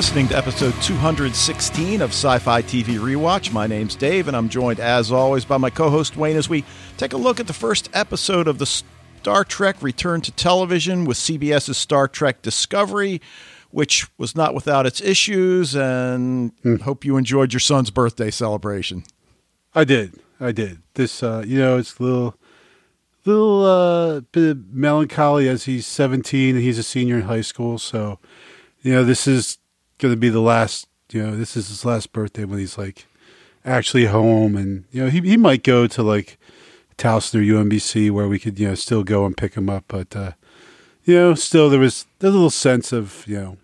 listening 0.00 0.28
to 0.28 0.34
episode 0.34 0.72
216 0.80 2.00
of 2.00 2.08
Sci 2.08 2.38
Fi 2.38 2.62
TV 2.62 2.98
Rewatch. 2.98 3.52
My 3.52 3.66
name's 3.66 3.94
Dave, 3.94 4.28
and 4.28 4.34
I'm 4.34 4.48
joined, 4.48 4.80
as 4.80 5.12
always, 5.12 5.44
by 5.44 5.58
my 5.58 5.68
co 5.68 5.90
host 5.90 6.16
Wayne 6.16 6.38
as 6.38 6.48
we 6.48 6.64
take 6.96 7.12
a 7.12 7.18
look 7.18 7.38
at 7.38 7.46
the 7.46 7.52
first 7.52 7.90
episode 7.92 8.48
of 8.48 8.56
the 8.56 8.64
Star 8.64 9.44
Trek 9.44 9.76
Return 9.82 10.22
to 10.22 10.32
Television 10.32 11.04
with 11.04 11.18
CBS's 11.18 11.76
Star 11.76 12.08
Trek 12.08 12.40
Discovery, 12.40 13.20
which 13.72 14.08
was 14.16 14.34
not 14.34 14.54
without 14.54 14.86
its 14.86 15.02
issues, 15.02 15.76
and 15.76 16.56
mm. 16.62 16.80
hope 16.80 17.04
you 17.04 17.18
enjoyed 17.18 17.52
your 17.52 17.60
son's 17.60 17.90
birthday 17.90 18.30
celebration. 18.30 19.04
I 19.74 19.84
did. 19.84 20.18
I 20.40 20.52
did. 20.52 20.80
This, 20.94 21.22
uh, 21.22 21.44
you 21.46 21.58
know, 21.58 21.76
it's 21.76 21.98
a 21.98 22.02
little, 22.02 22.36
little 23.26 23.66
uh, 23.66 24.20
bit 24.32 24.52
of 24.52 24.72
melancholy 24.72 25.46
as 25.46 25.64
he's 25.64 25.86
17 25.86 26.54
and 26.56 26.64
he's 26.64 26.78
a 26.78 26.82
senior 26.82 27.16
in 27.16 27.24
high 27.24 27.42
school. 27.42 27.76
So, 27.76 28.18
you 28.80 28.94
know, 28.94 29.04
this 29.04 29.26
is 29.28 29.58
going 30.00 30.14
to 30.14 30.18
be 30.18 30.30
the 30.30 30.40
last, 30.40 30.88
you 31.12 31.22
know, 31.22 31.36
this 31.36 31.56
is 31.56 31.68
his 31.68 31.84
last 31.84 32.12
birthday 32.12 32.44
when 32.44 32.58
he's 32.58 32.78
like 32.78 33.06
actually 33.64 34.06
home. 34.06 34.56
And, 34.56 34.84
you 34.90 35.04
know, 35.04 35.10
he, 35.10 35.20
he 35.20 35.36
might 35.36 35.62
go 35.62 35.86
to 35.86 36.02
like 36.02 36.38
Towson 36.96 37.36
or 37.36 37.64
UMBC 37.64 38.10
where 38.10 38.28
we 38.28 38.38
could, 38.38 38.58
you 38.58 38.68
know, 38.68 38.74
still 38.74 39.04
go 39.04 39.24
and 39.24 39.36
pick 39.36 39.54
him 39.54 39.70
up. 39.70 39.84
But, 39.88 40.16
uh, 40.16 40.32
you 41.04 41.14
know, 41.14 41.34
still 41.34 41.70
there 41.70 41.80
was 41.80 42.06
a 42.20 42.30
little 42.30 42.50
sense 42.50 42.92
of, 42.92 43.24
you 43.26 43.36
know, 43.36 43.56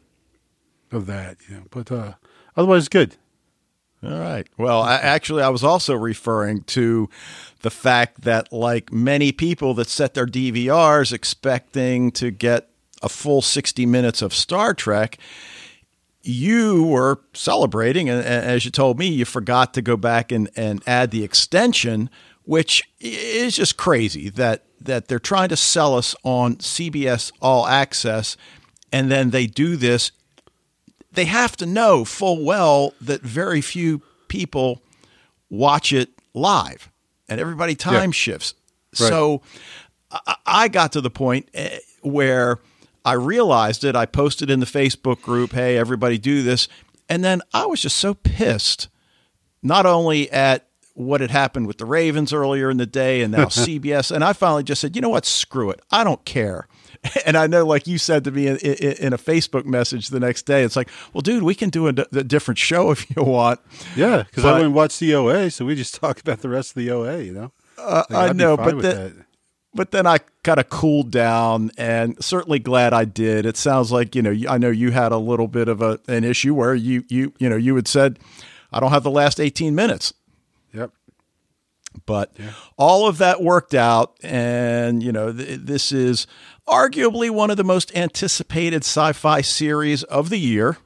of 0.93 1.07
that, 1.07 1.39
you 1.49 1.57
know, 1.57 1.63
but 1.71 1.91
uh, 1.91 2.15
otherwise 2.57 2.89
good. 2.89 3.17
All 4.03 4.19
right. 4.19 4.47
Well, 4.57 4.83
I, 4.83 4.97
actually, 4.97 5.43
I 5.43 5.49
was 5.49 5.65
also 5.65 5.95
referring 5.95 6.63
to 6.65 7.09
the 7.63 7.71
fact 7.71 8.23
that, 8.23 8.53
like 8.53 8.93
many 8.93 9.33
people 9.33 9.75
that 9.75 9.89
set 9.89 10.15
their 10.15 10.27
DVRs 10.27 11.13
expecting 11.13 12.13
to 12.13 12.31
get 12.31 12.69
a 13.03 13.09
full 13.09 13.43
60 13.43 13.87
minutes 13.87 14.23
of 14.23 14.35
Star 14.35 14.75
Trek, 14.75 15.19
you 16.27 16.83
were 16.83 17.21
celebrating. 17.33 18.09
And 18.09 18.25
as 18.25 18.65
you 18.65 18.71
told 18.71 18.99
me, 18.99 19.07
you 19.09 19.25
forgot 19.25 19.75
to 19.75 19.83
go 19.83 19.97
back 19.97 20.33
and, 20.33 20.51
and 20.57 20.83
add 20.87 21.11
the 21.11 21.23
extension, 21.25 22.11
which 22.45 22.83
is 23.01 23.57
just 23.57 23.77
crazy 23.77 24.29
that, 24.31 24.65
that 24.81 25.09
they're 25.09 25.19
trying 25.19 25.49
to 25.51 25.57
sell 25.57 25.97
us 25.97 26.15
on 26.25 26.57
CBS 26.57 27.33
All 27.41 27.67
Access. 27.67 28.37
And 28.93 29.11
then 29.11 29.31
they 29.31 29.47
do 29.47 29.77
this. 29.77 30.11
They 31.13 31.27
have 31.27 31.57
to 31.59 31.67
know 31.67 32.05
full 32.05 32.45
well 32.45 32.93
that 33.01 33.23
very 33.23 33.61
few 33.61 34.03
people 34.29 34.83
watch 35.49 35.93
it 35.93 36.11
live 36.35 36.91
and 37.29 37.41
everybody 37.41 37.75
time 37.75 38.11
yeah. 38.11 38.11
shifts. 38.11 38.55
Right. 39.01 39.09
So 39.09 39.43
I 40.45 40.69
got 40.69 40.93
to 40.93 41.01
the 41.01 41.11
point 41.11 41.49
eh, 41.55 41.79
where 42.03 42.59
I 43.07 43.13
realized 43.13 43.85
it. 43.85 43.95
I 43.95 44.05
posted 44.05 44.51
in 44.51 44.59
the 44.59 44.67
Facebook 44.67 45.23
group, 45.23 45.53
hey, 45.53 45.79
everybody 45.79 46.19
do 46.19 46.43
this. 46.43 46.67
And 47.09 47.25
then 47.25 47.41
I 47.55 47.65
was 47.65 47.81
just 47.81 47.99
so 47.99 48.15
pissed, 48.15 48.89
not 49.63 49.87
only 49.87 50.29
at 50.33 50.67
what 50.95 51.21
had 51.21 51.31
happened 51.31 51.69
with 51.69 51.79
the 51.79 51.85
Ravens 51.85 52.33
earlier 52.33 52.69
in 52.69 52.79
the 52.79 52.87
day 52.87 53.21
and 53.21 53.31
now 53.31 53.45
CBS. 53.45 54.11
And 54.11 54.25
I 54.25 54.33
finally 54.33 54.65
just 54.65 54.81
said, 54.81 54.97
you 54.97 55.03
know 55.03 55.09
what? 55.09 55.25
Screw 55.25 55.71
it. 55.71 55.81
I 55.91 56.03
don't 56.05 56.25
care. 56.25 56.67
And 57.25 57.37
I 57.37 57.47
know, 57.47 57.65
like 57.65 57.87
you 57.87 57.99
said 57.99 58.25
to 58.25 58.33
me 58.33 58.49
in, 58.49 58.57
in, 58.57 58.93
in 58.95 59.13
a 59.13 59.19
Facebook 59.19 59.65
message 59.65 60.09
the 60.09 60.19
next 60.19 60.43
day, 60.43 60.65
it's 60.65 60.75
like, 60.75 60.89
well, 61.13 61.21
dude, 61.21 61.45
we 61.45 61.55
can 61.55 61.71
do 61.71 61.87
a, 61.87 61.91
a 61.91 62.25
different 62.25 62.59
show 62.59 62.91
if 62.91 63.09
you 63.15 63.23
want. 63.23 63.61
Yeah, 63.95 64.25
because 64.25 64.45
I 64.45 64.55
wouldn't 64.55 64.75
watch 64.75 64.99
the 64.99 65.15
OA, 65.15 65.51
so 65.51 65.65
we 65.65 65.77
just 65.77 65.95
talk 65.95 66.19
about 66.19 66.41
the 66.41 66.49
rest 66.49 66.71
of 66.71 66.77
the 66.77 66.91
OA, 66.91 67.19
you 67.19 67.33
know? 67.33 67.53
Uh, 67.79 68.03
like, 68.11 68.31
I 68.31 68.33
know, 68.33 68.57
but 68.57 68.81
then, 68.81 69.26
but 69.77 69.91
then 69.93 70.07
I 70.07 70.19
kind 70.43 70.59
of 70.59 70.69
cooled 70.69 71.11
down 71.11 71.71
and 71.77 72.23
certainly 72.23 72.59
glad 72.59 72.93
I 72.93 73.05
did. 73.05 73.47
It 73.47 73.57
sounds 73.57 73.93
like, 73.93 74.15
you 74.15 74.23
know, 74.23 74.35
I 74.49 74.59
know 74.59 74.71
you 74.71 74.91
had 74.91 75.13
a 75.13 75.19
little 75.19 75.49
bit 75.49 75.69
of 75.69 75.81
a, 75.81 76.01
an 76.09 76.25
issue 76.25 76.55
where 76.55 76.75
you, 76.75 77.05
you, 77.09 77.33
you 77.39 77.49
know, 77.49 77.57
you 77.57 77.77
had 77.77 77.87
said, 77.87 78.19
I 78.73 78.81
don't 78.81 78.91
have 78.91 79.03
the 79.03 79.11
last 79.11 79.39
18 79.39 79.75
minutes. 79.75 80.13
Yep. 80.73 80.91
But 82.05 82.33
yeah. 82.39 82.53
all 82.77 83.07
of 83.07 83.19
that 83.19 83.43
worked 83.43 83.75
out. 83.75 84.17
And, 84.23 85.03
you 85.03 85.13
know, 85.13 85.33
th- 85.33 85.61
this 85.61 85.93
is 85.93 86.27
arguably 86.67 87.31
one 87.31 87.51
of 87.51 87.57
the 87.57 87.65
most 87.65 87.95
anticipated 87.97 88.83
sci 88.83 89.13
fi 89.13 89.41
series 89.41 90.03
of 90.05 90.31
the 90.31 90.39
year. 90.39 90.79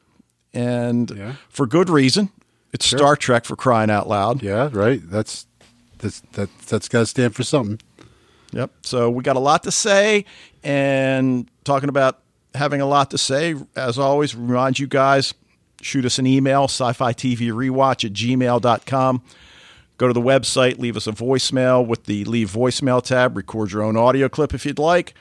And 0.53 1.11
yeah. 1.11 1.35
for 1.49 1.67
good 1.67 1.89
reason. 1.89 2.31
It's 2.73 2.87
sure. 2.87 2.99
Star 2.99 3.17
Trek 3.17 3.45
for 3.45 3.57
crying 3.57 3.91
out 3.91 4.09
loud. 4.09 4.43
Yeah, 4.43 4.69
right. 4.73 5.01
That's 5.03 5.47
that's 5.99 6.21
that 6.33 6.49
that's 6.67 6.89
got 6.89 7.01
to 7.01 7.07
stand 7.07 7.35
for 7.35 7.43
something. 7.43 7.81
Yep. 8.53 8.71
So 8.83 9.11
we 9.11 9.23
got 9.23 9.37
a 9.37 9.41
lot 9.41 9.63
to 9.65 9.73
say, 9.73 10.25
and 10.65 11.49
talking 11.65 11.89
about 11.89 12.21
having 12.55 12.81
a 12.81 12.87
lot 12.87 13.11
to 13.13 13.19
say, 13.19 13.55
as 13.77 13.99
always, 13.99 14.35
remind 14.35 14.79
you 14.79 14.87
guys 14.87 15.35
shoot 15.83 16.05
us 16.05 16.19
an 16.19 16.27
email, 16.27 16.65
sci 16.65 16.93
fi 16.93 17.13
TV 17.13 17.51
rewatch 17.51 18.05
at 18.05 18.13
gmail.com. 18.13 19.23
Go 19.99 20.07
to 20.07 20.13
the 20.15 20.21
website, 20.21 20.79
leave 20.79 20.97
us 20.97 21.07
a 21.07 21.13
voicemail 21.13 21.87
with 21.87 22.05
the 22.05 22.25
leave 22.25 22.51
voicemail 22.51 23.03
tab, 23.03 23.37
record 23.37 23.73
your 23.73 23.83
own 23.83 23.97
audio 23.97 24.29
clip 24.29 24.55
if 24.55 24.65
you'd 24.65 24.79
like. 24.79 25.15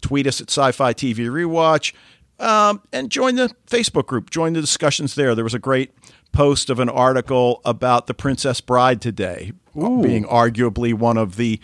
Tweet 0.00 0.26
us 0.26 0.40
at 0.40 0.48
sci 0.50 0.72
fi 0.72 0.92
TV 0.92 1.28
rewatch. 1.28 1.94
Um, 2.40 2.82
and 2.92 3.10
join 3.10 3.34
the 3.34 3.52
Facebook 3.66 4.06
group. 4.06 4.30
Join 4.30 4.52
the 4.52 4.60
discussions 4.60 5.16
there. 5.16 5.34
There 5.34 5.44
was 5.44 5.54
a 5.54 5.58
great 5.58 5.92
post 6.30 6.70
of 6.70 6.78
an 6.78 6.88
article 6.88 7.60
about 7.64 8.06
the 8.06 8.14
Princess 8.14 8.60
Bride 8.60 9.00
today, 9.00 9.52
Ooh. 9.76 10.02
being 10.02 10.24
arguably 10.24 10.94
one 10.94 11.16
of 11.16 11.34
the 11.34 11.58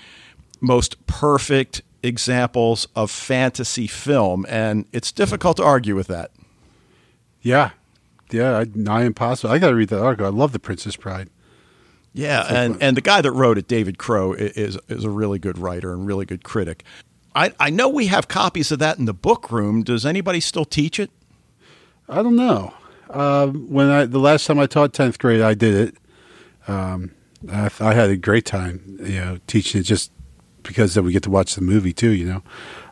most 0.64 1.06
perfect 1.06 1.82
examples 2.02 2.88
of 2.94 3.10
fantasy 3.10 3.86
film, 3.86 4.44
and 4.48 4.86
it's 4.92 5.12
difficult 5.12 5.56
to 5.58 5.64
argue 5.64 5.94
with 5.94 6.06
that. 6.08 6.30
Yeah, 7.42 7.70
yeah, 8.30 8.58
I, 8.58 8.66
nigh 8.74 9.04
impossible. 9.04 9.52
I 9.52 9.58
got 9.58 9.68
to 9.68 9.74
read 9.74 9.88
that 9.90 10.02
article. 10.02 10.26
I 10.26 10.30
love 10.30 10.52
the 10.52 10.58
Princess 10.58 10.96
Bride. 10.96 11.30
Yeah, 12.12 12.46
and, 12.48 12.80
and 12.80 12.96
the 12.96 13.00
guy 13.00 13.20
that 13.20 13.32
wrote 13.32 13.58
it, 13.58 13.66
David 13.66 13.98
Crow, 13.98 14.34
is 14.34 14.78
is 14.88 15.04
a 15.04 15.10
really 15.10 15.38
good 15.38 15.58
writer 15.58 15.92
and 15.92 16.06
really 16.06 16.24
good 16.24 16.44
critic. 16.44 16.84
I, 17.34 17.52
I 17.58 17.70
know 17.70 17.88
we 17.88 18.06
have 18.06 18.28
copies 18.28 18.70
of 18.70 18.78
that 18.78 18.98
in 18.98 19.06
the 19.06 19.14
book 19.14 19.50
room. 19.50 19.82
Does 19.82 20.06
anybody 20.06 20.38
still 20.38 20.64
teach 20.64 21.00
it? 21.00 21.10
I 22.08 22.22
don't 22.22 22.36
know. 22.36 22.72
Uh, 23.10 23.48
when 23.48 23.90
I 23.90 24.06
the 24.06 24.20
last 24.20 24.46
time 24.46 24.58
I 24.58 24.66
taught 24.66 24.92
tenth 24.92 25.18
grade, 25.18 25.40
I 25.40 25.54
did 25.54 25.74
it. 25.74 25.96
Um, 26.68 27.10
I, 27.50 27.68
I, 27.80 27.92
had 27.92 28.08
a 28.10 28.16
great 28.16 28.46
time, 28.46 28.96
you 29.00 29.20
know, 29.20 29.38
teaching 29.46 29.80
it. 29.80 29.84
Just 29.84 30.10
because 30.64 30.94
then 30.94 31.04
we 31.04 31.12
get 31.12 31.22
to 31.22 31.30
watch 31.30 31.54
the 31.54 31.60
movie 31.60 31.92
too, 31.92 32.10
you 32.10 32.26
know. 32.26 32.42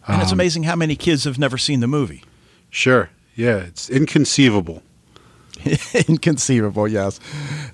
Um, 0.07 0.15
and 0.15 0.23
it's 0.23 0.33
um, 0.33 0.37
amazing 0.37 0.63
how 0.63 0.77
many 0.77 0.95
kids 0.95 1.25
have 1.25 1.39
never 1.39 1.59
seen 1.59 1.81
the 1.81 1.89
movie. 1.89 2.23
Sure. 2.71 3.11
Yeah, 3.35 3.57
it's 3.57 3.91
inconceivable. 3.91 4.83
inconceivable, 6.09 6.89
yes. 6.89 7.21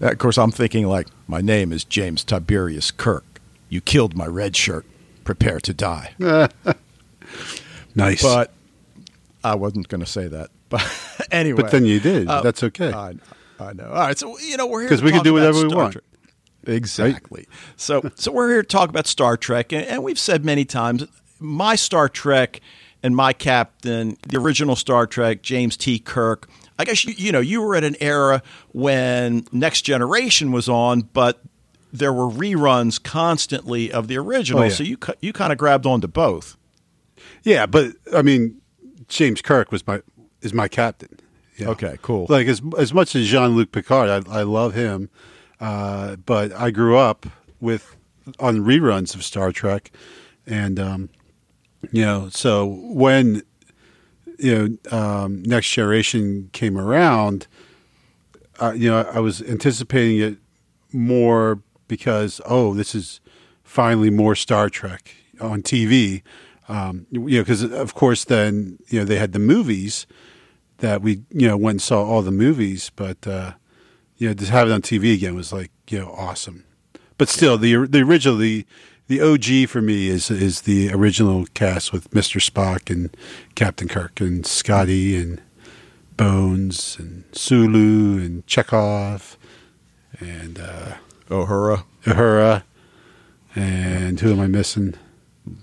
Of 0.00 0.18
course, 0.18 0.38
I'm 0.38 0.50
thinking 0.50 0.86
like, 0.86 1.08
my 1.26 1.40
name 1.40 1.72
is 1.72 1.84
James 1.84 2.24
Tiberius 2.24 2.90
Kirk. 2.90 3.24
You 3.68 3.80
killed 3.80 4.16
my 4.16 4.26
red 4.26 4.56
shirt. 4.56 4.86
Prepare 5.24 5.60
to 5.60 5.74
die. 5.74 6.14
nice. 7.94 8.22
But 8.22 8.52
I 9.44 9.54
wasn't 9.54 9.88
going 9.88 10.00
to 10.00 10.10
say 10.10 10.28
that. 10.28 10.50
But 10.70 10.86
anyway. 11.30 11.62
But 11.62 11.70
then 11.70 11.86
you 11.86 11.98
did. 11.98 12.28
Uh, 12.28 12.42
That's 12.42 12.62
okay. 12.62 12.92
I, 12.92 13.14
I, 13.58 13.72
know. 13.72 13.86
All 13.86 14.00
right. 14.00 14.18
So, 14.18 14.38
you 14.38 14.58
know, 14.58 14.66
we're 14.66 14.80
here 14.80 14.88
because 14.90 15.02
we 15.02 15.10
can 15.10 15.22
do 15.22 15.32
whatever 15.32 15.66
we 15.66 15.74
want. 15.74 15.92
Trek. 15.92 16.04
Exactly. 16.68 17.46
Right? 17.48 17.58
So, 17.76 18.10
so 18.14 18.30
we're 18.30 18.50
here 18.50 18.62
to 18.62 18.68
talk 18.68 18.90
about 18.90 19.06
Star 19.06 19.36
Trek, 19.36 19.72
and, 19.72 19.84
and 19.84 20.04
we've 20.04 20.18
said 20.18 20.44
many 20.44 20.64
times, 20.64 21.04
my 21.40 21.74
Star 21.74 22.08
Trek 22.08 22.60
and 23.02 23.16
my 23.16 23.32
captain, 23.32 24.16
the 24.26 24.38
original 24.38 24.76
Star 24.76 25.06
Trek, 25.06 25.42
James 25.42 25.76
T. 25.76 25.98
Kirk. 25.98 26.48
I 26.78 26.84
guess 26.84 27.04
you, 27.04 27.14
you 27.16 27.32
know 27.32 27.40
you 27.40 27.62
were 27.62 27.74
at 27.74 27.84
an 27.84 27.96
era 28.00 28.42
when 28.72 29.46
Next 29.50 29.82
Generation 29.82 30.52
was 30.52 30.68
on, 30.68 31.02
but 31.12 31.42
there 31.92 32.12
were 32.12 32.28
reruns 32.28 33.02
constantly 33.02 33.90
of 33.90 34.08
the 34.08 34.18
original. 34.18 34.60
Oh, 34.60 34.64
yeah. 34.64 34.70
So 34.70 34.84
you 34.84 34.98
you 35.20 35.32
kind 35.32 35.52
of 35.52 35.58
grabbed 35.58 35.86
onto 35.86 36.06
both. 36.06 36.56
Yeah, 37.42 37.66
but 37.66 37.92
I 38.14 38.22
mean, 38.22 38.60
James 39.08 39.42
Kirk 39.42 39.72
was 39.72 39.86
my 39.86 40.02
is 40.42 40.52
my 40.52 40.68
captain. 40.68 41.18
Yeah. 41.56 41.68
Okay, 41.68 41.98
cool. 42.02 42.26
Like 42.28 42.46
as 42.46 42.62
as 42.78 42.94
much 42.94 43.16
as 43.16 43.26
Jean 43.26 43.56
Luc 43.56 43.72
Picard, 43.72 44.08
I, 44.28 44.40
I 44.40 44.42
love 44.42 44.74
him. 44.74 45.10
Uh, 45.60 46.16
but 46.16 46.52
I 46.52 46.70
grew 46.70 46.96
up 46.96 47.26
with 47.60 47.96
on 48.38 48.58
reruns 48.58 49.14
of 49.14 49.24
Star 49.24 49.52
Trek, 49.52 49.90
and 50.46 50.78
um, 50.78 51.08
you 51.92 52.02
know, 52.02 52.28
so 52.28 52.66
when 52.66 53.42
you 54.38 54.78
know 54.90 54.96
um, 54.96 55.42
Next 55.42 55.70
Generation 55.70 56.50
came 56.52 56.78
around, 56.78 57.46
uh, 58.60 58.72
you 58.76 58.90
know, 58.90 59.02
I 59.12 59.20
was 59.20 59.42
anticipating 59.42 60.20
it 60.20 60.38
more 60.92 61.60
because 61.86 62.40
oh, 62.46 62.74
this 62.74 62.94
is 62.94 63.20
finally 63.62 64.10
more 64.10 64.34
Star 64.34 64.68
Trek 64.68 65.14
on 65.40 65.62
TV. 65.62 66.22
Um, 66.68 67.06
you 67.10 67.20
know, 67.20 67.42
because 67.42 67.62
of 67.62 67.94
course 67.94 68.24
then 68.24 68.78
you 68.88 68.98
know 68.98 69.04
they 69.04 69.16
had 69.16 69.32
the 69.32 69.38
movies 69.38 70.06
that 70.78 71.02
we 71.02 71.22
you 71.30 71.48
know 71.48 71.56
went 71.56 71.74
and 71.74 71.82
saw 71.82 72.04
all 72.04 72.22
the 72.22 72.30
movies, 72.30 72.90
but 72.94 73.26
uh, 73.26 73.52
you 74.18 74.28
know, 74.28 74.34
to 74.34 74.44
have 74.46 74.68
it 74.68 74.72
on 74.72 74.82
TV 74.82 75.14
again 75.14 75.34
was 75.34 75.52
like, 75.52 75.70
you 75.88 75.98
know, 75.98 76.10
awesome. 76.16 76.64
But 77.16 77.28
still, 77.28 77.56
the 77.58 77.86
the 77.86 78.00
original, 78.02 78.36
the 78.36 78.64
the 79.08 79.20
OG 79.20 79.68
for 79.68 79.80
me 79.80 80.08
is 80.08 80.30
is 80.30 80.62
the 80.62 80.92
original 80.92 81.46
cast 81.54 81.92
with 81.92 82.10
Mr. 82.10 82.40
Spock 82.40 82.90
and 82.90 83.16
Captain 83.54 83.88
Kirk 83.88 84.20
and 84.20 84.44
Scotty 84.46 85.16
and 85.16 85.40
Bones 86.16 86.96
and 86.98 87.24
Sulu 87.32 88.18
and 88.18 88.46
Chekov 88.46 89.36
and 90.20 90.58
uh, 90.60 90.94
Uhura. 91.28 91.84
Uhura. 92.04 92.62
And 93.54 94.20
who 94.20 94.32
am 94.32 94.40
I 94.40 94.46
missing? 94.46 94.94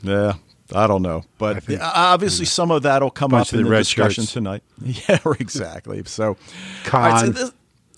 Yeah, 0.01 0.33
I 0.73 0.87
don't 0.87 1.01
know, 1.03 1.23
but 1.37 1.63
think- 1.63 1.79
obviously 1.81 2.45
some 2.45 2.71
of 2.71 2.81
that 2.83 3.01
will 3.03 3.11
come 3.11 3.33
up 3.33 3.51
in 3.53 3.63
the 3.63 3.69
the 3.69 3.77
discussion 3.77 4.23
shirts. 4.23 4.33
tonight. 4.33 4.63
Yeah, 4.83 5.19
exactly. 5.39 6.01
So, 6.05 6.35
Khan. 6.83 7.11
right, 7.11 7.25
so 7.25 7.31
this, 7.31 7.51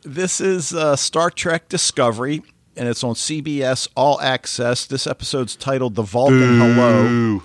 this 0.07 0.39
is 0.39 0.73
uh, 0.73 0.95
Star 0.95 1.29
Trek 1.29 1.67
Discovery, 1.69 2.41
and 2.75 2.87
it's 2.87 3.03
on 3.03 3.13
CBS 3.13 3.87
All 3.95 4.19
Access. 4.21 4.85
This 4.85 5.05
episode's 5.05 5.55
titled 5.55 5.95
"The 5.95 6.03
Vulcan 6.03 6.59
Hello." 6.59 7.43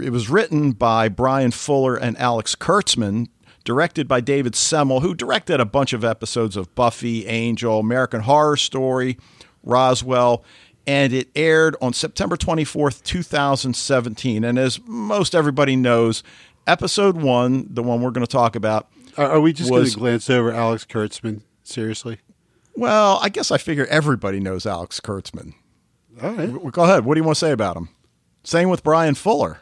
It 0.00 0.10
was 0.10 0.30
written 0.30 0.72
by 0.72 1.08
Bryan 1.08 1.50
Fuller 1.50 1.96
and 1.96 2.16
Alex 2.18 2.54
Kurtzman, 2.54 3.28
directed 3.64 4.06
by 4.06 4.20
David 4.20 4.54
Semel, 4.54 5.00
who 5.00 5.14
directed 5.14 5.60
a 5.60 5.64
bunch 5.64 5.92
of 5.92 6.04
episodes 6.04 6.56
of 6.56 6.72
Buffy, 6.76 7.26
Angel, 7.26 7.80
American 7.80 8.20
Horror 8.20 8.56
Story, 8.56 9.18
Roswell, 9.64 10.44
and 10.86 11.12
it 11.12 11.30
aired 11.34 11.74
on 11.82 11.92
September 11.94 12.36
24th, 12.36 13.02
2017. 13.02 14.44
And 14.44 14.56
as 14.56 14.78
most 14.86 15.34
everybody 15.34 15.74
knows, 15.74 16.22
episode 16.66 17.16
one, 17.16 17.66
the 17.68 17.82
one 17.82 18.00
we're 18.00 18.12
going 18.12 18.26
to 18.26 18.30
talk 18.30 18.54
about, 18.54 18.88
are 19.16 19.40
we 19.40 19.52
just 19.52 19.68
going 19.68 19.84
to 19.84 19.96
glance 19.96 20.30
over 20.30 20.52
Alex 20.52 20.84
Kurtzman? 20.84 21.42
Seriously? 21.68 22.18
well, 22.76 23.18
I 23.22 23.28
guess 23.28 23.50
I 23.50 23.58
figure 23.58 23.86
everybody 23.86 24.40
knows 24.40 24.64
Alex 24.64 25.00
Kurtzman. 25.00 25.54
All 26.22 26.32
right. 26.32 26.72
Go 26.72 26.84
ahead. 26.84 27.04
What 27.04 27.14
do 27.14 27.20
you 27.20 27.24
want 27.24 27.36
to 27.36 27.40
say 27.40 27.52
about 27.52 27.76
him? 27.76 27.88
Same 28.44 28.70
with 28.70 28.82
Bryan 28.82 29.14
Fuller. 29.14 29.58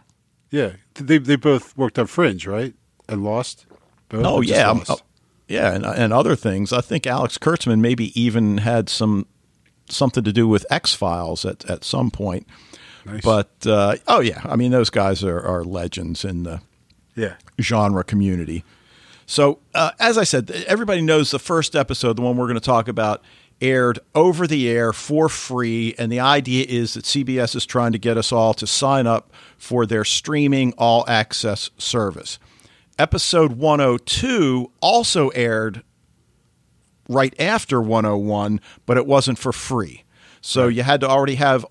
Yeah. 0.50 0.72
They, 0.94 1.18
they 1.18 1.36
both 1.36 1.76
worked 1.76 1.98
on 1.98 2.06
Fringe, 2.06 2.46
right? 2.46 2.74
And 3.08 3.24
Lost? 3.24 3.66
Both 4.08 4.24
Oh 4.24 4.40
yeah, 4.40 4.70
Lost? 4.70 4.90
oh, 4.90 5.00
yeah, 5.48 5.72
and, 5.72 5.84
and 5.84 6.12
other 6.12 6.36
things. 6.36 6.72
I 6.72 6.80
think 6.80 7.06
Alex 7.06 7.38
Kurtzman 7.38 7.80
maybe 7.80 8.18
even 8.20 8.58
had 8.58 8.88
some 8.88 9.26
something 9.88 10.24
to 10.24 10.32
do 10.32 10.46
with 10.48 10.66
X 10.70 10.94
Files 10.94 11.44
at 11.44 11.68
at 11.68 11.84
some 11.84 12.10
point. 12.10 12.46
Nice. 13.04 13.22
But 13.22 13.50
uh, 13.66 13.96
oh 14.08 14.20
yeah, 14.20 14.42
I 14.44 14.56
mean 14.56 14.70
those 14.72 14.90
guys 14.90 15.22
are, 15.24 15.40
are 15.40 15.64
legends 15.64 16.24
in 16.24 16.42
the 16.42 16.60
yeah. 17.14 17.34
genre 17.60 18.04
community. 18.04 18.64
So 19.26 19.58
uh, 19.74 19.90
as 19.98 20.16
I 20.16 20.24
said, 20.24 20.50
everybody 20.66 21.02
knows 21.02 21.32
the 21.32 21.38
first 21.38 21.74
episode, 21.74 22.16
the 22.16 22.22
one 22.22 22.36
we're 22.36 22.46
going 22.46 22.54
to 22.54 22.60
talk 22.60 22.88
about, 22.88 23.22
aired 23.60 23.98
over 24.14 24.46
the 24.46 24.68
air 24.68 24.92
for 24.92 25.28
free, 25.28 25.94
and 25.98 26.12
the 26.12 26.20
idea 26.20 26.64
is 26.68 26.94
that 26.94 27.04
CBS 27.04 27.56
is 27.56 27.66
trying 27.66 27.92
to 27.92 27.98
get 27.98 28.16
us 28.16 28.30
all 28.30 28.54
to 28.54 28.66
sign 28.66 29.06
up 29.06 29.32
for 29.56 29.86
their 29.86 30.04
streaming 30.04 30.72
all 30.76 31.04
access 31.08 31.70
service. 31.78 32.38
Episode 32.98 33.52
102 33.52 34.70
also 34.80 35.28
aired 35.30 35.82
right 37.08 37.34
after 37.40 37.80
101, 37.80 38.60
but 38.84 38.96
it 38.96 39.06
wasn't 39.06 39.38
for 39.38 39.52
free. 39.52 40.04
So 40.40 40.68
you 40.68 40.82
had 40.82 41.00
to 41.00 41.08
already 41.08 41.36
have 41.36 41.66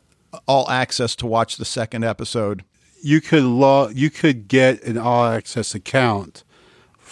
all 0.47 0.69
access 0.69 1.15
to 1.17 1.25
watch 1.25 1.57
the 1.57 1.65
second 1.65 2.03
episode. 2.03 2.63
You 3.01 3.21
could 3.21 3.43
law 3.43 3.89
you 3.89 4.09
could 4.09 4.47
get 4.47 4.83
an 4.83 4.97
all 4.97 5.25
access 5.25 5.75
account 5.75 6.43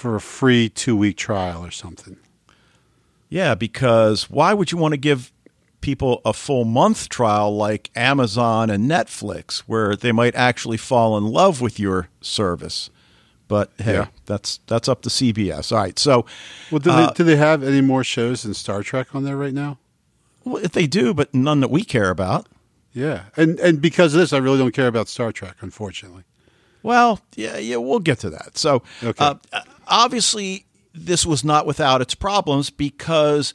for 0.03 0.15
a 0.17 0.21
free 0.21 0.67
two 0.67 0.97
week 0.97 1.15
trial 1.15 1.65
or 1.65 1.71
something. 1.71 2.17
Yeah, 3.29 3.55
because 3.55 4.29
why 4.29 4.53
would 4.53 4.69
you 4.73 4.77
want 4.77 4.91
to 4.91 4.97
give 4.97 5.31
people 5.79 6.21
a 6.25 6.33
full 6.33 6.65
month 6.65 7.07
trial 7.07 7.55
like 7.55 7.89
Amazon 7.95 8.69
and 8.69 8.89
Netflix, 8.89 9.59
where 9.59 9.95
they 9.95 10.11
might 10.11 10.35
actually 10.35 10.75
fall 10.77 11.17
in 11.17 11.23
love 11.23 11.61
with 11.61 11.79
your 11.79 12.09
service? 12.19 12.89
But 13.47 13.71
hey, 13.77 13.93
Yeah. 13.93 14.07
that's 14.25 14.59
that's 14.67 14.89
up 14.89 15.01
to 15.03 15.09
CBS. 15.09 15.71
All 15.71 15.77
right, 15.77 15.97
so 15.97 16.25
Well, 16.69 16.79
do, 16.79 16.91
Uh, 16.91 17.07
they, 17.07 17.13
do 17.13 17.23
they 17.23 17.35
have 17.37 17.63
any 17.63 17.81
more 17.81 18.03
shows 18.03 18.43
than 18.43 18.53
Star 18.53 18.83
Trek 18.83 19.15
on 19.15 19.23
there 19.23 19.37
right 19.37 19.53
now? 19.53 19.77
well, 20.43 20.61
if 20.63 20.73
they 20.73 20.87
do, 20.87 21.13
but 21.13 21.33
none 21.33 21.61
that 21.61 21.71
we 21.71 21.83
care 21.85 22.09
about. 22.09 22.47
Yeah, 22.93 23.23
and 23.37 23.57
and 23.61 23.81
because 23.81 24.13
of 24.13 24.19
this, 24.19 24.33
I 24.33 24.37
really 24.37 24.57
don't 24.57 24.73
care 24.75 24.87
about 24.87 25.07
Star 25.07 25.31
Trek, 25.31 25.55
unfortunately. 25.61 26.23
Well, 26.83 27.19
yeah, 27.35 27.57
yeah, 27.57 27.77
we'll 27.77 27.99
get 27.99 28.19
to 28.19 28.29
that. 28.29 28.57
So, 28.57 28.83
Okay. 29.03 29.23
uh, 29.23 29.35
obviously, 29.87 30.65
this 30.93 31.25
was 31.25 31.43
not 31.43 31.65
without 31.65 32.01
its 32.01 32.13
problems 32.13 32.69
because 32.69 33.53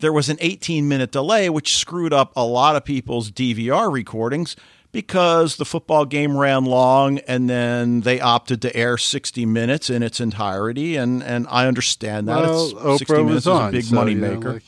there 0.00 0.12
was 0.12 0.28
an 0.28 0.38
18 0.40 0.88
minute 0.88 1.12
delay, 1.12 1.50
which 1.50 1.76
screwed 1.76 2.12
up 2.12 2.32
a 2.34 2.44
lot 2.44 2.74
of 2.76 2.84
people's 2.84 3.30
DVR 3.30 3.92
recordings 3.92 4.56
because 4.92 5.56
the 5.56 5.64
football 5.64 6.04
game 6.04 6.36
ran 6.36 6.64
long 6.64 7.18
and 7.28 7.48
then 7.48 8.00
they 8.00 8.18
opted 8.18 8.60
to 8.62 8.74
air 8.74 8.96
60 8.98 9.46
minutes 9.46 9.88
in 9.90 10.02
its 10.02 10.20
entirety. 10.20 10.96
And, 10.96 11.22
and 11.22 11.46
I 11.48 11.68
understand 11.68 12.26
that. 12.28 12.40
well, 12.40 12.64
it's, 12.94 12.98
60 13.00 13.14
Oprah 13.14 13.16
minutes 13.18 13.34
was 13.34 13.42
is 13.44 13.46
on, 13.46 13.68
a 13.68 13.72
big 13.72 13.84
so, 13.84 13.94
money 13.94 14.12
you 14.12 14.18
know, 14.20 14.38
like- 14.38 14.62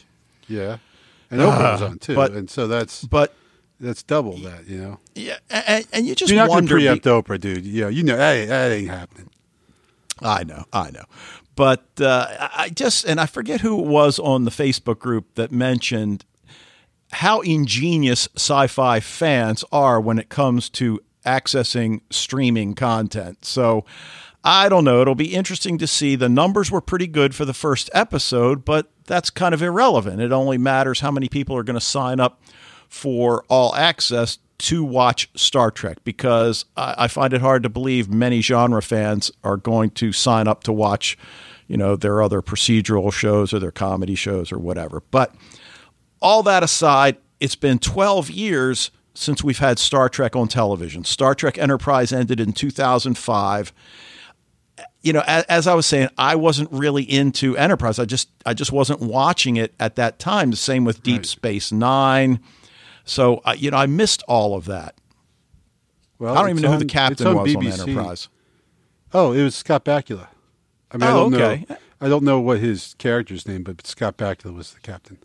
yeah, 0.49 0.77
and 1.31 1.41
Oprah 1.41 1.73
was 1.73 1.83
on 1.83 1.99
too, 1.99 2.15
but- 2.15 2.33
and 2.33 2.49
so 2.51 2.69
that's 2.69 3.05
but 3.05 3.35
that's 3.83 4.03
double 4.03 4.39
that. 4.39 4.67
You 4.67 4.79
know, 4.79 5.01
yeah, 5.15 5.39
and, 5.51 5.87
and 5.93 6.07
you 6.07 6.15
just 6.15 6.31
you're 6.31 6.41
not 6.41 6.49
going 6.49 6.67
to 6.67 6.75
wonder. 6.75 6.77
be- 6.77 7.01
preempt 7.01 7.05
Oprah, 7.05 7.41
dude. 7.41 7.67
Yeah, 7.67 7.89
you 7.89 8.03
know 8.03 8.17
that, 8.17 8.49
that 8.49 8.73
ain't 8.73 8.89
happening. 8.89 9.29
I 10.21 10.45
know, 10.45 10.65
I 10.73 10.91
know. 10.91 11.05
But 11.55 11.85
uh, 12.01 12.49
I 12.55 12.71
just, 12.71 13.05
and 13.05 13.21
I 13.21 13.27
forget 13.27 13.61
who 13.61 13.79
it 13.81 13.87
was 13.87 14.19
on 14.19 14.45
the 14.45 14.51
Facebook 14.51 14.99
group 14.99 15.35
that 15.35 15.53
mentioned 15.53 16.25
how 17.13 17.41
ingenious 17.41 18.29
sci 18.37 18.67
fi 18.69 19.01
fans 19.01 19.65
are 19.71 20.01
when 20.01 20.19
it 20.19 20.31
comes 20.31 20.71
to 20.71 21.01
accessing 21.27 22.01
streaming 22.11 22.75
content. 22.75 23.45
So 23.45 23.85
I 24.43 24.69
don't 24.69 24.85
know. 24.85 25.03
It'll 25.03 25.15
be 25.15 25.35
interesting 25.35 25.77
to 25.79 25.87
see. 25.87 26.17
The 26.17 26.29
numbers 26.29 26.71
were 26.71 26.81
pretty 26.81 27.07
good 27.07 27.35
for 27.35 27.45
the 27.45 27.55
first 27.55 27.91
episode, 27.93 28.65
but 28.65 28.91
that's 29.07 29.29
kind 29.29 29.53
of 29.53 29.63
irrelevant. 29.63 30.21
It 30.21 30.33
only 30.33 30.57
matters 30.57 31.01
how 31.01 31.11
many 31.11 31.29
people 31.29 31.57
are 31.57 31.63
going 31.63 31.79
to 31.79 31.85
sign 31.85 32.19
up 32.19 32.41
for 32.93 33.43
all 33.49 33.75
access 33.75 34.39
to 34.59 34.85
watch 34.85 35.31
Star 35.35 35.71
Trek 35.71 36.05
because 36.05 36.67
I, 36.77 36.95
I 36.99 37.09
find 37.09 37.33
it 37.33 37.41
hard 37.41 37.63
to 37.63 37.71
believe 37.71 38.11
many 38.11 38.43
genre 38.43 38.83
fans 38.83 39.33
are 39.43 39.57
going 39.57 39.91
to 39.93 40.13
sign 40.13 40.47
up 40.47 40.63
to 40.65 40.75
watch, 40.75 41.17
you 41.67 41.79
know, 41.79 41.97
their 41.97 42.21
other 42.21 42.43
procedural 42.43 43.11
shows 43.11 43.55
or 43.55 43.59
their 43.59 43.73
comedy 43.73 44.15
shows 44.15 44.53
or 44.53 44.59
whatever. 44.59 45.03
But 45.11 45.35
all 46.21 46.43
that 46.43 46.63
aside, 46.63 47.17
it's 47.41 47.57
been 47.57 47.79
12 47.79 48.29
years 48.31 48.91
since 49.15 49.43
we've 49.43 49.59
had 49.59 49.79
Star 49.79 50.11
Trek 50.11 50.37
on 50.37 50.47
television. 50.47 51.03
Star 51.03 51.35
Trek 51.35 51.57
Enterprise 51.57 52.13
ended 52.13 52.41
in 52.41 52.53
2005. 52.53 53.73
You 55.01 55.15
know, 55.15 55.23
as, 55.27 55.45
as 55.45 55.67
I 55.67 55.73
was 55.73 55.87
saying, 55.87 56.11
I 56.19 56.37
wasn't 56.37 56.71
really 56.71 57.05
into 57.05 57.57
Enterprise. 57.57 57.99
I 57.99 58.05
just 58.05 58.29
I 58.45 58.53
just 58.53 58.71
wasn't 58.71 59.01
watching 59.01 59.57
it 59.57 59.73
at 59.81 59.97
that 59.97 60.19
time. 60.19 60.51
The 60.51 60.57
same 60.59 60.85
with 60.85 61.03
Deep 61.03 61.21
Right. 61.21 61.27
Space 61.27 61.73
9. 61.73 62.39
So, 63.05 63.37
uh, 63.45 63.55
you 63.57 63.71
know, 63.71 63.77
I 63.77 63.87
missed 63.87 64.23
all 64.29 64.55
of 64.55 64.65
that. 64.67 64.95
Well, 66.19 66.35
I 66.37 66.41
don't 66.41 66.51
even 66.51 66.63
know 66.63 66.73
who 66.73 66.79
the 66.79 66.85
captain 66.85 67.27
it's 67.27 67.37
was 67.37 67.57
on 67.57 67.67
Enterprise. 67.67 68.29
Oh, 69.13 69.33
it 69.33 69.43
was 69.43 69.55
Scott 69.57 69.85
Bakula. 69.85 70.29
I 70.91 70.97
mean, 70.97 71.09
I 71.09 71.13
Oh, 71.13 71.31
don't 71.31 71.35
okay. 71.35 71.67
know. 71.69 71.77
I 72.01 72.09
don't 72.09 72.25
know 72.25 72.41
what 72.41 72.59
his 72.61 72.95
character's 72.99 73.47
name, 73.47 73.63
but 73.63 73.87
Scott 73.87 74.17
Bakula 74.17 74.55
was 74.55 74.73
the 74.73 74.81
captain. 74.81 75.19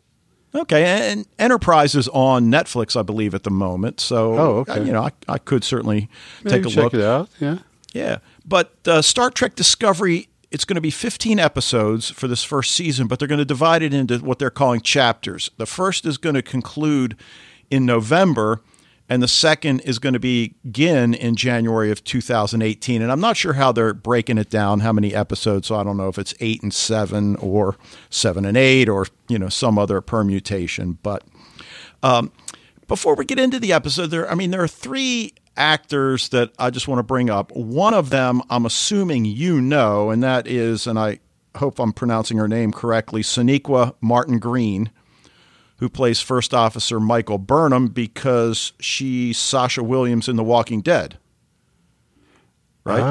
Okay, 0.56 0.86
and 1.12 1.26
Enterprise 1.38 1.94
is 1.94 2.08
on 2.10 2.46
Netflix, 2.52 2.98
I 2.98 3.04
believe, 3.04 3.36
at 3.36 3.44
the 3.44 3.52
moment. 3.52 4.00
So, 4.00 4.34
Oh, 4.38 4.48
okay. 4.60 4.84
you 4.84 4.92
know, 4.92 5.04
I, 5.04 5.12
I 5.28 5.38
could 5.38 5.64
certainly 5.64 6.10
Maybe 6.44 6.58
take 6.58 6.66
a 6.66 6.70
check 6.70 6.84
look. 6.86 6.94
it 6.96 7.02
out. 7.02 7.30
Yeah. 7.40 7.60
Yeah, 7.94 8.18
but 8.46 8.76
uh, 8.88 9.02
Star 9.02 9.30
Trek 9.32 9.56
Discovery, 9.56 10.30
it's 10.52 10.66
going 10.66 10.76
to 10.76 10.82
be 10.82 10.92
15 10.92 11.40
episodes 11.40 12.10
for 12.10 12.28
this 12.28 12.44
first 12.44 12.72
season, 12.72 13.08
but 13.08 13.18
they're 13.18 13.28
going 13.28 13.40
to 13.40 13.46
divide 13.46 13.82
it 13.82 13.94
into 13.94 14.18
what 14.20 14.40
they're 14.40 14.50
calling 14.52 14.82
chapters. 14.82 15.50
The 15.58 15.66
first 15.66 16.06
is 16.06 16.18
going 16.18 16.36
to 16.36 16.42
conclude 16.44 17.16
in 17.70 17.86
November, 17.86 18.62
and 19.10 19.24
the 19.24 19.28
second 19.28 19.82
is 19.82 20.00
going 20.00 20.14
to 20.14 20.20
be 20.20 20.56
begin 20.64 21.14
in 21.14 21.36
January 21.36 21.92
of 21.92 22.04
2018. 22.04 23.02
And 23.02 23.12
I'm 23.12 23.22
not 23.22 23.38
sure 23.38 23.54
how 23.54 23.72
they're 23.72 23.94
breaking 23.94 24.38
it 24.38 24.50
down, 24.50 24.82
how 24.82 24.92
many 24.92 25.14
episodes. 25.16 25.68
So 25.68 25.76
I 25.76 25.84
don't 25.84 25.98
know 25.98 26.10
if 26.10 26.18
it's 26.18 26.34
eight 26.40 26.62
and 26.62 26.74
seven 26.74 27.36
or 27.38 27.78
seven 28.10 28.46
and 28.46 28.58
eight 28.58 28.90
or 28.90 29.08
you 29.28 29.40
know 29.40 29.50
some 29.50 29.78
other 29.78 30.02
permutation. 30.02 30.98
But 31.02 31.24
um, 32.04 32.32
before 32.88 33.16
we 33.16 33.26
get 33.26 33.40
into 33.40 33.60
the 33.60 33.74
episode, 33.74 34.08
there 34.08 34.30
I 34.30 34.36
mean 34.36 34.52
there 34.52 34.64
are 34.64 34.68
three 34.68 35.34
actors 35.56 36.30
that 36.30 36.52
I 36.60 36.70
just 36.70 36.88
want 36.88 37.00
to 37.00 37.04
bring 37.04 37.30
up. 37.30 37.52
One 37.56 37.94
of 37.94 38.10
them 38.10 38.42
I'm 38.50 38.66
assuming 38.66 39.26
you 39.26 39.62
know, 39.62 40.10
and 40.10 40.22
that 40.24 40.48
is, 40.48 40.86
and 40.86 41.00
I 41.00 41.20
hope 41.56 41.80
I'm 41.80 41.94
pronouncing 41.94 42.38
her 42.38 42.48
name 42.48 42.72
correctly, 42.72 43.22
Sonequa 43.22 43.96
Martin 44.02 44.40
Green, 44.40 44.92
who 45.78 45.90
plays 45.90 46.20
First 46.22 46.54
Officer 46.54 47.00
Michael 47.00 47.38
Burnham 47.38 47.88
because 47.88 48.74
she's 48.80 49.38
Sasha 49.38 49.84
Williams 49.84 50.28
in 50.28 50.36
The 50.36 50.44
Walking 50.44 50.82
Dead. 50.82 51.18
Right? 52.84 53.02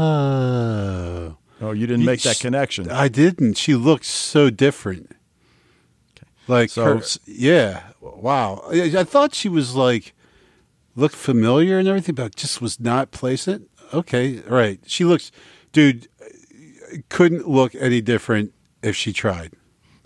Oh. 0.00 1.36
oh, 1.60 1.72
you 1.72 1.86
didn't 1.86 2.04
make 2.04 2.22
that 2.22 2.38
connection. 2.38 2.90
I 2.90 3.08
didn't. 3.08 3.54
She 3.56 3.74
looked 3.74 4.04
so 4.04 4.50
different. 4.50 5.12
Like, 6.46 6.70
So- 6.70 6.98
her, 6.98 7.02
yeah. 7.26 7.82
Wow. 8.00 8.62
I, 8.70 9.04
thought 9.04 9.34
she 9.34 9.48
was 9.48 9.74
like, 9.74 10.14
looked 10.94 11.16
familiar 11.16 11.78
and 11.78 11.88
everything, 11.88 12.14
but 12.14 12.36
just 12.36 12.60
was 12.62 12.78
not 12.78 13.10
placing 13.10 13.54
it. 13.54 13.62
Okay. 13.92 14.40
Right. 14.46 14.80
She 14.86 15.04
looks, 15.04 15.32
dude, 15.72 16.08
couldn't 17.08 17.48
look 17.48 17.74
any 17.74 18.00
different 18.00 18.52
if 18.82 18.94
she 18.94 19.12
tried. 19.12 19.52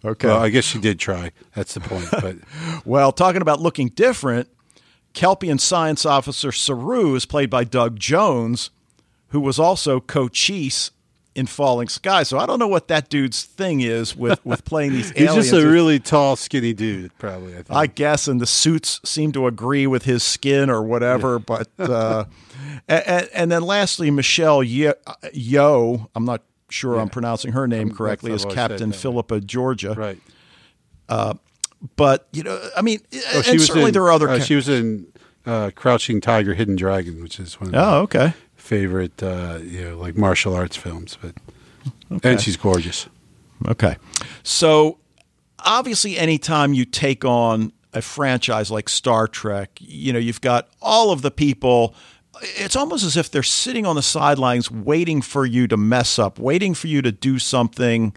Okay. 0.04 0.28
Well, 0.28 0.40
I 0.40 0.48
guess 0.48 0.64
she 0.64 0.78
did 0.78 0.98
try. 0.98 1.32
That's 1.54 1.74
the 1.74 1.80
point. 1.80 2.08
But 2.10 2.36
Well, 2.84 3.12
talking 3.12 3.42
about 3.42 3.60
looking 3.60 3.88
different, 3.88 4.48
Kelpian 5.14 5.58
science 5.60 6.04
officer 6.06 6.50
Saru 6.52 7.14
is 7.14 7.26
played 7.26 7.50
by 7.50 7.64
Doug 7.64 7.98
Jones, 7.98 8.70
who 9.28 9.40
was 9.40 9.58
also 9.58 10.00
Cochise 10.00 10.90
in 11.34 11.46
Falling 11.46 11.88
Sky. 11.88 12.22
So 12.24 12.38
I 12.38 12.46
don't 12.46 12.58
know 12.58 12.68
what 12.68 12.88
that 12.88 13.08
dude's 13.08 13.42
thing 13.44 13.80
is 13.80 14.14
with, 14.16 14.44
with 14.44 14.64
playing 14.66 14.92
these 14.92 15.10
he's 15.12 15.28
aliens. 15.28 15.50
just 15.50 15.62
a 15.62 15.66
really 15.66 15.98
tall, 15.98 16.36
skinny 16.36 16.72
dude. 16.74 17.16
Probably. 17.18 17.52
I 17.52 17.62
think. 17.62 17.70
I 17.70 17.86
guess, 17.86 18.28
and 18.28 18.40
the 18.40 18.46
suits 18.46 19.00
seem 19.04 19.32
to 19.32 19.46
agree 19.46 19.86
with 19.86 20.04
his 20.04 20.22
skin 20.22 20.68
or 20.68 20.82
whatever. 20.82 21.38
But 21.38 21.68
uh, 21.78 22.24
and, 22.88 23.28
and 23.32 23.50
then 23.52 23.62
lastly, 23.62 24.10
Michelle 24.10 24.62
Ye- 24.62 24.92
Yeoh, 25.34 26.08
I'm 26.14 26.24
not 26.24 26.42
sure 26.72 26.98
I'm 26.98 27.08
pronouncing 27.08 27.52
her 27.52 27.66
name 27.68 27.90
correctly, 27.92 28.30
how 28.32 28.50
Captain. 28.50 28.92
Philippa 28.92 29.40
Georgiou. 29.40 29.96
right. 29.96 30.18
But 31.96 32.28
you 32.32 32.42
know, 32.44 32.60
I 32.76 32.82
mean, 32.82 33.00
Oh, 33.12 33.18
and 33.36 33.44
she 33.44 33.52
was 33.54 33.66
certainly 33.66 33.88
in, 33.88 33.92
there 33.92 34.04
are 34.04 34.12
other. 34.12 34.28
uh, 34.28 34.38
ca- 34.38 34.44
she 34.44 34.54
was 34.54 34.68
in 34.68 35.06
uh, 35.44 35.70
Crouching 35.74 36.20
Tiger, 36.20 36.54
Hidden 36.54 36.76
Dragon, 36.76 37.20
which 37.22 37.40
is 37.40 37.60
one 37.60 37.68
of 37.70 37.74
my 37.74 37.84
oh, 37.84 38.00
okay. 38.02 38.34
favorite, 38.54 39.20
uh, 39.22 39.58
you 39.62 39.82
know, 39.82 39.98
like 39.98 40.16
martial 40.16 40.54
arts 40.54 40.76
films. 40.76 41.18
But 41.20 41.34
Okay. 42.12 42.32
and 42.32 42.40
she's 42.40 42.56
gorgeous. 42.56 43.08
Okay. 43.66 43.96
So 44.44 44.98
obviously 45.58 46.16
anytime 46.18 46.72
you 46.74 46.84
take 46.84 47.24
on 47.24 47.72
a 47.92 48.00
franchise 48.02 48.70
like 48.70 48.88
Star 48.88 49.26
Trek, 49.26 49.70
you 49.80 50.12
know, 50.12 50.18
you've 50.20 50.40
got 50.40 50.68
all 50.80 51.10
of 51.10 51.22
the 51.22 51.30
people 51.32 51.94
it's 52.42 52.76
almost 52.76 53.04
as 53.04 53.16
if 53.16 53.30
they're 53.30 53.42
sitting 53.42 53.86
on 53.86 53.96
the 53.96 54.02
sidelines 54.02 54.70
waiting 54.70 55.22
for 55.22 55.46
you 55.46 55.66
to 55.68 55.76
mess 55.76 56.18
up, 56.18 56.38
waiting 56.38 56.74
for 56.74 56.88
you 56.88 57.02
to 57.02 57.12
do 57.12 57.38
something 57.38 58.14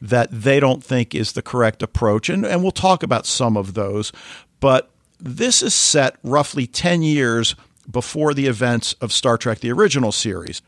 that 0.00 0.28
they 0.30 0.60
don't 0.60 0.82
think 0.82 1.14
is 1.14 1.32
the 1.32 1.42
correct 1.42 1.82
approach. 1.82 2.28
And 2.28 2.44
and 2.44 2.62
we'll 2.62 2.72
talk 2.72 3.02
about 3.02 3.26
some 3.26 3.56
of 3.56 3.74
those, 3.74 4.12
but 4.60 4.90
this 5.18 5.62
is 5.62 5.74
set 5.74 6.16
roughly 6.24 6.66
10 6.66 7.02
years 7.02 7.54
before 7.90 8.34
the 8.34 8.46
events 8.46 8.94
of 8.94 9.12
Star 9.12 9.38
Trek 9.38 9.60
the 9.60 9.70
original 9.70 10.12
series. 10.12 10.62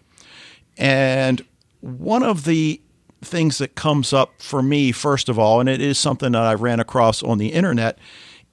And 0.77 1.45
one 1.81 2.23
of 2.23 2.45
the 2.45 2.81
things 3.23 3.59
that 3.59 3.75
comes 3.75 4.13
up 4.13 4.41
for 4.41 4.63
me, 4.63 4.93
first 4.93 5.29
of 5.29 5.39
all, 5.39 5.61
and 5.61 5.69
it 5.69 5.81
is 5.81 5.99
something 5.99 6.33
that 6.33 6.43
I 6.43 6.55
ran 6.55 6.81
across 6.81 7.23
on 7.23 7.39
the 7.39 7.53
internet, 7.53 7.99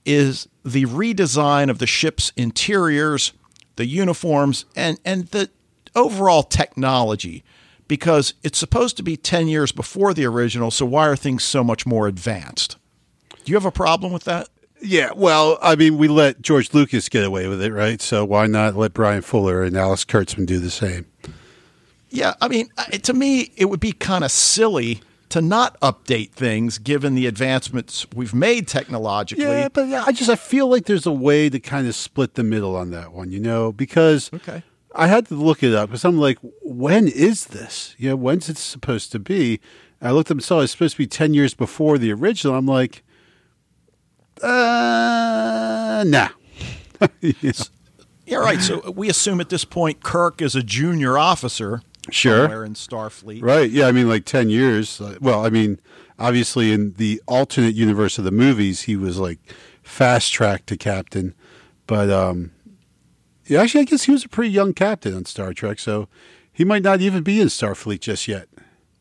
is 0.05 0.47
the 0.65 0.85
redesign 0.85 1.69
of 1.69 1.79
the 1.79 1.87
ship's 1.87 2.31
interiors, 2.35 3.33
the 3.81 3.87
uniforms, 3.87 4.65
and, 4.75 4.99
and 5.03 5.25
the 5.29 5.49
overall 5.95 6.43
technology. 6.43 7.43
Because 7.87 8.35
it's 8.43 8.59
supposed 8.59 8.95
to 8.97 9.03
be 9.03 9.17
10 9.17 9.47
years 9.47 9.71
before 9.71 10.13
the 10.13 10.23
original, 10.25 10.69
so 10.69 10.85
why 10.85 11.07
are 11.07 11.15
things 11.15 11.43
so 11.43 11.63
much 11.63 11.87
more 11.87 12.07
advanced? 12.07 12.77
Do 13.43 13.51
you 13.51 13.55
have 13.55 13.65
a 13.65 13.71
problem 13.71 14.13
with 14.13 14.23
that? 14.25 14.49
Yeah, 14.83 15.13
well, 15.15 15.57
I 15.63 15.75
mean, 15.75 15.97
we 15.97 16.07
let 16.07 16.43
George 16.43 16.75
Lucas 16.75 17.09
get 17.09 17.23
away 17.23 17.47
with 17.47 17.59
it, 17.59 17.73
right? 17.73 17.99
So 17.99 18.23
why 18.23 18.45
not 18.45 18.75
let 18.75 18.93
Bryan 18.93 19.23
Fuller 19.23 19.63
and 19.63 19.75
Alice 19.75 20.05
Kurtzman 20.05 20.45
do 20.45 20.59
the 20.59 20.69
same? 20.69 21.07
Yeah, 22.11 22.35
I 22.39 22.49
mean, 22.49 22.69
to 23.01 23.13
me, 23.13 23.51
it 23.57 23.65
would 23.65 23.79
be 23.79 23.93
kind 23.93 24.23
of 24.23 24.31
silly 24.31 25.01
to 25.31 25.41
not 25.41 25.79
update 25.81 26.31
things 26.31 26.77
given 26.77 27.15
the 27.15 27.25
advancements 27.27 28.05
we've 28.15 28.33
made 28.33 28.67
technologically. 28.67 29.43
Yeah, 29.45 29.69
but 29.69 29.91
I 29.93 30.11
just 30.11 30.29
I 30.29 30.35
feel 30.35 30.67
like 30.67 30.85
there's 30.85 31.05
a 31.05 31.11
way 31.11 31.49
to 31.49 31.59
kind 31.59 31.87
of 31.87 31.95
split 31.95 32.35
the 32.35 32.43
middle 32.43 32.75
on 32.75 32.91
that 32.91 33.11
one, 33.13 33.31
you 33.31 33.39
know, 33.39 33.71
because 33.71 34.29
Okay. 34.33 34.63
I 34.93 35.07
had 35.07 35.25
to 35.27 35.35
look 35.35 35.63
it 35.63 35.73
up 35.73 35.89
because 35.89 36.03
I'm 36.05 36.17
like, 36.17 36.37
when 36.61 37.07
is 37.07 37.45
this? 37.47 37.95
You 37.97 38.09
know, 38.09 38.15
when's 38.17 38.49
it 38.49 38.57
supposed 38.57 39.11
to 39.13 39.19
be? 39.19 39.59
I 40.01 40.11
looked 40.11 40.29
up 40.31 40.35
and 40.35 40.43
saw 40.43 40.59
it's 40.61 40.71
supposed 40.73 40.95
to 40.95 40.97
be 40.97 41.07
ten 41.07 41.33
years 41.33 41.53
before 41.53 41.97
the 41.97 42.11
original. 42.11 42.55
I'm 42.55 42.65
like, 42.65 43.03
uh, 44.43 46.03
nah. 46.07 46.29
You 47.21 47.33
know, 47.41 47.51
Yeah, 48.27 48.37
right. 48.37 48.61
So 48.61 48.91
we 48.91 49.09
assume 49.09 49.41
at 49.41 49.49
this 49.49 49.65
point 49.65 50.03
Kirk 50.03 50.39
is 50.41 50.55
a 50.55 50.61
junior 50.61 51.17
officer 51.17 51.81
Sure. 52.09 52.65
in 52.65 52.73
Starfleet. 52.73 53.43
Right. 53.43 53.69
Yeah. 53.69 53.87
I 53.87 53.91
mean, 53.91 54.09
like 54.09 54.25
10 54.25 54.49
years. 54.49 54.99
Uh, 54.99 55.17
Well, 55.21 55.45
I 55.45 55.49
mean, 55.49 55.79
obviously, 56.17 56.71
in 56.71 56.93
the 56.93 57.21
alternate 57.27 57.75
universe 57.75 58.17
of 58.17 58.23
the 58.23 58.31
movies, 58.31 58.81
he 58.83 58.95
was 58.95 59.19
like 59.19 59.39
fast 59.83 60.33
tracked 60.33 60.67
to 60.67 60.77
captain. 60.77 61.35
But, 61.87 62.09
um, 62.09 62.51
yeah, 63.45 63.61
actually, 63.61 63.81
I 63.81 63.85
guess 63.85 64.03
he 64.03 64.11
was 64.11 64.23
a 64.25 64.29
pretty 64.29 64.51
young 64.51 64.73
captain 64.73 65.13
on 65.13 65.25
Star 65.25 65.53
Trek. 65.53 65.77
So 65.79 66.07
he 66.51 66.63
might 66.65 66.83
not 66.83 67.01
even 67.01 67.21
be 67.23 67.39
in 67.39 67.47
Starfleet 67.49 67.99
just 67.99 68.27
yet. 68.27 68.47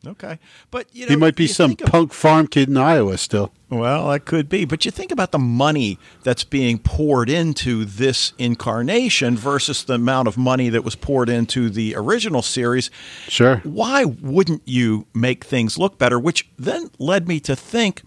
Okay. 0.05 0.39
But 0.71 0.87
you 0.93 1.05
know 1.05 1.11
He 1.11 1.15
might 1.15 1.35
be 1.35 1.45
some 1.45 1.71
of- 1.71 1.77
punk 1.77 2.11
farm 2.11 2.47
kid 2.47 2.69
in 2.69 2.75
Iowa 2.77 3.17
still. 3.19 3.51
Well, 3.69 4.09
that 4.09 4.25
could 4.25 4.49
be. 4.49 4.65
But 4.65 4.83
you 4.83 4.89
think 4.91 5.11
about 5.11 5.31
the 5.31 5.37
money 5.39 5.99
that's 6.23 6.43
being 6.43 6.79
poured 6.79 7.29
into 7.29 7.85
this 7.85 8.33
incarnation 8.39 9.37
versus 9.37 9.83
the 9.83 9.93
amount 9.93 10.27
of 10.27 10.37
money 10.37 10.69
that 10.69 10.83
was 10.83 10.95
poured 10.95 11.29
into 11.29 11.69
the 11.69 11.95
original 11.95 12.41
series. 12.41 12.89
Sure. 13.27 13.57
Why 13.63 14.03
wouldn't 14.05 14.63
you 14.65 15.05
make 15.13 15.43
things 15.45 15.77
look 15.77 15.97
better? 15.99 16.19
Which 16.19 16.49
then 16.57 16.89
led 16.97 17.27
me 17.27 17.39
to 17.41 17.55
think 17.55 18.01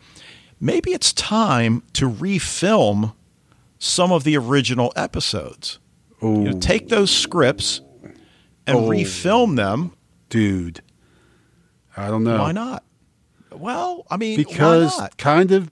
maybe 0.61 0.91
it's 0.93 1.13
time 1.13 1.83
to 1.95 2.11
refilm 2.11 3.15
some 3.79 4.11
of 4.13 4.25
the 4.25 4.37
original 4.37 4.93
episodes. 4.97 5.79
You 6.21 6.29
know, 6.39 6.59
take 6.59 6.89
those 6.89 7.11
scripts 7.11 7.81
and 8.67 8.79
Oh. 8.79 8.89
refilm 8.89 9.57
them. 9.57 9.93
dude. 10.31 10.81
I 11.97 12.09
don't 12.09 12.25
know. 12.25 12.39
Why 12.39 12.53
not? 12.53 12.85
Well, 13.53 14.07
I 14.11 14.17
mean, 14.17 14.37
Because 14.37 15.01
kind 15.17 15.53
of 15.53 15.71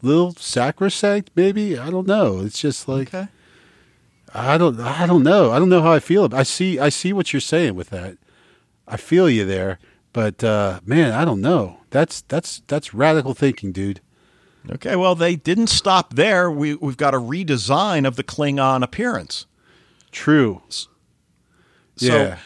little 0.00 0.32
sacrosanct, 0.34 1.30
maybe. 1.34 1.78
I 1.78 1.90
don't 1.90 2.06
know. 2.06 2.40
It's 2.40 2.60
just 2.60 2.88
like. 2.88 3.14
Okay. 3.14 3.28
I 4.34 4.56
don't 4.56 4.80
I 4.80 5.06
don't 5.06 5.22
know. 5.22 5.50
I 5.50 5.58
don't 5.58 5.68
know 5.68 5.82
how 5.82 5.92
I 5.92 6.00
feel. 6.00 6.34
I 6.34 6.42
see 6.42 6.78
I 6.78 6.88
see 6.88 7.12
what 7.12 7.32
you're 7.32 7.40
saying 7.40 7.74
with 7.74 7.90
that. 7.90 8.16
I 8.88 8.96
feel 8.96 9.28
you 9.28 9.44
there, 9.44 9.78
but 10.12 10.42
uh, 10.42 10.80
man, 10.86 11.12
I 11.12 11.24
don't 11.24 11.40
know. 11.40 11.80
That's 11.90 12.22
that's 12.22 12.62
that's 12.66 12.94
radical 12.94 13.34
thinking, 13.34 13.72
dude. 13.72 14.00
Okay, 14.70 14.96
well, 14.96 15.14
they 15.14 15.34
didn't 15.34 15.66
stop 15.66 16.14
there. 16.14 16.50
We, 16.50 16.76
we've 16.76 16.96
got 16.96 17.14
a 17.14 17.18
redesign 17.18 18.06
of 18.06 18.14
the 18.14 18.22
Klingon 18.22 18.84
appearance. 18.84 19.46
True. 20.12 20.62
So, 21.96 22.16
yeah. 22.16 22.38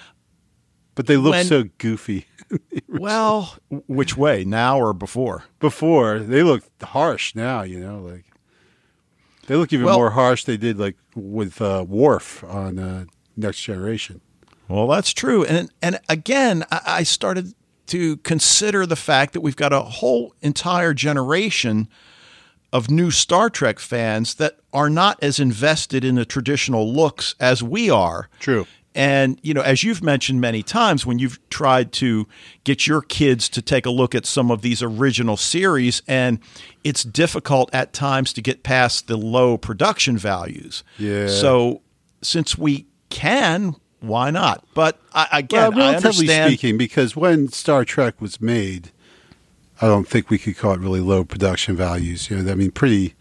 But 0.96 1.06
they 1.06 1.16
look 1.16 1.32
when- 1.32 1.46
so 1.46 1.64
goofy. 1.78 2.26
well, 2.88 3.56
which 3.86 4.16
way, 4.16 4.44
now 4.44 4.78
or 4.80 4.92
before? 4.92 5.44
Before 5.60 6.18
they 6.18 6.42
look 6.42 6.64
harsh 6.82 7.34
now, 7.34 7.62
you 7.62 7.78
know, 7.78 8.00
like 8.00 8.24
they 9.46 9.54
look 9.54 9.72
even 9.72 9.86
Well- 9.86 9.98
more 9.98 10.10
harsh. 10.10 10.44
They 10.44 10.56
did 10.56 10.78
like 10.78 10.96
with 11.14 11.60
uh, 11.62 11.84
Worf 11.88 12.42
on 12.42 12.78
uh, 12.80 13.04
Next 13.36 13.62
Generation. 13.62 14.20
Well, 14.68 14.88
that's 14.88 15.12
true. 15.12 15.44
And 15.44 15.70
and 15.80 16.00
again, 16.08 16.64
I, 16.72 16.80
I 16.86 17.02
started 17.04 17.54
to 17.88 18.16
consider 18.18 18.84
the 18.86 18.96
fact 18.96 19.32
that 19.34 19.40
we've 19.40 19.54
got 19.54 19.72
a 19.72 19.80
whole 19.80 20.34
entire 20.42 20.92
generation 20.92 21.88
of 22.72 22.90
new 22.90 23.10
Star 23.12 23.48
Trek 23.48 23.78
fans 23.78 24.34
that 24.34 24.58
are 24.72 24.90
not 24.90 25.22
as 25.22 25.38
invested 25.38 26.04
in 26.04 26.16
the 26.16 26.24
traditional 26.24 26.92
looks 26.92 27.34
as 27.38 27.62
we 27.62 27.88
are. 27.88 28.28
True. 28.40 28.66
And, 28.96 29.38
you 29.42 29.52
know, 29.52 29.60
as 29.60 29.84
you've 29.84 30.02
mentioned 30.02 30.40
many 30.40 30.62
times, 30.62 31.04
when 31.04 31.18
you've 31.18 31.38
tried 31.50 31.92
to 31.92 32.26
get 32.64 32.86
your 32.86 33.02
kids 33.02 33.50
to 33.50 33.60
take 33.60 33.84
a 33.84 33.90
look 33.90 34.14
at 34.14 34.24
some 34.24 34.50
of 34.50 34.62
these 34.62 34.82
original 34.82 35.36
series, 35.36 36.00
and 36.08 36.38
it's 36.82 37.02
difficult 37.04 37.68
at 37.74 37.92
times 37.92 38.32
to 38.32 38.40
get 38.40 38.62
past 38.62 39.06
the 39.06 39.18
low 39.18 39.58
production 39.58 40.16
values. 40.16 40.82
Yeah. 40.98 41.28
So, 41.28 41.82
since 42.22 42.56
we 42.56 42.86
can, 43.10 43.76
why 44.00 44.30
not? 44.30 44.64
But 44.72 44.98
I, 45.12 45.28
again, 45.30 45.74
well, 45.74 45.88
I 45.88 45.90
relatively 45.92 46.08
understand. 46.08 46.50
speaking, 46.50 46.78
because 46.78 47.14
when 47.14 47.48
Star 47.48 47.84
Trek 47.84 48.18
was 48.18 48.40
made, 48.40 48.92
I 49.82 49.88
don't 49.88 50.08
think 50.08 50.30
we 50.30 50.38
could 50.38 50.56
call 50.56 50.72
it 50.72 50.80
really 50.80 51.00
low 51.00 51.22
production 51.22 51.76
values. 51.76 52.30
You 52.30 52.38
know, 52.38 52.50
I 52.50 52.54
mean, 52.54 52.70
pretty, 52.70 53.14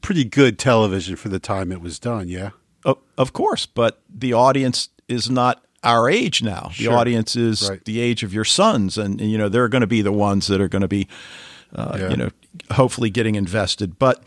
pretty 0.00 0.24
good 0.24 0.60
television 0.60 1.16
for 1.16 1.28
the 1.28 1.40
time 1.40 1.72
it 1.72 1.80
was 1.80 1.98
done. 1.98 2.28
Yeah, 2.28 2.50
of 2.84 3.32
course, 3.32 3.66
but 3.66 4.00
the 4.08 4.32
audience 4.32 4.90
is 5.08 5.28
not 5.30 5.64
our 5.84 6.08
age 6.10 6.42
now. 6.42 6.70
The 6.78 6.88
audience 6.88 7.36
is 7.36 7.68
Right. 7.70 7.84
the 7.84 8.00
age 8.00 8.22
of 8.22 8.34
your 8.34 8.44
sons, 8.44 8.98
and, 8.98 9.20
and, 9.20 9.30
you 9.30 9.38
know 9.38 9.48
they're 9.48 9.68
going 9.68 9.80
to 9.82 9.86
be 9.86 10.02
the 10.02 10.12
ones 10.12 10.46
that 10.48 10.60
are 10.60 10.68
going 10.68 10.82
to 10.82 10.88
be, 10.88 11.06
uh, 11.74 11.96
Yeah. 12.00 12.10
you 12.10 12.16
know, 12.16 12.30
hopefully 12.72 13.10
getting 13.10 13.34
invested. 13.36 13.98
But 13.98 14.22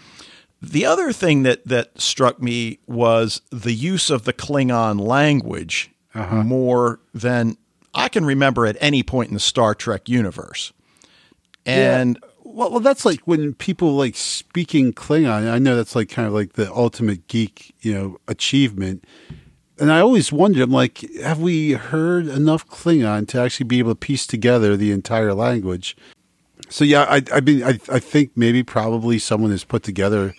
the 0.61 0.85
other 0.85 1.11
thing 1.11 1.43
that 1.43 1.65
that 1.67 1.99
struck 1.99 2.41
me 2.41 2.79
was 2.87 3.41
the 3.51 3.73
use 3.73 4.09
of 4.09 4.23
the 4.25 4.33
Klingon 4.33 4.99
language 4.99 5.89
Uh-huh. 6.15 6.43
more 6.43 6.99
than 7.13 7.57
I 7.93 8.07
can 8.07 8.23
remember 8.25 8.65
at 8.65 8.77
any 8.79 9.03
point 9.03 9.29
in 9.29 9.33
the 9.33 9.39
Star 9.41 9.75
Trek 9.75 10.07
universe. 10.07 10.71
And 11.65 12.17
well, 12.43 12.71
well, 12.71 12.79
that's 12.79 13.05
like 13.05 13.19
when 13.25 13.53
people 13.53 13.93
like 13.95 14.15
speaking 14.15 14.93
Klingon. 14.93 15.49
I 15.51 15.59
know 15.59 15.75
that's 15.75 15.95
like 15.95 16.09
kind 16.09 16.27
of 16.27 16.33
like 16.33 16.53
the 16.53 16.71
ultimate 16.73 17.27
geek, 17.27 17.73
you 17.81 17.93
know, 17.93 18.17
achievement. 18.27 19.05
And 19.81 19.91
I 19.91 19.99
always 19.99 20.31
wondered, 20.31 20.61
I'm 20.61 20.69
like, 20.69 20.99
have 21.21 21.39
we 21.39 21.71
heard 21.71 22.27
enough 22.27 22.67
Klingon 22.67 23.27
to 23.29 23.41
actually 23.41 23.65
be 23.65 23.79
able 23.79 23.91
to 23.91 23.95
piece 23.95 24.27
together 24.27 24.77
the 24.77 24.91
entire 24.91 25.33
language? 25.33 25.97
So 26.69 26.85
yeah, 26.85 27.07
I, 27.09 27.23
I 27.33 27.41
mean, 27.41 27.63
I, 27.63 27.79
I 27.89 27.97
think 27.97 28.31
maybe 28.35 28.61
probably 28.61 29.17
someone 29.17 29.49
has 29.49 29.63
put 29.63 29.81
together 29.81 30.35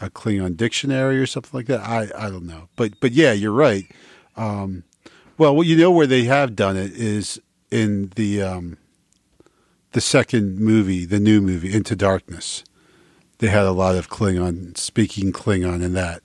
a 0.00 0.10
Klingon 0.10 0.56
dictionary 0.56 1.18
or 1.18 1.26
something 1.26 1.58
like 1.58 1.66
that. 1.66 1.80
I, 1.80 2.08
I 2.16 2.30
don't 2.30 2.46
know, 2.46 2.68
but 2.76 3.00
but 3.00 3.10
yeah, 3.10 3.32
you're 3.32 3.50
right. 3.50 3.90
Um, 4.36 4.84
well, 5.38 5.60
you 5.64 5.76
know 5.76 5.90
where 5.90 6.06
they 6.06 6.24
have 6.24 6.54
done 6.54 6.76
it 6.76 6.92
is 6.92 7.40
in 7.72 8.12
the 8.14 8.42
um, 8.42 8.78
the 9.90 10.00
second 10.00 10.60
movie, 10.60 11.04
the 11.04 11.18
new 11.18 11.40
movie, 11.40 11.74
Into 11.74 11.96
Darkness. 11.96 12.62
They 13.38 13.48
had 13.48 13.64
a 13.64 13.72
lot 13.72 13.96
of 13.96 14.08
Klingon 14.08 14.78
speaking 14.78 15.32
Klingon 15.32 15.82
in 15.82 15.94
that. 15.94 16.22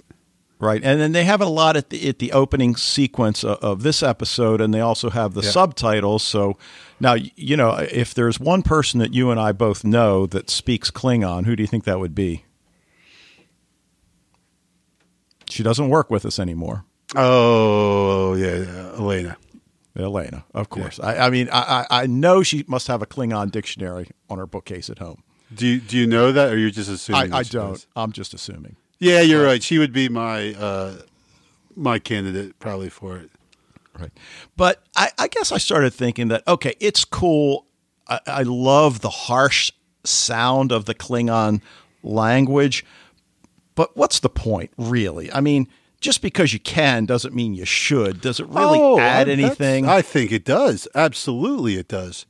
Right, 0.62 0.84
and 0.84 1.00
then 1.00 1.14
they 1.14 1.24
have 1.24 1.40
a 1.40 1.46
lot 1.46 1.78
at 1.78 1.90
the 1.90 2.10
at 2.10 2.20
the 2.20 2.34
opening 2.34 2.76
sequence 2.76 3.46
of, 3.46 3.60
of 3.60 3.82
this 3.84 4.04
episode, 4.04 4.60
and 4.60 4.74
they 4.74 4.82
also 4.82 5.10
have 5.10 5.34
the 5.34 5.42
Yeah. 5.42 5.52
subtitles. 5.52 6.22
So 6.22 6.58
now, 7.00 7.14
you 7.38 7.56
know, 7.56 7.76
if 7.76 8.14
there's 8.14 8.42
one 8.42 8.62
person 8.62 9.00
that 9.00 9.14
you 9.14 9.32
and 9.32 9.40
I 9.40 9.54
both 9.54 9.86
know 9.86 10.26
that 10.28 10.50
speaks 10.50 10.92
Klingon, 10.92 11.46
who 11.46 11.56
do 11.56 11.64
you 11.64 11.68
think 11.68 11.86
that 11.86 12.00
would 12.02 12.14
be? 12.14 12.44
She 15.50 15.64
doesn't 15.64 15.90
work 15.90 16.10
with 16.10 16.26
us 16.26 16.40
anymore. 16.40 16.84
Oh 17.16 18.36
yeah, 18.36 18.58
yeah, 18.58 18.92
Elena. 18.98 19.38
Elena, 19.98 20.46
of 20.54 20.70
course. 20.70 21.00
I, 21.00 21.18
I 21.18 21.30
mean, 21.30 21.50
I, 21.52 21.86
I 21.90 22.04
I 22.04 22.06
know 22.08 22.44
she 22.44 22.64
must 22.68 22.88
have 22.88 23.02
a 23.02 23.06
Klingon 23.06 23.50
dictionary 23.52 24.10
on 24.30 24.38
her 24.38 24.46
bookcase 24.46 24.90
at 24.90 25.00
home. 25.00 25.24
Do 25.54 25.66
you, 25.66 25.80
do 25.80 25.98
you 25.98 26.06
know 26.06 26.32
that, 26.32 26.54
or 26.54 26.58
you're 26.58 26.70
just 26.70 26.90
assuming? 26.90 27.34
I, 27.34 27.38
I 27.40 27.44
don't. 27.44 27.72
does? 27.72 27.88
I'm 27.96 28.12
just 28.12 28.34
assuming. 28.34 28.76
Yeah, 29.00 29.22
you're 29.22 29.44
right. 29.46 29.64
She 29.64 29.78
would 29.78 29.94
be 29.94 30.10
my 30.10 30.54
uh, 30.54 31.02
my 31.76 32.00
candidate 32.00 32.60
probably 32.60 32.90
for 32.90 33.18
it. 33.18 33.30
Right. 33.98 34.12
But 34.56 34.84
I, 34.96 35.10
I 35.18 35.28
guess 35.28 35.52
I 35.52 35.58
started 35.58 35.94
thinking 35.94 36.30
that, 36.30 36.48
okay, 36.48 36.76
it's 36.80 37.04
cool. 37.06 37.66
I, 38.08 38.20
I 38.28 38.42
love 38.44 39.02
the 39.02 39.10
harsh 39.10 39.72
sound 40.06 40.72
of 40.72 40.86
the 40.86 40.96
Klingon 40.96 41.62
language. 42.04 42.86
But 43.76 43.96
what's 43.98 44.20
the 44.20 44.30
point, 44.30 44.72
really? 44.78 45.32
I 45.32 45.42
mean, 45.42 45.68
just 46.02 46.22
because 46.22 46.54
you 46.54 46.60
can 46.60 47.06
doesn't 47.06 47.34
mean 47.34 47.54
you 47.54 47.66
should. 47.66 48.22
Does 48.22 48.40
it 48.40 48.48
really 48.48 48.80
Oh, 48.80 49.00
add 49.00 49.28
anything? 49.30 49.86
I 49.88 50.02
think 50.02 50.32
it 50.32 50.46
does. 50.46 50.88
Absolutely, 50.96 51.76
it 51.76 51.88
does. 51.88 52.26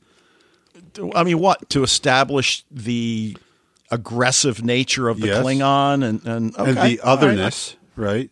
I 1.14 1.22
mean, 1.24 1.38
what? 1.38 1.68
To 1.70 1.82
establish 1.84 2.64
the 2.70 3.36
aggressive 3.90 4.64
nature 4.64 5.08
of 5.08 5.20
the 5.20 5.28
Yes. 5.28 5.44
Klingon 5.44 6.04
and, 6.04 6.24
and, 6.26 6.56
okay, 6.56 6.70
and 6.70 6.78
the 6.78 7.00
otherness, 7.02 7.76
right? 7.96 8.30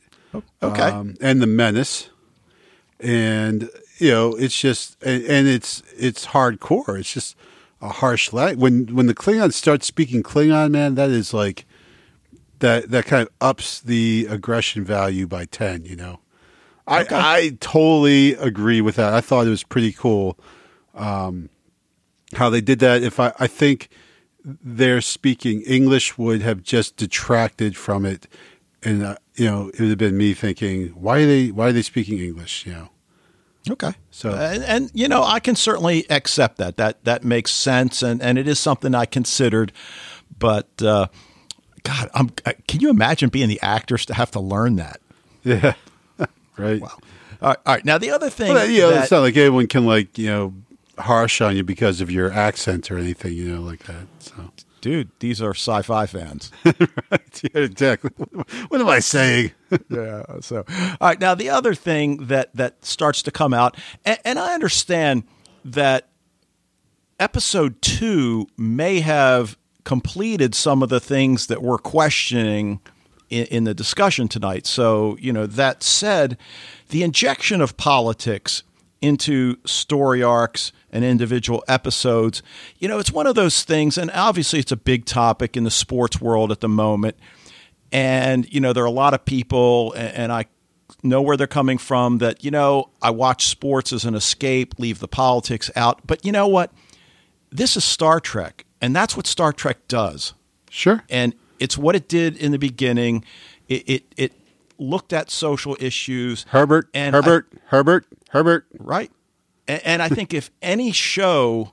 Okay. 0.62 0.82
Um, 0.82 1.16
and 1.20 1.40
the 1.42 1.46
menace, 1.46 2.10
and 3.00 3.70
you 3.98 4.10
know, 4.10 4.34
it's 4.34 4.58
just 4.58 5.02
and, 5.02 5.24
and 5.24 5.48
it's 5.48 5.82
it's 5.96 6.26
hardcore. 6.26 6.98
It's 6.98 7.12
just 7.12 7.36
a 7.80 7.88
harsh 7.88 8.32
language. 8.32 8.60
When 8.60 8.94
when 8.94 9.06
the 9.06 9.14
Klingon 9.14 9.52
starts 9.52 9.86
speaking 9.86 10.22
Klingon, 10.22 10.70
man, 10.70 10.94
that 10.96 11.10
is 11.10 11.32
like 11.34 11.64
that 12.60 12.90
that 12.90 13.06
kind 13.06 13.22
of 13.22 13.30
ups 13.40 13.80
the 13.80 14.26
aggression 14.30 14.84
value 14.84 15.26
by 15.26 15.44
ten. 15.46 15.84
You 15.84 15.96
know, 15.96 16.20
I 16.86 17.06
I 17.10 17.56
totally 17.60 18.34
agree 18.34 18.80
with 18.80 18.96
that. 18.96 19.12
I 19.14 19.20
thought 19.20 19.46
it 19.46 19.50
was 19.50 19.64
pretty 19.64 19.92
cool 19.92 20.38
um, 20.94 21.48
how 22.34 22.50
they 22.50 22.60
did 22.60 22.78
that. 22.80 23.02
If 23.02 23.18
I 23.18 23.32
I 23.38 23.46
think 23.46 23.88
their 24.62 25.00
speaking 25.00 25.62
English 25.62 26.16
would 26.16 26.42
have 26.42 26.62
just 26.62 26.96
detracted 26.96 27.76
from 27.76 28.04
it, 28.06 28.26
and 28.82 29.02
uh, 29.02 29.16
you 29.36 29.44
know 29.46 29.68
it 29.68 29.80
would 29.80 29.88
have 29.90 29.98
been 29.98 30.16
me 30.16 30.34
thinking, 30.34 30.88
why 30.88 31.20
are 31.20 31.26
they 31.26 31.48
why 31.50 31.68
are 31.68 31.72
they 31.72 31.82
speaking 31.82 32.18
English? 32.18 32.64
You 32.66 32.72
know, 32.72 32.88
Okay. 33.70 33.92
So- 34.10 34.30
and, 34.32 34.64
and 34.64 34.90
you 34.94 35.08
know, 35.08 35.22
I 35.22 35.40
can 35.40 35.54
certainly 35.56 36.06
accept 36.10 36.56
that. 36.58 36.76
That 36.78 37.04
that 37.04 37.24
makes 37.24 37.50
sense, 37.52 38.02
and 38.02 38.22
and 38.22 38.38
it 38.38 38.48
is 38.48 38.58
something 38.58 38.94
I 38.94 39.04
considered. 39.04 39.72
But 40.38 40.68
uh, 40.82 41.08
God, 41.82 42.08
I'm. 42.14 42.30
I- 42.46 42.54
Can 42.66 42.80
you 42.80 42.88
imagine 42.90 43.28
being 43.28 43.48
the 43.48 43.60
actors 43.60 44.06
to 44.06 44.14
have 44.14 44.30
to 44.32 44.40
learn 44.40 44.76
that? 44.76 45.00
yeah, 45.44 45.74
right. 46.56 46.80
Wow. 46.80 46.88
All 47.42 47.48
right. 47.50 47.58
All 47.66 47.74
right. 47.74 47.84
Now 47.84 47.98
the 47.98 48.10
other 48.10 48.30
thing, 48.30 48.52
Well, 48.54 48.66
you 48.68 48.80
know, 48.82 48.90
that- 48.90 49.02
it's 49.02 49.10
not 49.10 49.20
like 49.20 49.36
anyone 49.36 49.66
can 49.66 49.84
like 49.84 50.16
you 50.18 50.26
know 50.28 50.54
harsh 50.98 51.40
on 51.40 51.56
you 51.56 51.64
because 51.64 52.00
of 52.00 52.10
your 52.10 52.32
accent 52.32 52.90
or 52.90 52.98
anything, 52.98 53.32
you 53.34 53.54
know, 53.54 53.62
like 53.62 53.84
that. 53.84 54.06
So, 54.20 54.50
dude, 54.80 55.10
these 55.20 55.40
are 55.42 55.50
sci-fi 55.50 56.06
fans. 56.06 56.50
yeah, 56.64 56.72
exactly. 57.54 58.10
What 58.68 58.80
am 58.80 58.88
I 58.88 59.00
saying? 59.00 59.52
yeah. 59.88 60.24
So, 60.40 60.64
all 60.68 61.08
right. 61.08 61.20
Now, 61.20 61.34
the 61.34 61.50
other 61.50 61.74
thing 61.74 62.26
that 62.26 62.54
that 62.54 62.84
starts 62.84 63.22
to 63.22 63.30
come 63.30 63.54
out, 63.54 63.76
and, 64.04 64.18
and 64.24 64.38
I 64.38 64.54
understand 64.54 65.24
that 65.64 66.08
episode 67.18 67.80
two 67.82 68.46
may 68.56 69.00
have 69.00 69.56
completed 69.84 70.54
some 70.54 70.82
of 70.82 70.88
the 70.88 71.00
things 71.00 71.46
that 71.46 71.62
we're 71.62 71.78
questioning 71.78 72.80
in, 73.30 73.46
in 73.46 73.64
the 73.64 73.74
discussion 73.74 74.28
tonight. 74.28 74.66
So, 74.66 75.16
you 75.20 75.32
know, 75.32 75.46
that 75.46 75.82
said, 75.82 76.36
the 76.90 77.02
injection 77.02 77.60
of 77.60 77.76
politics 77.76 78.62
into 79.00 79.56
story 79.64 80.22
arcs 80.22 80.72
and 80.90 81.04
individual 81.04 81.62
episodes, 81.68 82.42
you 82.78 82.88
know, 82.88 82.98
it's 82.98 83.12
one 83.12 83.26
of 83.26 83.34
those 83.34 83.62
things, 83.62 83.96
and 83.98 84.10
obviously 84.12 84.58
it's 84.58 84.72
a 84.72 84.76
big 84.76 85.04
topic 85.04 85.56
in 85.56 85.64
the 85.64 85.70
sports 85.70 86.20
world 86.20 86.50
at 86.50 86.60
the 86.60 86.68
moment. 86.68 87.16
And, 87.92 88.52
you 88.52 88.60
know, 88.60 88.72
there 88.72 88.82
are 88.82 88.86
a 88.86 88.90
lot 88.90 89.14
of 89.14 89.24
people, 89.24 89.94
and 89.96 90.32
I 90.32 90.46
know 91.02 91.22
where 91.22 91.36
they're 91.36 91.46
coming 91.46 91.78
from 91.78 92.18
that, 92.18 92.44
you 92.44 92.50
know, 92.50 92.90
I 93.00 93.10
watch 93.10 93.46
sports 93.46 93.92
as 93.92 94.04
an 94.04 94.14
escape, 94.14 94.74
leave 94.78 94.98
the 94.98 95.08
politics 95.08 95.70
out. 95.76 96.06
But 96.06 96.24
you 96.24 96.32
know 96.32 96.48
what? 96.48 96.72
This 97.50 97.76
is 97.76 97.84
Star 97.84 98.20
Trek, 98.20 98.64
and 98.80 98.94
that's 98.94 99.16
what 99.16 99.26
Star 99.26 99.52
Trek 99.52 99.88
does. 99.88 100.34
Sure. 100.70 101.04
And 101.08 101.34
it's 101.58 101.78
what 101.78 101.96
it 101.96 102.08
did 102.08 102.36
in 102.36 102.52
the 102.52 102.58
beginning. 102.58 103.24
It, 103.68 103.88
it, 103.88 104.14
it 104.16 104.32
looked 104.78 105.12
at 105.12 105.30
social 105.30 105.76
issues. 105.80 106.44
Herbert, 106.48 106.88
And 106.92 107.14
Herbert, 107.14 107.48
Herbert, 107.66 108.06
Herbert. 108.28 108.66
Right. 108.78 109.10
And, 109.66 109.82
and 109.84 110.02
I 110.02 110.08
think 110.08 110.32
if 110.32 110.50
any 110.62 110.92
show 110.92 111.72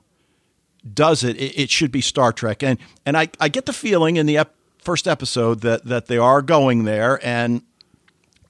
does 0.92 1.24
it, 1.24 1.36
it, 1.36 1.58
it 1.58 1.70
should 1.70 1.90
be 1.90 2.00
Star 2.00 2.32
Trek. 2.32 2.62
And 2.62 2.78
and 3.04 3.16
I, 3.16 3.28
I 3.40 3.48
get 3.48 3.66
the 3.66 3.72
feeling 3.72 4.16
in 4.16 4.26
the 4.26 4.38
ep- 4.38 4.54
first 4.78 5.08
episode 5.08 5.60
that 5.60 5.84
that 5.84 6.06
they 6.06 6.18
are 6.18 6.42
going 6.42 6.84
there. 6.84 7.18
And 7.24 7.62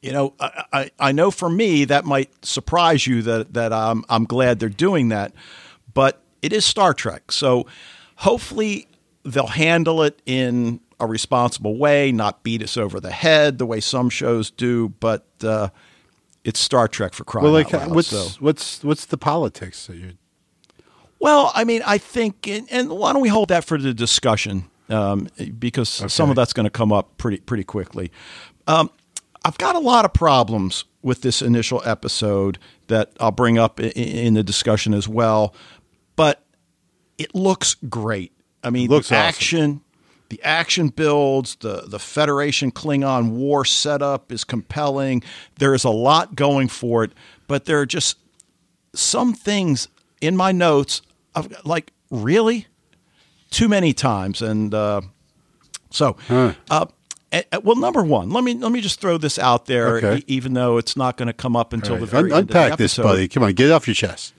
you 0.03 0.13
know, 0.13 0.35
I, 0.39 0.65
I, 0.73 0.91
I 0.99 1.13
know 1.13 1.31
for 1.31 1.49
me 1.49 1.85
that 1.87 2.05
might 2.05 2.45
surprise 2.45 3.07
you 3.07 3.23
that 3.23 3.55
that 3.55 3.73
I'm 3.73 4.05
I'm 4.09 4.25
glad 4.25 4.59
they're 4.59 4.69
doing 4.69 5.09
that, 5.09 5.33
but 5.95 6.23
it 6.43 6.53
is 6.53 6.65
Star 6.65 6.95
Trek. 6.95 7.33
So 7.33 7.67
hopefully 8.17 8.89
they'll 9.25 9.47
handle 9.47 10.03
it 10.03 10.21
in 10.27 10.81
a 11.01 11.07
responsible 11.07 11.77
way, 11.77 12.13
not 12.13 12.43
beat 12.43 12.63
us 12.63 12.77
over 12.77 13.01
the 13.01 13.11
head 13.11 13.59
the 13.59 13.67
way 13.67 13.81
some 13.81 14.09
shows 14.09 14.51
do. 14.51 14.91
But 15.01 15.27
uh, 15.43 15.69
it's 16.47 16.61
Star 16.61 16.89
Trek 16.89 17.13
for 17.13 17.25
crying 17.25 17.45
Well, 17.45 17.53
like, 17.53 17.75
out 17.75 17.89
loud. 17.89 17.95
what's 17.97 18.09
so. 18.09 18.29
what's 18.41 18.83
what's 18.83 19.05
the 19.05 19.19
politics 19.19 19.87
that 19.89 19.97
you? 19.97 20.13
Well, 21.19 21.51
I 21.55 21.65
mean, 21.65 21.83
I 21.87 21.99
think, 21.99 22.47
and, 22.47 22.67
and 22.71 22.91
why 22.91 23.13
don't 23.13 23.23
we 23.23 23.29
hold 23.31 23.49
that 23.49 23.65
for 23.65 23.79
the 23.79 23.95
discussion? 23.95 24.65
Um, 24.89 25.29
because 25.59 25.89
some 25.89 26.31
of 26.31 26.37
that's 26.37 26.53
going 26.53 26.65
to 26.65 26.71
come 26.71 26.93
up 26.93 27.17
pretty 27.19 27.39
pretty 27.39 27.65
quickly. 27.65 28.13
Um, 28.67 28.91
I've 29.45 29.59
got 29.59 29.75
a 29.77 29.79
lot 29.81 30.05
of 30.05 30.13
problems 30.13 30.85
with 31.03 31.23
this 31.23 31.41
initial 31.43 31.83
episode 31.85 32.59
that 32.89 33.13
I'll 33.21 33.31
bring 33.33 33.59
up 33.59 33.81
in, 33.81 33.91
in 33.91 34.35
the 34.35 34.43
discussion 34.43 34.93
as 34.95 35.09
well. 35.09 35.55
But 36.17 36.45
it 37.19 37.35
looks 37.35 37.75
great. 37.89 38.33
I 38.63 38.71
mean, 38.71 38.89
Looks 38.91 39.09
the 39.09 39.17
awesome. 39.17 39.29
The 40.29 40.43
action 40.43 40.89
builds, 40.89 41.57
the 41.57 41.83
the 41.87 41.99
Federation 41.99 42.71
Klingon 42.73 43.31
war 43.31 43.65
setup 43.65 44.33
is 44.33 44.45
compelling. 44.45 45.23
There 45.59 45.75
is 45.75 45.85
a 45.85 45.91
lot 45.91 46.35
going 46.35 46.69
for 46.69 47.05
it, 47.05 47.13
but 47.47 47.65
there 47.67 47.81
are 47.81 47.87
just 47.87 48.19
some 48.95 49.33
things 49.35 49.89
in 50.21 50.37
my 50.37 50.53
notes 50.53 51.03
I've 51.35 51.49
got, 51.51 51.67
like 51.67 51.93
really 52.11 52.67
too 53.51 53.69
many 53.69 53.93
times 53.93 54.41
and 54.43 54.73
uh, 54.75 55.01
so 55.91 56.17
Huh. 56.29 56.55
uh, 56.71 56.87
well 57.63 57.77
number 57.77 58.03
one 58.03 58.31
let 58.31 58.43
me 58.43 58.55
let 58.55 58.73
me 58.73 58.81
just 58.81 59.01
throw 59.01 59.19
this 59.19 59.39
out 59.39 59.67
there 59.67 59.97
Okay. 59.99 60.17
e- 60.19 60.25
even 60.27 60.55
though 60.55 60.79
it's 60.79 60.97
not 60.97 61.17
going 61.19 61.27
to 61.27 61.33
come 61.35 61.55
up 61.55 61.73
until 61.75 61.95
All 61.95 62.01
the 62.01 62.07
very 62.07 62.33
un- 62.33 62.39
end 62.39 62.49
of 62.51 62.55
the 62.55 62.63
unpack 62.63 62.79
this, 62.79 62.97
buddy. 62.97 63.29
Come 63.29 63.43
on, 63.43 63.53
get 63.53 63.67
it 63.67 63.73
off 63.73 63.87
your 63.87 63.95
chest. 63.95 64.33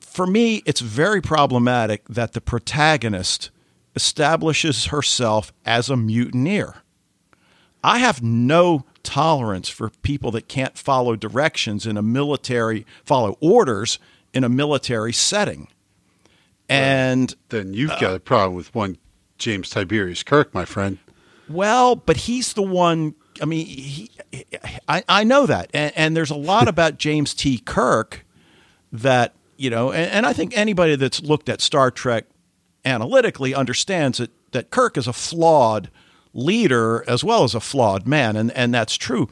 for 0.00 0.26
me, 0.26 0.62
it's 0.66 0.80
very 0.80 1.20
problematic 1.22 2.06
that 2.08 2.32
the 2.32 2.40
protagonist 2.40 3.50
establishes 3.94 4.86
herself 4.86 5.52
as 5.64 5.90
a 5.90 5.96
mutineer. 5.96 6.76
I 7.82 7.98
have 7.98 8.22
no 8.22 8.84
tolerance 9.02 9.68
for 9.68 9.90
people 10.02 10.30
that 10.32 10.48
can't 10.48 10.76
follow 10.76 11.16
directions 11.16 11.86
in 11.86 11.96
a 11.96 12.02
military, 12.02 12.86
follow 13.04 13.38
orders 13.40 13.98
in 14.32 14.44
a 14.44 14.48
military 14.48 15.12
setting. 15.12 15.68
And 16.68 17.34
Then 17.48 17.74
you've 17.74 17.90
got 17.90 18.12
uh, 18.12 18.14
a 18.14 18.20
problem 18.20 18.54
with 18.54 18.74
one 18.74 18.98
James 19.38 19.70
Tiberius 19.70 20.22
Kirk, 20.22 20.54
my 20.54 20.64
friend. 20.64 20.98
Well, 21.48 21.96
but 21.96 22.16
he's 22.16 22.52
the 22.52 22.62
one. 22.62 23.14
I 23.42 23.44
mean, 23.46 23.66
he, 23.66 24.10
I, 24.88 25.02
I 25.08 25.24
know 25.24 25.46
that. 25.46 25.70
And, 25.74 25.92
and 25.96 26.16
there's 26.16 26.30
a 26.30 26.36
lot 26.36 26.68
about 26.68 26.98
James 26.98 27.34
T. 27.34 27.58
Kirk 27.58 28.24
that, 28.92 29.34
you 29.56 29.70
know, 29.70 29.90
and, 29.90 30.10
and 30.12 30.26
I 30.26 30.32
think 30.32 30.56
anybody 30.56 30.94
that's 30.94 31.20
looked 31.22 31.48
at 31.48 31.60
Star 31.60 31.90
Trek 31.90 32.26
analytically 32.84 33.54
understands 33.54 34.18
that, 34.18 34.30
that 34.52 34.70
Kirk 34.70 34.96
is 34.96 35.06
a 35.06 35.12
flawed 35.12 35.90
leader 36.32 37.04
as 37.08 37.24
well 37.24 37.44
as 37.44 37.54
a 37.54 37.60
flawed 37.60 38.06
man. 38.06 38.36
And, 38.36 38.50
and 38.52 38.72
that's 38.74 38.96
true. 38.96 39.28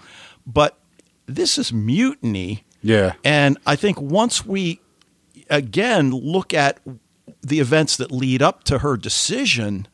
But 0.46 0.78
this 1.26 1.58
is 1.58 1.72
mutiny. 1.72 2.64
Yeah. 2.82 3.14
And 3.24 3.58
I 3.66 3.76
think 3.76 4.00
once 4.00 4.44
we 4.46 4.80
again 5.50 6.11
look 6.11 6.52
at 6.54 6.80
the 7.42 7.61
events 7.61 7.96
that 7.96 8.11
lead 8.11 8.42
up 8.42 8.64
to 8.64 8.78
her 8.78 8.96
decision, 8.96 9.87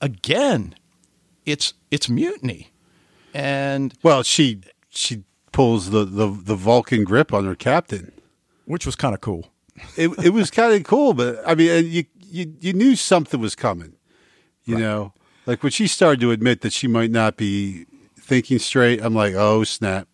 again, 0.00 0.74
it's 1.44 1.74
it's 1.90 2.08
mutiny. 2.08 2.70
And 3.34 3.94
Well, 4.02 4.22
she 4.22 4.60
she 4.88 5.24
pulls 5.52 5.90
the, 5.90 6.04
the, 6.04 6.28
the 6.28 6.54
Vulcan 6.54 7.04
grip 7.04 7.32
on 7.32 7.44
her 7.44 7.54
captain. 7.54 8.12
which 8.66 8.84
was 8.86 8.96
kind 8.96 9.14
of 9.14 9.20
cool. 9.20 9.46
It 9.96 10.10
it 10.24 10.30
was 10.30 10.50
kind 10.50 10.74
of 10.74 10.84
cool, 10.84 11.12
but 11.12 11.42
I 11.46 11.54
mean, 11.54 11.90
you, 11.90 12.04
you 12.28 12.54
you 12.60 12.72
knew 12.72 12.96
something 12.96 13.40
was 13.40 13.54
coming. 13.54 13.94
You 14.64 14.78
know, 14.78 15.12
like 15.46 15.62
when 15.62 15.70
she 15.70 15.86
started 15.86 16.20
to 16.20 16.32
admit 16.32 16.62
that 16.62 16.72
she 16.72 16.88
might 16.88 17.12
not 17.12 17.36
be 17.36 17.86
thinking 18.18 18.58
straight, 18.58 19.00
I'm 19.00 19.14
like, 19.14 19.34
oh 19.34 19.62
snap, 19.62 20.08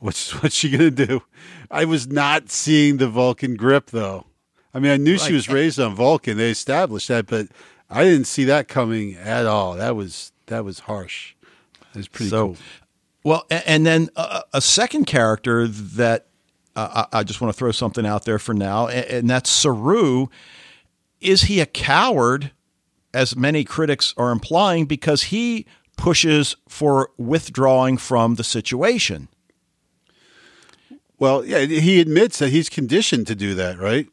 what's 0.00 0.30
what's 0.42 0.54
she 0.54 0.70
gonna 0.70 0.90
do? 0.90 1.22
I 1.70 1.84
was 1.84 2.08
not 2.08 2.50
seeing 2.50 2.96
the 2.96 3.08
Vulcan 3.08 3.56
grip 3.56 3.90
though. 3.90 4.26
I 4.74 4.78
mean, 4.78 4.90
I 4.90 4.96
knew 4.96 5.18
she 5.18 5.34
was 5.34 5.48
raised 5.48 5.78
on 5.78 5.94
Vulcan; 5.94 6.38
they 6.38 6.50
established 6.50 7.08
that, 7.08 7.26
but 7.26 7.48
I 7.88 8.04
didn't 8.04 8.26
see 8.26 8.44
that 8.44 8.68
coming 8.68 9.14
at 9.14 9.46
all. 9.46 9.74
That 9.74 9.94
was 9.94 10.32
that 10.46 10.64
was 10.64 10.80
harsh. 10.80 11.34
It 11.94 11.98
was 11.98 12.08
pretty 12.08 12.30
so, 12.30 12.46
cool. 12.46 12.56
well, 13.22 13.46
and 13.50 13.84
then 13.86 14.08
a, 14.16 14.42
a 14.54 14.60
second 14.60 15.04
character 15.04 15.68
that 15.68 16.26
uh, 16.74 17.04
I 17.12 17.18
I 17.18 17.22
just 17.22 17.40
want 17.40 17.52
to 17.52 17.58
throw 17.58 17.70
something 17.70 18.06
out 18.06 18.24
there 18.24 18.38
for 18.38 18.54
now, 18.54 18.88
a- 18.88 19.18
and 19.18 19.28
that's 19.28 19.50
Saru. 19.50 20.28
Is 21.22 21.42
he 21.42 21.60
a 21.60 21.66
coward, 21.66 22.50
as 23.14 23.36
many 23.36 23.64
critics 23.64 24.12
are 24.16 24.30
implying, 24.30 24.86
because 24.86 25.24
he 25.24 25.66
pushes 25.96 26.56
for 26.68 27.10
withdrawing 27.16 27.96
from 27.96 28.34
the 28.34 28.44
situation? 28.44 29.28
Well, 31.18 31.44
yeah, 31.44 31.60
he 31.60 32.00
admits 32.00 32.40
that 32.40 32.50
he's 32.50 32.68
conditioned 32.68 33.28
to 33.28 33.36
do 33.36 33.54
that, 33.54 33.78
right? 33.78 34.08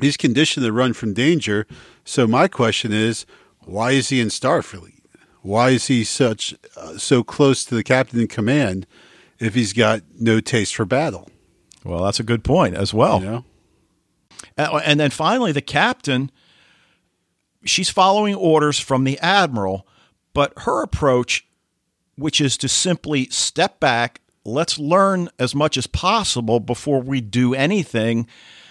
He's 0.00 0.16
conditioned 0.16 0.66
to 0.66 0.72
run 0.72 0.92
from 0.92 1.14
danger. 1.14 1.66
So 2.04 2.26
my 2.26 2.48
question 2.48 2.92
is, 2.92 3.26
why 3.60 3.92
is 3.92 4.08
he 4.08 4.20
in 4.20 4.28
Starfleet? 4.28 5.02
Why 5.42 5.70
is 5.70 5.86
he 5.86 6.02
such 6.02 6.54
uh, 6.76 6.98
so 6.98 7.22
close 7.22 7.64
to 7.66 7.74
the 7.74 7.84
captain 7.84 8.20
in 8.20 8.26
command 8.26 8.86
if 9.38 9.54
he's 9.54 9.72
got 9.72 10.02
no 10.18 10.40
taste 10.40 10.74
for 10.74 10.84
battle? 10.84 11.30
Well, 11.84 12.04
that's 12.04 12.20
a 12.20 12.24
good 12.24 12.42
point 12.42 12.74
as 12.74 12.92
well. 12.92 13.20
You 13.20 13.26
know, 13.26 13.44
Uh, 14.56 14.80
and 14.84 14.98
then 15.00 15.10
finally, 15.10 15.52
the 15.52 15.60
captain, 15.60 16.30
she's 17.64 17.90
following 17.90 18.34
orders 18.34 18.78
from 18.78 19.04
the 19.04 19.18
admiral, 19.20 19.86
but 20.32 20.52
her 20.60 20.82
approach, 20.82 21.46
which 22.16 22.40
is 22.40 22.56
to 22.58 22.68
simply 22.68 23.26
step 23.30 23.80
back, 23.80 24.20
let's 24.44 24.78
learn 24.78 25.28
as 25.38 25.54
much 25.54 25.76
as 25.76 25.86
possible 25.86 26.60
before 26.60 27.00
we 27.00 27.20
do 27.20 27.54
anything, 27.54 28.26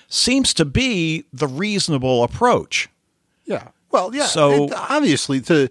seems 0.08 0.54
to 0.56 0.66
be 0.66 1.26
the 1.32 1.48
reasonable 1.48 2.24
approach. 2.24 2.90
yeah. 3.46 3.70
Well, 3.92 4.14
yeah. 4.14 4.28
So- 4.28 4.66
it- 4.66 4.74
obviously, 4.76 5.42
to 5.42 5.70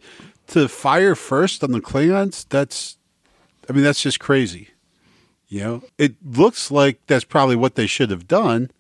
to 0.49 0.67
fire 0.67 1.15
first 1.15 1.63
on 1.63 1.71
the 1.73 1.81
Klingons, 1.81 2.47
that's, 2.49 2.97
I 3.69 3.73
mean, 3.75 3.85
that's 3.85 4.03
just 4.03 4.19
crazy. 4.19 4.71
You 5.47 5.61
know, 5.61 5.83
it 5.99 6.15
looks 6.25 6.71
like 6.73 7.01
that's 7.07 7.25
probably 7.25 7.55
what 7.55 7.75
they 7.77 7.87
should 7.87 8.11
have 8.11 8.27
done, 8.27 8.71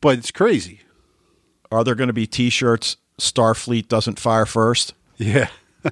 but 0.00 0.18
it's 0.18 0.30
crazy. 0.30 0.80
Are 1.70 1.82
there 1.84 1.94
going 1.94 2.08
to 2.08 2.12
be 2.14 2.26
t 2.26 2.50
shirts? 2.50 2.96
Starfleet 3.18 3.88
doesn't 3.88 4.18
fire 4.18 4.46
first? 4.46 4.94
Yeah. 5.16 5.48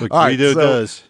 Look, 0.00 0.12
All 0.12 0.18
right, 0.24 0.38
so- 0.38 0.54
does. 0.54 1.02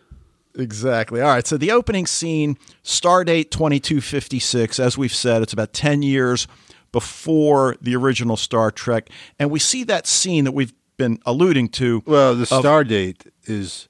Exactly. 0.59 1.21
All 1.21 1.29
right. 1.29 1.47
So 1.47 1.59
the 1.59 1.71
opening 1.71 2.07
scene, 2.07 2.57
Stardate 2.83 3.51
2256, 3.51 4.81
as 4.81 4.97
we've 4.97 5.13
said, 5.15 5.43
it's 5.43 5.53
about 5.53 5.75
10 5.75 6.03
years 6.03 6.49
before 6.93 7.77
the 7.83 7.95
original 7.95 8.39
Star 8.39 8.71
Trek. 8.71 9.11
And 9.39 9.51
we 9.51 9.59
see 9.59 9.85
that 9.85 10.07
scene 10.07 10.45
that 10.45 10.53
we've 10.53 10.73
been 10.97 11.19
alluding 11.27 11.69
to. 11.71 12.03
Well, 12.07 12.35
the 12.35 12.43
of- 12.43 12.49
star 12.61 12.85
date 12.85 13.25
is 13.45 13.89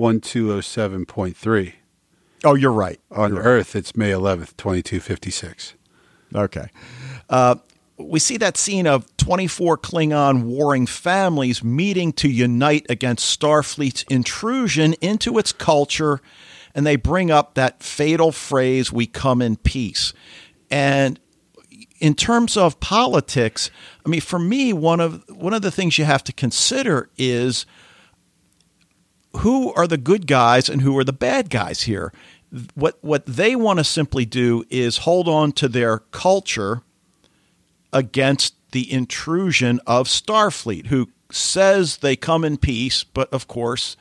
1207.3. 0.00 1.72
Oh, 2.44 2.54
you're 2.54 2.72
right. 2.72 3.00
On 3.12 3.38
Earth, 3.38 3.76
it's 3.76 3.96
May 3.96 4.10
11th, 4.10 4.56
2256. 4.56 5.74
Okay. 6.34 6.68
Uh, 7.28 7.56
we 7.98 8.20
see 8.20 8.36
that 8.36 8.56
scene 8.56 8.86
of 8.86 9.04
24 9.16 9.78
Klingon 9.78 10.44
warring 10.44 10.86
families 10.86 11.64
meeting 11.64 12.12
to 12.14 12.28
unite 12.28 12.86
against 12.88 13.38
Starfleet's 13.38 14.04
intrusion 14.04 14.94
into 14.94 15.36
its 15.38 15.52
culture, 15.52 16.20
and 16.74 16.86
they 16.86 16.96
bring 16.96 17.30
up 17.30 17.54
that 17.54 17.82
fatal 17.82 18.30
phrase, 18.30 18.92
we 18.92 19.06
come 19.06 19.42
in 19.42 19.56
peace. 19.56 20.12
And 20.70 21.18
in 21.98 22.14
terms 22.14 22.56
of 22.56 22.78
politics, 22.78 23.70
I 24.06 24.08
mean, 24.08 24.20
for 24.20 24.38
me, 24.38 24.72
one 24.72 25.00
of 25.00 25.24
one 25.28 25.52
of 25.52 25.62
the 25.62 25.70
things 25.70 25.98
you 25.98 26.04
have 26.04 26.22
to 26.24 26.32
consider 26.32 27.10
is 27.16 27.66
who 29.38 29.72
are 29.74 29.86
the 29.86 29.98
good 29.98 30.26
guys 30.26 30.68
and 30.68 30.82
who 30.82 30.96
are 30.98 31.04
the 31.04 31.12
bad 31.12 31.50
guys 31.50 31.82
here. 31.82 32.12
What 32.74 32.98
what 33.02 33.26
they 33.26 33.56
want 33.56 33.80
to 33.80 33.84
simply 33.84 34.24
do 34.24 34.64
is 34.70 34.98
hold 34.98 35.28
on 35.28 35.52
to 35.52 35.68
their 35.68 35.98
culture 35.98 36.82
against 37.92 38.54
the 38.72 38.90
intrusion 38.92 39.80
of 39.86 40.06
Starfleet, 40.08 40.86
who 40.86 41.08
says 41.30 41.98
they 41.98 42.16
come 42.16 42.44
in 42.44 42.56
peace, 42.58 43.04
but 43.04 43.32
of 43.32 43.48
course 43.48 43.96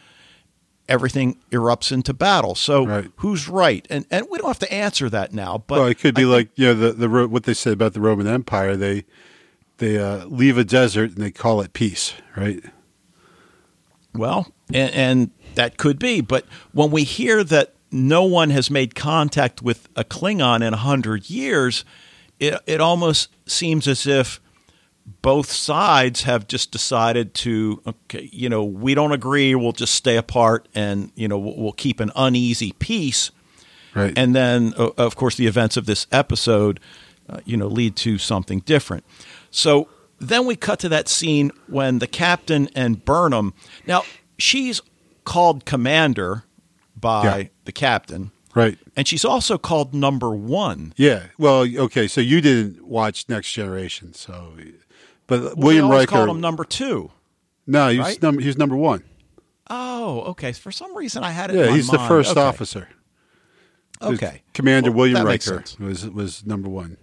everything 0.89 1.37
erupts 1.51 1.91
into 1.91 2.13
battle. 2.13 2.55
So 2.55 2.85
Right. 2.85 3.11
who's 3.17 3.47
right? 3.49 3.85
And 3.89 4.05
and 4.09 4.27
we 4.31 4.37
don't 4.37 4.47
have 4.47 4.59
to 4.59 4.73
answer 4.73 5.09
that 5.09 5.33
now. 5.33 5.63
But 5.67 5.79
well, 5.79 5.87
it 5.87 5.99
could 5.99 6.15
be 6.15 6.21
I 6.21 6.25
think- 6.25 6.31
like, 6.33 6.49
you 6.55 6.65
know, 6.67 6.73
the, 6.73 6.93
the 6.93 7.27
what 7.27 7.43
they 7.43 7.53
said 7.53 7.73
about 7.73 7.93
the 7.93 7.99
Roman 8.01 8.27
Empire. 8.27 8.75
They 8.77 9.03
they 9.79 9.97
uh, 9.99 10.25
leave 10.25 10.57
a 10.57 10.63
desert 10.63 11.11
and 11.11 11.17
they 11.17 11.31
call 11.31 11.61
it 11.61 11.73
peace, 11.73 12.13
right? 12.35 12.63
Well, 14.13 14.51
and, 14.73 14.91
and 14.93 15.31
that 15.55 15.77
could 15.77 15.99
be. 15.99 16.21
But 16.21 16.45
when 16.71 16.89
we 16.91 17.03
hear 17.03 17.43
that 17.43 17.73
no 17.91 18.23
one 18.23 18.49
has 18.49 18.69
made 18.71 18.95
contact 18.95 19.61
with 19.61 19.87
a 19.95 20.03
Klingon 20.03 20.65
in 20.65 20.73
a 20.73 20.77
hundred 20.77 21.29
years, 21.29 21.85
it 22.39 22.59
it 22.65 22.81
almost 22.81 23.29
seems 23.45 23.87
as 23.87 24.05
if 24.07 24.39
both 25.21 25.49
sides 25.51 26.23
have 26.23 26.47
just 26.47 26.69
decided 26.71 27.33
to, 27.33 27.81
okay, 27.87 28.29
you 28.33 28.49
know, 28.49 28.63
we 28.63 28.93
don't 28.93 29.13
agree. 29.13 29.55
We'll 29.55 29.71
just 29.71 29.95
stay 29.95 30.17
apart, 30.17 30.67
and 30.75 31.11
you 31.15 31.27
know, 31.27 31.37
we'll, 31.39 31.55
we'll 31.57 31.71
keep 31.71 31.99
an 31.99 32.11
uneasy 32.15 32.73
peace. 32.73 33.31
Right. 33.95 34.13
And 34.17 34.35
then, 34.35 34.73
of 34.73 35.15
course, 35.15 35.35
the 35.35 35.47
events 35.47 35.77
of 35.77 35.85
this 35.85 36.05
episode, 36.11 36.79
uh, 37.29 37.39
you 37.45 37.57
know, 37.57 37.67
lead 37.67 37.95
to 37.97 38.17
something 38.17 38.59
different. 38.59 39.05
So 39.49 39.87
then 40.19 40.45
we 40.45 40.55
cut 40.55 40.79
to 40.79 40.89
that 40.89 41.07
scene 41.07 41.51
when 41.67 41.99
the 41.99 42.07
captain 42.07 42.69
and 42.75 43.03
Burnham. 43.05 43.53
Now 43.87 44.03
she's 44.37 44.81
called 45.23 45.65
commander 45.65 46.43
by 46.95 47.23
Yeah. 47.39 47.47
the 47.65 47.71
captain, 47.71 48.31
right. 48.57 48.77
and 48.95 49.07
she's 49.07 49.23
also 49.25 49.57
called 49.57 49.93
number 49.93 50.31
one. 50.35 50.93
Yeah. 50.97 51.27
Well, 51.37 51.65
okay. 51.77 52.07
So 52.07 52.21
you 52.21 52.41
didn't 52.41 52.85
watch 52.85 53.29
Next 53.29 53.51
Generation, 53.53 54.13
so 54.13 54.53
but 55.27 55.41
Well, 55.41 55.53
William 55.57 55.89
Riker. 55.89 56.07
called 56.07 56.29
him 56.29 56.41
number 56.41 56.63
two. 56.65 57.11
no, 57.65 57.89
he's 57.89 57.99
right? 57.99 58.21
number. 58.21 58.41
He's 58.41 58.57
number 58.57 58.75
one. 58.75 59.03
Oh, 59.69 60.21
okay. 60.31 60.53
For 60.53 60.71
some 60.71 60.95
reason, 60.95 61.23
I 61.23 61.31
had 61.31 61.49
it. 61.49 61.55
in 61.57 61.65
Yeah, 61.65 61.75
he's 61.75 61.87
the 61.89 61.99
first 61.99 62.31
Okay. 62.31 62.41
officer. 62.41 62.89
Okay, 64.01 64.43
Commander 64.53 64.91
Well, 64.91 64.99
William 65.09 65.25
Riker 65.25 65.63
was 65.79 66.07
was 66.09 66.45
number 66.45 66.69
one. 66.69 66.97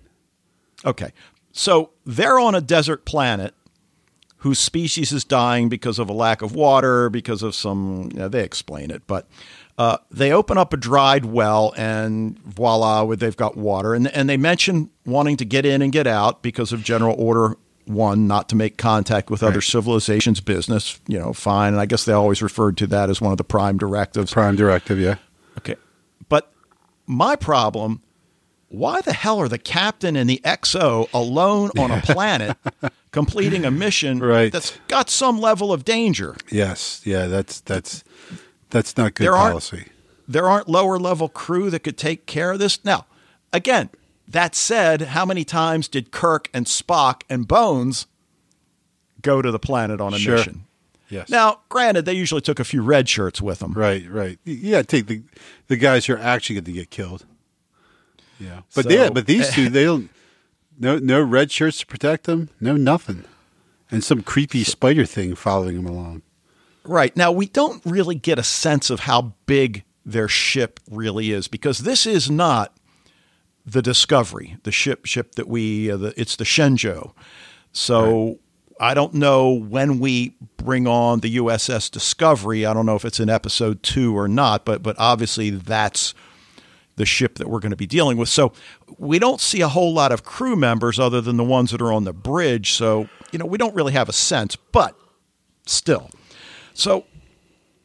Okay. 0.85 1.12
So 1.53 1.90
they're 2.07 2.38
on 2.38 2.55
a 2.55 2.61
desert 2.61 3.05
planet 3.05 3.55
whose 4.38 4.59
species 4.59 5.11
is 5.12 5.25
dying 5.25 5.69
because 5.69 5.99
of 5.99 6.09
a 6.09 6.12
lack 6.12 6.43
of 6.43 6.55
water, 6.55 7.09
because 7.11 7.43
of 7.43 7.55
some, 7.55 8.11
you 8.12 8.19
know, 8.19 8.29
they 8.29 8.45
explain 8.45 8.90
it, 8.90 9.03
but 9.07 9.27
uh, 9.77 9.97
they 10.11 10.33
open 10.33 10.57
up 10.59 10.73
a 10.73 10.77
dried 10.77 11.25
well 11.25 11.73
and 11.77 12.39
voila, 12.41 13.05
they've 13.17 13.37
got 13.37 13.57
water. 13.57 13.95
And, 13.95 14.07
and 14.09 14.29
they 14.29 14.37
mention 14.37 14.91
wanting 15.05 15.37
to 15.39 15.45
get 15.45 15.67
in 15.67 15.83
and 15.83 15.93
get 15.93 16.07
out 16.07 16.43
because 16.43 16.73
of 16.73 16.83
General 16.85 17.15
Order 17.19 17.57
1, 17.87 18.27
not 18.27 18.49
to 18.51 18.57
make 18.57 18.77
contact 18.79 19.31
with 19.31 19.43
other 19.43 19.61
civilizations' 19.61 20.41
business. 20.41 21.01
You 21.09 21.19
know, 21.19 21.33
fine. 21.33 21.73
And 21.73 21.81
I 21.81 21.87
guess 21.87 22.05
they 22.05 22.13
always 22.13 22.41
referred 22.41 22.77
to 22.79 22.87
that 22.89 23.11
as 23.11 23.21
one 23.21 23.33
of 23.33 23.39
the 23.39 23.45
prime 23.45 23.77
directives. 23.77 24.33
Prime 24.33 24.57
directive. 24.57 24.99
Yeah. 25.01 25.17
Okay. 25.59 25.77
But 26.29 26.53
my 27.07 27.37
problem 27.37 28.01
why 28.69 29.01
the 29.03 29.13
hell 29.13 29.39
are 29.39 29.49
the 29.49 29.59
captain 29.59 30.17
and 30.17 30.29
the 30.29 30.41
XO 30.45 31.09
alone 31.13 31.71
on 31.79 31.91
a 31.93 32.01
planet 32.05 32.57
completing 33.13 33.65
a 33.65 33.71
mission 33.71 34.19
Right. 34.19 34.51
that's 34.51 34.77
got 34.89 35.11
some 35.11 35.39
level 35.41 35.73
of 35.73 35.85
danger? 35.85 36.37
Yes. 36.51 37.01
Yeah. 37.05 37.27
That's 37.27 37.61
that's 37.61 38.03
That's 38.75 38.97
not 38.97 39.15
good 39.15 39.25
There 39.25 39.37
aren't- 39.37 39.53
policy. 39.53 39.85
there 40.27 40.49
aren't 40.49 40.69
lower 40.69 40.99
level 40.99 41.29
crew 41.29 41.71
that 41.71 41.81
could 41.85 41.97
take 41.97 42.27
care 42.27 42.51
of 42.51 42.59
this. 42.59 42.85
Now, 42.85 43.07
again, 43.53 43.89
that 44.27 44.57
said, 44.57 45.01
how 45.03 45.25
many 45.25 45.45
times 45.45 45.87
did 45.87 46.11
Kirk 46.11 46.49
and 46.53 46.67
Spock 46.67 47.23
and 47.31 47.47
Bones 47.47 48.07
go 49.23 49.41
to 49.41 49.53
the 49.53 49.61
planet 49.61 50.01
on 50.01 50.13
a 50.13 50.19
Sure. 50.19 50.37
mission? 50.39 50.65
Yes. 51.09 51.29
Now, 51.29 51.61
granted, 51.69 52.05
they 52.05 52.15
usually 52.15 52.41
took 52.41 52.59
a 52.59 52.65
few 52.65 52.83
red 52.83 53.09
shirts 53.09 53.41
with 53.41 53.61
them. 53.61 53.75
Right, 53.75 54.11
right. 54.11 54.39
To 54.45 54.83
take 54.83 55.07
the 55.07 55.23
the 55.69 55.77
guys 55.77 56.07
who 56.07 56.15
are 56.15 56.19
actually 56.19 56.57
going 56.57 56.65
to 56.65 56.73
get 56.73 56.91
killed. 56.91 57.25
Yeah, 58.41 58.63
but 58.75 58.87
So- 58.87 58.91
yeah, 58.91 59.11
but 59.11 59.27
these 59.27 59.49
two 59.55 59.69
they 59.71 59.85
don't 59.85 60.11
no 60.81 60.99
no 60.99 61.23
red 61.23 61.53
shirts 61.53 61.79
to 61.81 61.87
protect 61.87 62.25
them, 62.25 62.49
no 62.61 62.77
nothing, 62.77 63.25
and 63.91 64.03
some 64.03 64.23
creepy 64.23 64.65
spider 64.65 65.07
thing 65.07 65.37
following 65.37 65.77
them 65.77 65.87
along. 65.87 66.23
Right. 66.85 67.16
Now, 67.16 67.33
we 67.33 67.47
don't 67.47 67.83
really 67.85 68.14
get 68.14 68.38
a 68.38 68.42
sense 68.42 68.90
of 68.90 69.01
how 69.01 69.35
big 69.47 69.85
their 70.05 70.29
ship 70.29 70.81
really 70.90 71.31
is 71.31 71.49
because 71.49 71.79
this 71.81 72.07
is 72.07 72.31
not 72.31 72.77
the 73.66 73.81
Discovery, 73.81 74.59
the 74.64 74.73
ship 74.73 75.07
ship 75.07 75.37
that 75.37 75.49
we 75.49 75.90
uh, 75.90 75.97
the, 75.97 76.20
it's 76.20 76.37
the 76.37 76.44
Shenzhou. 76.44 77.12
So 77.73 78.38
I 78.79 78.92
don't 78.92 79.14
know 79.14 79.53
when 79.53 79.99
we 79.99 80.37
bring 80.59 80.87
on 80.87 81.20
the 81.20 81.37
USS 81.37 81.90
Discovery. 81.90 82.66
I 82.66 82.75
don't 82.75 82.85
know 82.85 82.97
if 82.97 83.05
it's 83.07 83.20
in 83.20 83.31
episode 83.31 83.83
2 83.83 84.16
or 84.16 84.29
not, 84.29 84.66
but 84.66 84.83
but 84.83 84.97
obviously 84.99 85.51
that's 85.51 86.12
the 86.97 87.07
ship 87.07 87.37
that 87.37 87.49
we're 87.49 87.61
going 87.61 87.70
to 87.70 87.77
be 87.77 87.87
dealing 87.87 88.16
with. 88.16 88.29
So 88.29 88.53
we 88.99 89.18
don't 89.18 89.40
see 89.40 89.61
a 89.61 89.68
whole 89.68 89.92
lot 89.92 90.12
of 90.12 90.23
crew 90.25 90.57
members 90.57 91.01
other 91.01 91.20
than 91.20 91.37
the 91.37 91.44
ones 91.44 91.70
that 91.70 91.83
are 91.83 91.92
on 91.92 92.05
the 92.05 92.12
bridge. 92.12 92.73
So, 92.73 93.09
you 93.33 93.38
know, 93.38 93.47
we 93.47 93.59
don't 93.59 93.75
really 93.75 93.92
have 93.94 94.09
a 94.09 94.12
sense, 94.12 94.55
but 94.57 94.97
still. 95.66 96.11
So 96.75 97.05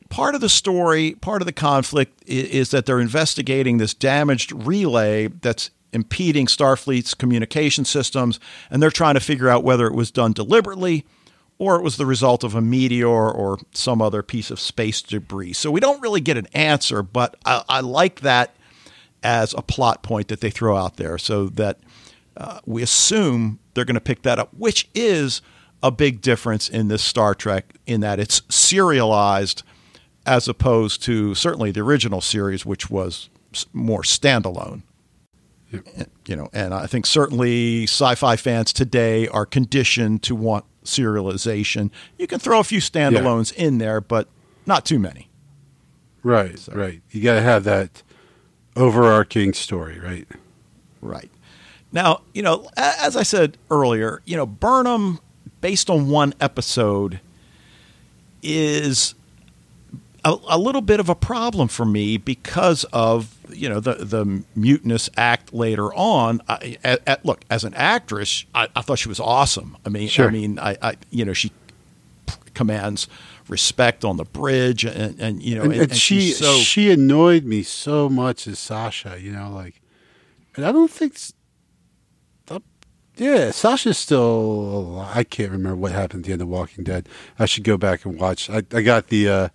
part 0.10 0.36
of 0.36 0.41
the 0.41 0.49
story, 0.49 1.12
part 1.21 1.41
of 1.41 1.45
the 1.45 1.54
conflict 1.54 2.21
i- 2.28 2.32
is, 2.32 2.71
that 2.71 2.86
they're 2.86 2.99
investigating 2.99 3.78
this 3.78 3.93
damaged 3.93 4.52
relay 4.52 5.28
that's 5.28 5.69
impeding 5.93 6.45
Starfleet's 6.45 7.13
communication 7.13 7.86
systems, 7.86 8.39
and 8.69 8.82
they're 8.82 8.91
trying 8.91 9.13
to 9.15 9.19
figure 9.19 9.49
out 9.49 9.63
whether 9.63 9.88
it 9.88 9.95
was 9.95 10.12
done 10.12 10.34
deliberately 10.34 11.06
or 11.58 11.75
it 11.75 11.82
was 11.84 11.97
the 11.97 12.06
result 12.06 12.43
of 12.43 12.56
a 12.56 12.62
meteor 12.62 13.08
or 13.08 13.60
some 13.73 14.02
other 14.02 14.23
piece 14.23 14.49
of 14.49 14.60
space 14.60 15.02
debris. 15.02 15.54
So 15.54 15.69
we 15.71 15.80
don't 15.80 16.02
really 16.02 16.21
get 16.21 16.38
an 16.38 16.47
answer, 16.54 17.04
but 17.04 17.36
I, 17.45 17.63
I 17.67 17.80
like 17.82 18.21
that 18.21 18.56
as 19.23 19.54
a 19.58 19.62
plot 19.62 20.02
point 20.02 20.30
that 20.30 20.39
they 20.41 20.49
throw 20.52 20.78
out 20.78 20.95
there 20.95 21.17
so 21.17 21.47
that 21.49 21.80
uh, 22.38 22.60
we 22.65 22.82
assume 22.82 23.60
they're 23.73 23.84
going 23.84 23.95
to 23.95 23.99
pick 23.99 24.21
that 24.21 24.39
up, 24.39 24.54
which 24.58 24.88
is 24.95 25.41
a 25.81 25.91
big 25.91 26.21
difference 26.21 26.69
in 26.69 26.87
this 26.87 27.01
Star 27.01 27.33
Trek 27.33 27.75
in 27.85 28.01
that 28.01 28.19
it's 28.19 28.41
serialized 28.49 29.63
as 30.25 30.47
opposed 30.47 31.01
to 31.03 31.33
certainly 31.33 31.71
the 31.71 31.81
original 31.81 32.21
series, 32.21 32.65
which 32.65 32.89
was 32.89 33.29
more 33.73 34.01
standalone. 34.01 34.83
You 36.25 36.35
know, 36.35 36.49
and 36.51 36.73
I 36.73 36.87
think 36.87 37.05
certainly 37.05 37.83
sci-fi 37.83 38.35
fans 38.35 38.73
today 38.73 39.27
are 39.27 39.45
conditioned 39.45 40.23
to 40.23 40.35
want 40.35 40.65
serialization. 40.83 41.91
You 42.17 42.25
can 42.25 42.39
throw 42.39 42.59
a 42.59 42.63
few 42.63 42.79
standalones 42.79 43.53
in 43.53 43.77
there, 43.77 44.01
but 44.01 44.27
not 44.65 44.85
too 44.85 44.97
many. 44.97 45.29
Right, 46.23 46.59
right. 46.71 47.01
You 47.11 47.21
got 47.21 47.35
to 47.35 47.41
have 47.41 47.63
that 47.65 48.01
overarching 48.75 49.53
story, 49.53 49.99
right? 49.99 50.27
Right. 51.01 51.29
Now, 51.91 52.21
you 52.33 52.41
know, 52.41 52.69
as 52.75 53.15
I 53.15 53.23
said 53.23 53.57
earlier, 53.69 54.21
you 54.25 54.35
know, 54.35 54.45
Burnham, 54.45 55.19
based 55.61 55.89
on 55.89 56.09
one 56.09 56.33
episode, 56.39 57.19
is 58.41 59.15
a, 60.23 60.35
a 60.49 60.57
little 60.57 60.81
bit 60.81 60.99
of 60.99 61.09
a 61.09 61.15
problem 61.15 61.67
for 61.67 61.85
me 61.85 62.17
because 62.17 62.83
of 62.93 63.35
you 63.49 63.67
know 63.69 63.79
the 63.79 63.95
the 63.95 64.43
mutinous 64.55 65.09
act 65.17 65.53
later 65.53 65.93
on. 65.93 66.41
I, 66.47 66.77
at, 66.83 67.01
at- 67.07 67.25
look, 67.25 67.41
as 67.49 67.63
an 67.63 67.73
actress, 67.73 68.45
I, 68.53 68.67
I 68.75 68.81
thought 68.81 68.99
she 68.99 69.09
was 69.09 69.19
awesome. 69.19 69.77
I 69.85 69.89
mean, 69.89 70.09
I 70.17 70.29
mean, 70.29 70.59
I, 70.59 70.77
I 70.81 70.95
you 71.09 71.25
know 71.25 71.33
she 71.33 71.51
commands 72.53 73.07
respect 73.47 74.05
on 74.05 74.17
the 74.17 74.25
bridge, 74.25 74.85
and, 74.85 75.19
and 75.19 75.41
you 75.41 75.55
know, 75.55 75.63
And, 75.63 75.71
and, 75.73 75.81
and 75.83 75.91
and 75.91 75.99
she 75.99 76.31
so 76.31 76.57
she 76.57 76.91
annoyed 76.91 77.43
me 77.45 77.63
so 77.63 78.07
much 78.09 78.45
as 78.47 78.59
Sasha, 78.59 79.17
you 79.19 79.31
know, 79.31 79.49
like, 79.51 79.81
and 80.55 80.65
I 80.65 80.71
don't 80.71 80.91
think. 80.91 81.17
Yeah, 83.19 83.51
Sasha's 83.51 83.97
still. 83.97 85.05
I 85.13 85.25
can't 85.25 85.51
remember 85.51 85.75
what 85.75 85.91
happened 85.91 86.23
at 86.23 86.27
the 86.27 86.34
end 86.34 86.41
of 86.41 86.47
Walking 86.47 86.86
Dead. 86.86 87.10
I 87.38 87.45
should 87.45 87.65
go 87.65 87.75
back 87.77 88.05
and 88.05 88.17
watch. 88.17 88.49
I, 88.49 88.63
I 88.71 88.82
got 88.82 89.08
the 89.08 89.27
uh, 89.27 89.49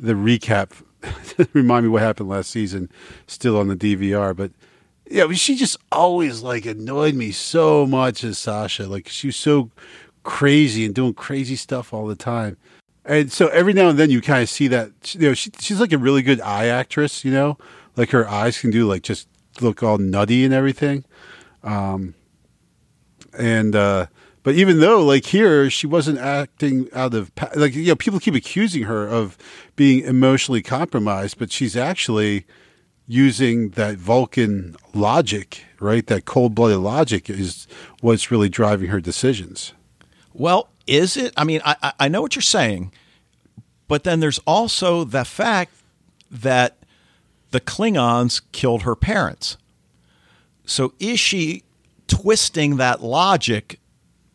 the 0.00 0.14
recap. 0.14 0.72
Remind 1.52 1.84
me 1.84 1.90
what 1.90 2.02
happened 2.02 2.28
last 2.28 2.50
season. 2.50 2.90
Still 3.28 3.56
on 3.56 3.68
the 3.68 3.76
DVR, 3.76 4.34
but 4.36 4.50
yeah, 5.08 5.30
she 5.32 5.54
just 5.54 5.76
always 5.92 6.42
like 6.42 6.66
annoyed 6.66 7.14
me 7.14 7.30
so 7.30 7.86
much 7.86 8.24
as 8.24 8.36
Sasha. 8.36 8.88
Like 8.88 9.08
she 9.08 9.28
was 9.28 9.36
so 9.36 9.70
crazy 10.24 10.84
and 10.84 10.92
doing 10.92 11.14
crazy 11.14 11.54
stuff 11.54 11.94
all 11.94 12.08
the 12.08 12.16
time. 12.16 12.56
And 13.04 13.30
so 13.30 13.46
every 13.48 13.74
now 13.74 13.90
and 13.90 13.98
then 13.98 14.10
you 14.10 14.20
kind 14.20 14.42
of 14.42 14.48
see 14.48 14.66
that 14.68 15.14
you 15.14 15.28
know 15.28 15.34
she, 15.34 15.52
she's 15.60 15.80
like 15.80 15.92
a 15.92 15.98
really 15.98 16.22
good 16.22 16.40
eye 16.40 16.66
actress. 16.66 17.24
You 17.24 17.30
know, 17.30 17.58
like 17.94 18.10
her 18.10 18.28
eyes 18.28 18.58
can 18.60 18.70
do 18.72 18.88
like 18.88 19.02
just 19.02 19.28
look 19.60 19.84
all 19.84 19.98
nutty 19.98 20.44
and 20.44 20.52
everything. 20.52 21.04
Um, 21.62 22.14
and 23.38 23.74
uh, 23.76 24.06
but 24.42 24.54
even 24.54 24.80
though 24.80 25.02
like 25.04 25.26
here 25.26 25.70
she 25.70 25.86
wasn't 25.86 26.18
acting 26.18 26.88
out 26.92 27.14
of 27.14 27.30
like 27.54 27.74
you 27.74 27.86
know 27.88 27.96
people 27.96 28.18
keep 28.20 28.34
accusing 28.34 28.84
her 28.84 29.06
of 29.06 29.36
being 29.76 30.04
emotionally 30.04 30.62
compromised, 30.62 31.38
but 31.38 31.50
she's 31.52 31.76
actually 31.76 32.44
using 33.06 33.70
that 33.70 33.96
Vulcan 33.96 34.76
logic, 34.92 35.64
right? 35.80 36.06
That 36.06 36.24
cold 36.26 36.54
blooded 36.54 36.78
logic 36.78 37.30
is 37.30 37.66
what's 38.00 38.30
really 38.30 38.48
driving 38.50 38.88
her 38.90 39.00
decisions. 39.00 39.72
Well, 40.34 40.68
is 40.86 41.16
it? 41.16 41.32
I 41.36 41.44
mean, 41.44 41.60
I, 41.64 41.76
I- 41.82 41.92
I 42.00 42.08
know 42.08 42.20
what 42.22 42.34
you're 42.36 42.42
saying, 42.42 42.92
but 43.88 44.04
then 44.04 44.20
there's 44.20 44.38
also 44.46 45.04
the 45.04 45.24
fact 45.24 45.72
that 46.30 46.76
the 47.50 47.60
Klingons 47.60 48.42
killed 48.52 48.82
her 48.82 48.94
parents. 48.94 49.56
So 50.66 50.92
is 50.98 51.18
she 51.18 51.62
twisting 52.08 52.76
that 52.78 53.02
logic 53.02 53.78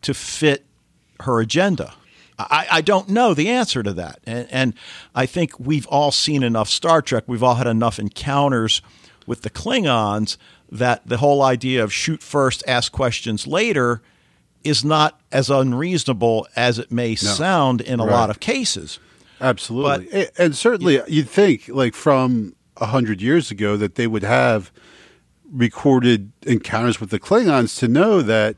to 0.02 0.14
fit 0.14 0.64
her 1.20 1.40
agenda? 1.40 1.94
I, 2.38 2.66
I 2.70 2.80
don't 2.80 3.08
know 3.10 3.32
the 3.34 3.48
answer 3.48 3.82
to 3.82 3.92
that. 3.92 4.18
And, 4.24 4.48
and 4.50 4.74
I 5.14 5.26
think 5.26 5.58
we've 5.60 5.86
all 5.86 6.10
seen 6.10 6.42
enough 6.42 6.68
Star 6.68 7.00
Trek, 7.02 7.24
we've 7.26 7.42
all 7.42 7.54
had 7.56 7.66
enough 7.68 7.98
encounters 7.98 8.82
with 9.26 9.42
the 9.42 9.50
Klingons 9.50 10.36
that 10.70 11.06
the 11.06 11.18
whole 11.18 11.42
idea 11.42 11.84
of 11.84 11.92
shoot 11.92 12.22
first, 12.22 12.64
ask 12.66 12.90
questions 12.90 13.46
later 13.46 14.02
is 14.64 14.84
not 14.84 15.20
as 15.30 15.48
unreasonable 15.50 16.46
as 16.56 16.78
it 16.78 16.90
may 16.90 17.14
sound 17.14 17.80
in 17.80 18.00
a 18.00 18.04
Right. 18.04 18.12
lot 18.12 18.30
of 18.30 18.40
cases. 18.40 18.98
Absolutely, 19.40 20.08
A- 20.22 20.42
and 20.42 20.56
certainly 20.56 21.00
you'd 21.06 21.28
think 21.28 21.68
like 21.68 21.94
from 21.94 22.54
a 22.78 22.86
hundred 22.86 23.20
years 23.22 23.50
ago 23.50 23.76
that 23.76 23.94
they 23.94 24.06
would 24.06 24.22
have 24.24 24.72
recorded 25.54 26.32
encounters 26.42 27.00
with 27.00 27.10
the 27.10 27.20
Klingons 27.20 27.78
to 27.78 27.88
know 27.88 28.20
that 28.22 28.56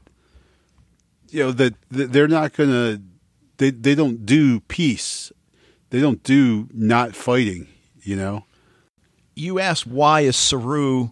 you 1.31 1.41
know 1.45 1.53
that 1.53 1.75
they're 1.91 2.27
not 2.29 2.53
going 2.55 2.71
to 2.71 3.03
they 3.59 3.71
they 3.71 3.95
don't 3.95 4.25
do 4.27 4.61
peace, 4.61 5.31
they 5.91 6.01
don't 6.01 6.23
do 6.23 6.69
not 6.73 7.15
fighting. 7.15 7.69
You 8.03 8.17
know, 8.17 8.45
you 9.35 9.59
ask 9.59 9.85
why 9.87 10.21
is 10.23 10.37
Saru 10.37 11.11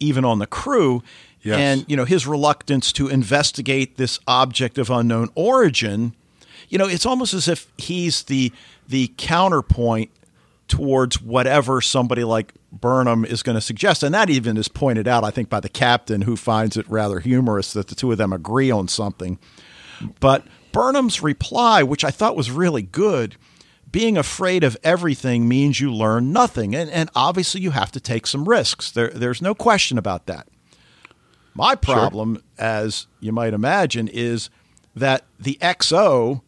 even 0.00 0.24
on 0.24 0.38
the 0.38 0.46
crew, 0.46 1.02
Yes. 1.42 1.58
and 1.58 1.84
you 1.88 1.96
know 1.96 2.04
his 2.04 2.26
reluctance 2.26 2.92
to 2.94 3.08
investigate 3.08 3.96
this 3.96 4.18
object 4.26 4.78
of 4.78 4.90
unknown 4.90 5.28
origin. 5.34 6.14
You 6.68 6.78
know, 6.78 6.86
it's 6.88 7.04
almost 7.04 7.34
as 7.34 7.48
if 7.48 7.70
he's 7.76 8.22
the 8.24 8.52
the 8.88 9.12
counterpoint 9.18 10.10
towards 10.72 11.20
whatever 11.20 11.82
somebody 11.82 12.24
like 12.24 12.54
Burnham 12.72 13.26
is 13.26 13.42
going 13.42 13.56
to 13.56 13.60
suggest, 13.60 14.02
and 14.02 14.14
that 14.14 14.30
even 14.30 14.56
is 14.56 14.68
pointed 14.68 15.06
out, 15.06 15.22
I 15.22 15.30
think, 15.30 15.50
by 15.50 15.60
the 15.60 15.68
captain, 15.68 16.22
who 16.22 16.34
finds 16.34 16.78
it 16.78 16.88
rather 16.88 17.20
humorous 17.20 17.74
that 17.74 17.88
the 17.88 17.94
two 17.94 18.10
of 18.10 18.16
them 18.16 18.32
agree 18.32 18.70
on 18.70 18.88
something. 18.88 19.38
But 20.18 20.46
Burnham's 20.72 21.22
reply, 21.22 21.82
which 21.82 22.04
I 22.04 22.10
thought 22.10 22.38
was 22.38 22.50
really 22.50 22.80
good, 22.80 23.36
being 23.90 24.16
afraid 24.16 24.64
of 24.64 24.78
everything 24.82 25.46
means 25.46 25.78
you 25.78 25.92
learn 25.92 26.32
nothing. 26.32 26.74
And, 26.74 26.88
and 26.88 27.10
obviously, 27.14 27.60
you 27.60 27.72
have 27.72 27.92
to 27.92 28.00
take 28.00 28.26
some 28.26 28.48
risks. 28.48 28.90
There, 28.90 29.10
there's 29.10 29.42
no 29.42 29.54
question 29.54 29.98
about 29.98 30.24
that. 30.24 30.48
My 31.52 31.74
problem, 31.74 32.42
as 32.56 33.08
you 33.20 33.30
might 33.30 33.52
imagine, 33.52 34.08
is 34.08 34.48
that 34.96 35.26
the 35.38 35.58
XO 35.60 36.40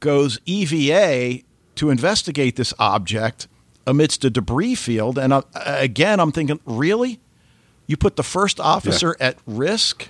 goes 0.00 0.40
EVA 0.46 1.44
to 1.76 1.90
investigate 1.90 2.56
this 2.56 2.74
object 2.80 3.46
amidst 3.86 4.24
a 4.24 4.30
debris 4.30 4.74
field. 4.74 5.18
And 5.18 5.32
uh, 5.32 5.42
again, 5.54 6.20
I'm 6.20 6.32
thinking, 6.32 6.60
really? 6.64 7.20
You 7.86 7.96
put 7.96 8.16
the 8.16 8.22
first 8.22 8.60
officer 8.60 9.16
at 9.20 9.36
risk? 9.46 10.08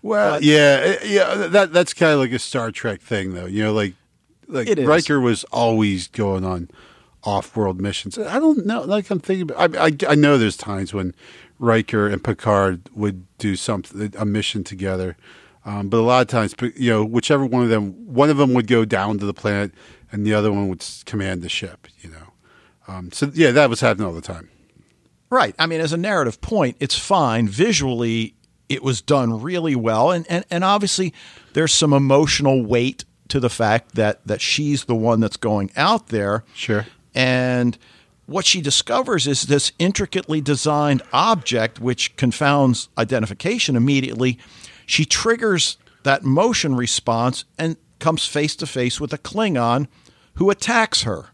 Well, 0.00 0.42
yeah, 0.42 0.80
eh, 0.82 0.98
yeah. 1.04 1.34
That 1.48 1.72
that's 1.72 1.94
kind 1.94 2.12
of 2.12 2.18
like 2.18 2.32
a 2.32 2.38
Star 2.38 2.70
Trek 2.70 3.00
thing, 3.00 3.34
though. 3.34 3.46
You 3.46 3.64
know, 3.64 3.72
like 3.72 3.94
like 4.48 4.68
Riker 4.78 5.18
was 5.18 5.44
always 5.44 6.08
going 6.08 6.44
on 6.44 6.70
off-world 7.24 7.80
missions. 7.80 8.18
I 8.18 8.38
don't 8.38 8.66
know. 8.66 8.82
Like 8.82 9.10
I'm 9.10 9.18
thinking, 9.18 9.50
about, 9.50 9.76
I, 9.76 9.86
I 9.86 10.12
I 10.12 10.14
know 10.14 10.36
there's 10.36 10.58
times 10.58 10.92
when 10.92 11.14
Riker 11.58 12.06
and 12.06 12.22
Picard 12.22 12.90
would 12.94 13.24
do 13.38 13.56
something 13.56 14.12
a 14.18 14.24
mission 14.26 14.62
together, 14.62 15.16
um, 15.64 15.88
but 15.88 15.98
a 15.98 16.02
lot 16.02 16.20
of 16.20 16.28
times, 16.28 16.54
you 16.76 16.90
know, 16.90 17.04
whichever 17.04 17.46
one 17.46 17.62
of 17.62 17.70
them, 17.70 17.92
one 18.06 18.28
of 18.28 18.36
them 18.36 18.52
would 18.54 18.66
go 18.66 18.84
down 18.84 19.18
to 19.18 19.26
the 19.26 19.34
planet, 19.34 19.72
and 20.12 20.26
the 20.26 20.34
other 20.34 20.52
one 20.52 20.68
would 20.68 20.84
command 21.06 21.42
the 21.42 21.48
ship. 21.48 21.88
You 22.02 22.10
know, 22.10 22.23
um, 22.86 23.12
so 23.12 23.30
yeah, 23.34 23.50
that 23.52 23.70
was 23.70 23.80
happening 23.80 24.06
all 24.06 24.14
the 24.14 24.20
time. 24.20 24.50
Right. 25.30 25.54
I 25.58 25.66
mean, 25.66 25.80
as 25.80 25.92
a 25.92 25.96
narrative 25.96 26.40
point, 26.40 26.76
it's 26.80 26.98
fine. 26.98 27.48
Visually, 27.48 28.34
it 28.68 28.82
was 28.82 29.00
done 29.00 29.40
really 29.42 29.74
well, 29.74 30.10
and 30.10 30.26
and, 30.28 30.44
and 30.50 30.64
obviously, 30.64 31.12
there's 31.54 31.72
some 31.72 31.92
emotional 31.92 32.64
weight 32.64 33.04
to 33.28 33.40
the 33.40 33.50
fact 33.50 33.94
that 33.94 34.26
that 34.26 34.40
she's 34.40 34.84
the 34.84 34.94
one 34.94 35.20
that's 35.20 35.36
going 35.36 35.70
out 35.76 36.08
there. 36.08 36.44
Sure. 36.54 36.86
And 37.14 37.78
what 38.26 38.46
she 38.46 38.60
discovers 38.60 39.26
is 39.26 39.42
this 39.42 39.72
intricately 39.78 40.40
designed 40.40 41.02
object 41.12 41.80
which 41.80 42.16
confounds 42.16 42.88
identification 42.96 43.76
immediately. 43.76 44.38
She 44.86 45.04
triggers 45.04 45.76
that 46.04 46.24
motion 46.24 46.74
response 46.74 47.44
and 47.58 47.76
comes 47.98 48.26
face 48.26 48.56
to 48.56 48.66
face 48.66 49.00
with 49.00 49.12
a 49.12 49.18
Klingon 49.18 49.88
who 50.34 50.50
attacks 50.50 51.02
her. 51.02 51.28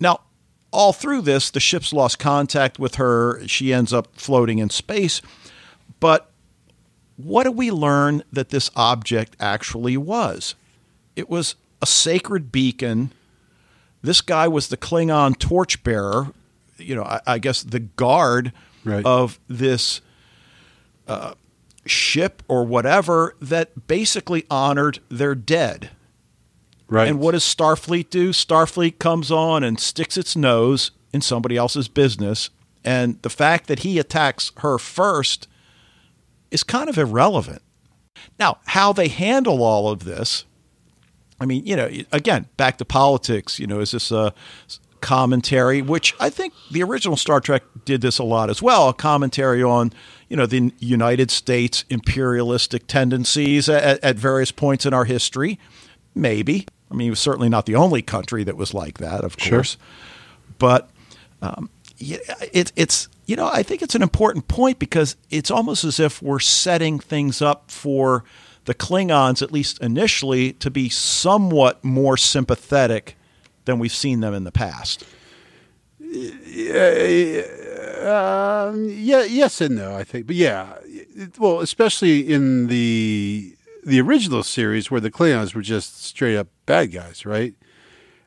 Now, 0.00 0.20
all 0.76 0.92
through 0.92 1.22
this, 1.22 1.50
the 1.50 1.58
ship's 1.60 1.92
lost 1.92 2.18
contact 2.18 2.78
with 2.78 2.96
her. 2.96 3.40
She 3.48 3.72
ends 3.72 3.92
up 3.92 4.08
floating 4.14 4.58
in 4.58 4.68
space. 4.70 5.22
But 6.00 6.30
what 7.16 7.44
do 7.44 7.50
we 7.52 7.70
learn 7.70 8.22
that 8.30 8.50
this 8.50 8.70
object 8.76 9.36
actually 9.40 9.96
was? 9.96 10.54
It 11.16 11.30
was 11.30 11.54
a 11.80 11.86
sacred 11.86 12.52
beacon. 12.52 13.10
This 14.02 14.20
guy 14.20 14.46
was 14.48 14.68
the 14.68 14.76
Klingon 14.76 15.38
torchbearer, 15.38 16.32
you 16.76 16.94
know, 16.94 17.04
I, 17.04 17.20
I 17.26 17.38
guess 17.38 17.62
the 17.62 17.80
guard 17.80 18.52
Right. 18.84 19.04
of 19.04 19.40
this 19.48 20.00
uh, 21.08 21.34
ship 21.86 22.42
or 22.46 22.64
whatever 22.64 23.34
that 23.40 23.88
basically 23.88 24.44
honored 24.50 25.00
their 25.08 25.34
dead. 25.34 25.90
Right. 26.88 27.08
And 27.08 27.18
what 27.18 27.32
does 27.32 27.42
Starfleet 27.42 28.10
do? 28.10 28.30
Starfleet 28.30 28.98
comes 28.98 29.30
on 29.30 29.64
and 29.64 29.80
sticks 29.80 30.16
its 30.16 30.36
nose 30.36 30.92
in 31.12 31.20
somebody 31.20 31.56
else's 31.56 31.88
business. 31.88 32.50
And 32.84 33.20
the 33.22 33.30
fact 33.30 33.66
that 33.66 33.80
he 33.80 33.98
attacks 33.98 34.52
her 34.58 34.78
first 34.78 35.48
is 36.50 36.62
kind 36.62 36.88
of 36.88 36.96
irrelevant. 36.96 37.62
Now, 38.38 38.58
how 38.66 38.92
they 38.92 39.08
handle 39.08 39.62
all 39.62 39.88
of 39.88 40.04
this, 40.04 40.44
I 41.40 41.46
mean, 41.46 41.66
you 41.66 41.74
know, 41.76 41.90
again, 42.12 42.46
back 42.56 42.78
to 42.78 42.84
politics, 42.84 43.58
you 43.58 43.66
know, 43.66 43.80
is 43.80 43.90
this 43.90 44.10
a 44.10 44.32
commentary, 45.00 45.82
which 45.82 46.14
I 46.18 46.30
think 46.30 46.54
the 46.70 46.82
original 46.82 47.16
Star 47.16 47.40
Trek 47.40 47.62
did 47.84 48.00
this 48.00 48.18
a 48.18 48.24
lot 48.24 48.48
as 48.48 48.62
well, 48.62 48.88
a 48.88 48.94
commentary 48.94 49.62
on, 49.62 49.92
you 50.28 50.36
know, 50.36 50.46
the 50.46 50.72
United 50.78 51.30
States 51.30 51.84
imperialistic 51.90 52.86
tendencies 52.86 53.68
at, 53.68 54.02
at 54.02 54.16
various 54.16 54.52
points 54.52 54.86
in 54.86 54.94
our 54.94 55.04
history. 55.04 55.58
Maybe. 56.14 56.66
I 56.90 56.94
mean, 56.94 57.08
it 57.08 57.10
was 57.10 57.20
certainly 57.20 57.48
not 57.48 57.66
the 57.66 57.74
only 57.74 58.02
country 58.02 58.44
that 58.44 58.56
was 58.56 58.72
like 58.74 58.98
that, 58.98 59.24
of 59.24 59.34
Sure. 59.38 59.58
course. 59.58 59.76
But 60.58 60.88
um, 61.42 61.68
it, 61.98 62.72
it's 62.76 63.08
you 63.26 63.36
know 63.36 63.48
I 63.52 63.62
think 63.62 63.82
it's 63.82 63.94
an 63.94 64.02
important 64.02 64.48
point 64.48 64.78
because 64.78 65.16
it's 65.30 65.50
almost 65.50 65.84
as 65.84 65.98
if 66.00 66.22
we're 66.22 66.38
setting 66.38 66.98
things 66.98 67.42
up 67.42 67.70
for 67.70 68.24
the 68.66 68.74
Klingons, 68.74 69.42
at 69.42 69.52
least 69.52 69.78
initially, 69.80 70.52
to 70.54 70.70
be 70.70 70.88
somewhat 70.88 71.84
more 71.84 72.16
sympathetic 72.16 73.16
than 73.64 73.78
we've 73.78 73.92
seen 73.92 74.20
them 74.20 74.34
in 74.34 74.44
the 74.44 74.52
past. 74.52 75.04
Um, 78.06 78.88
yeah, 78.90 79.24
yes 79.24 79.60
and 79.60 79.76
no, 79.76 79.96
I 79.96 80.04
think. 80.04 80.26
But 80.26 80.36
yeah, 80.36 80.74
well, 81.38 81.60
especially 81.60 82.20
in 82.32 82.68
the 82.68 83.55
the 83.86 84.00
original 84.00 84.42
series 84.42 84.90
where 84.90 85.00
the 85.00 85.12
Klingons 85.12 85.54
were 85.54 85.62
just 85.62 86.02
straight 86.02 86.36
up 86.36 86.48
bad 86.66 86.90
guys, 86.90 87.24
right? 87.24 87.54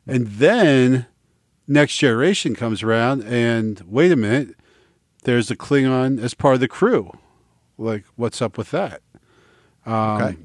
And 0.08 0.26
then 0.26 1.06
Next 1.67 1.98
Generation 1.98 2.56
comes 2.56 2.82
around, 2.82 3.24
and 3.24 3.82
wait 3.86 4.12
a 4.12 4.15
minute, 4.15 4.56
there's 5.24 5.52
a 5.52 5.56
Klingon 5.58 6.19
as 6.19 6.34
part 6.34 6.56
of 6.56 6.62
the 6.62 6.69
crew. 6.69 7.12
Like, 7.78 8.06
what's 8.15 8.41
up 8.41 8.58
with 8.58 8.72
that? 8.72 9.02
Um, 9.86 10.22
Okay. 10.22 10.38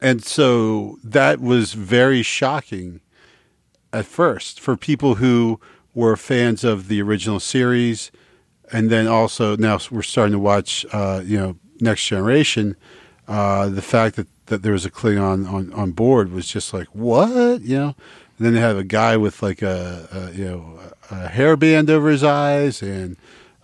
And 0.00 0.24
so 0.24 0.96
that 1.04 1.40
was 1.40 1.74
very 1.74 2.22
shocking 2.22 3.00
at 3.92 4.06
first 4.06 4.58
for 4.58 4.74
people 4.74 5.16
who 5.16 5.60
were 5.92 6.16
fans 6.16 6.64
of 6.64 6.88
the 6.88 7.02
original 7.02 7.38
series, 7.40 8.10
and 8.72 8.88
then 8.88 9.06
also 9.06 9.56
now 9.56 9.78
we're 9.90 10.02
starting 10.02 10.32
to 10.32 10.38
watch, 10.38 10.86
uh, 10.92 11.20
you 11.22 11.36
know, 11.36 11.56
Next 11.80 12.06
Generation. 12.06 12.76
Uh, 13.30 13.68
the 13.68 13.80
fact 13.80 14.16
that, 14.16 14.26
that 14.46 14.62
there 14.62 14.72
was 14.72 14.84
a 14.84 14.90
Klingon 14.90 15.48
on, 15.48 15.72
on 15.72 15.92
board 15.92 16.32
was 16.32 16.48
just 16.48 16.74
like 16.74 16.88
what, 16.88 17.60
you 17.60 17.78
know. 17.78 17.94
And 18.36 18.46
then 18.46 18.54
they 18.54 18.60
have 18.60 18.76
a 18.76 18.82
guy 18.82 19.16
with 19.16 19.40
like 19.40 19.62
a, 19.62 20.08
a 20.10 20.36
you 20.36 20.44
know 20.46 20.80
a 21.12 21.28
hairband 21.28 21.90
over 21.90 22.10
his 22.10 22.24
eyes 22.24 22.82
and 22.82 23.16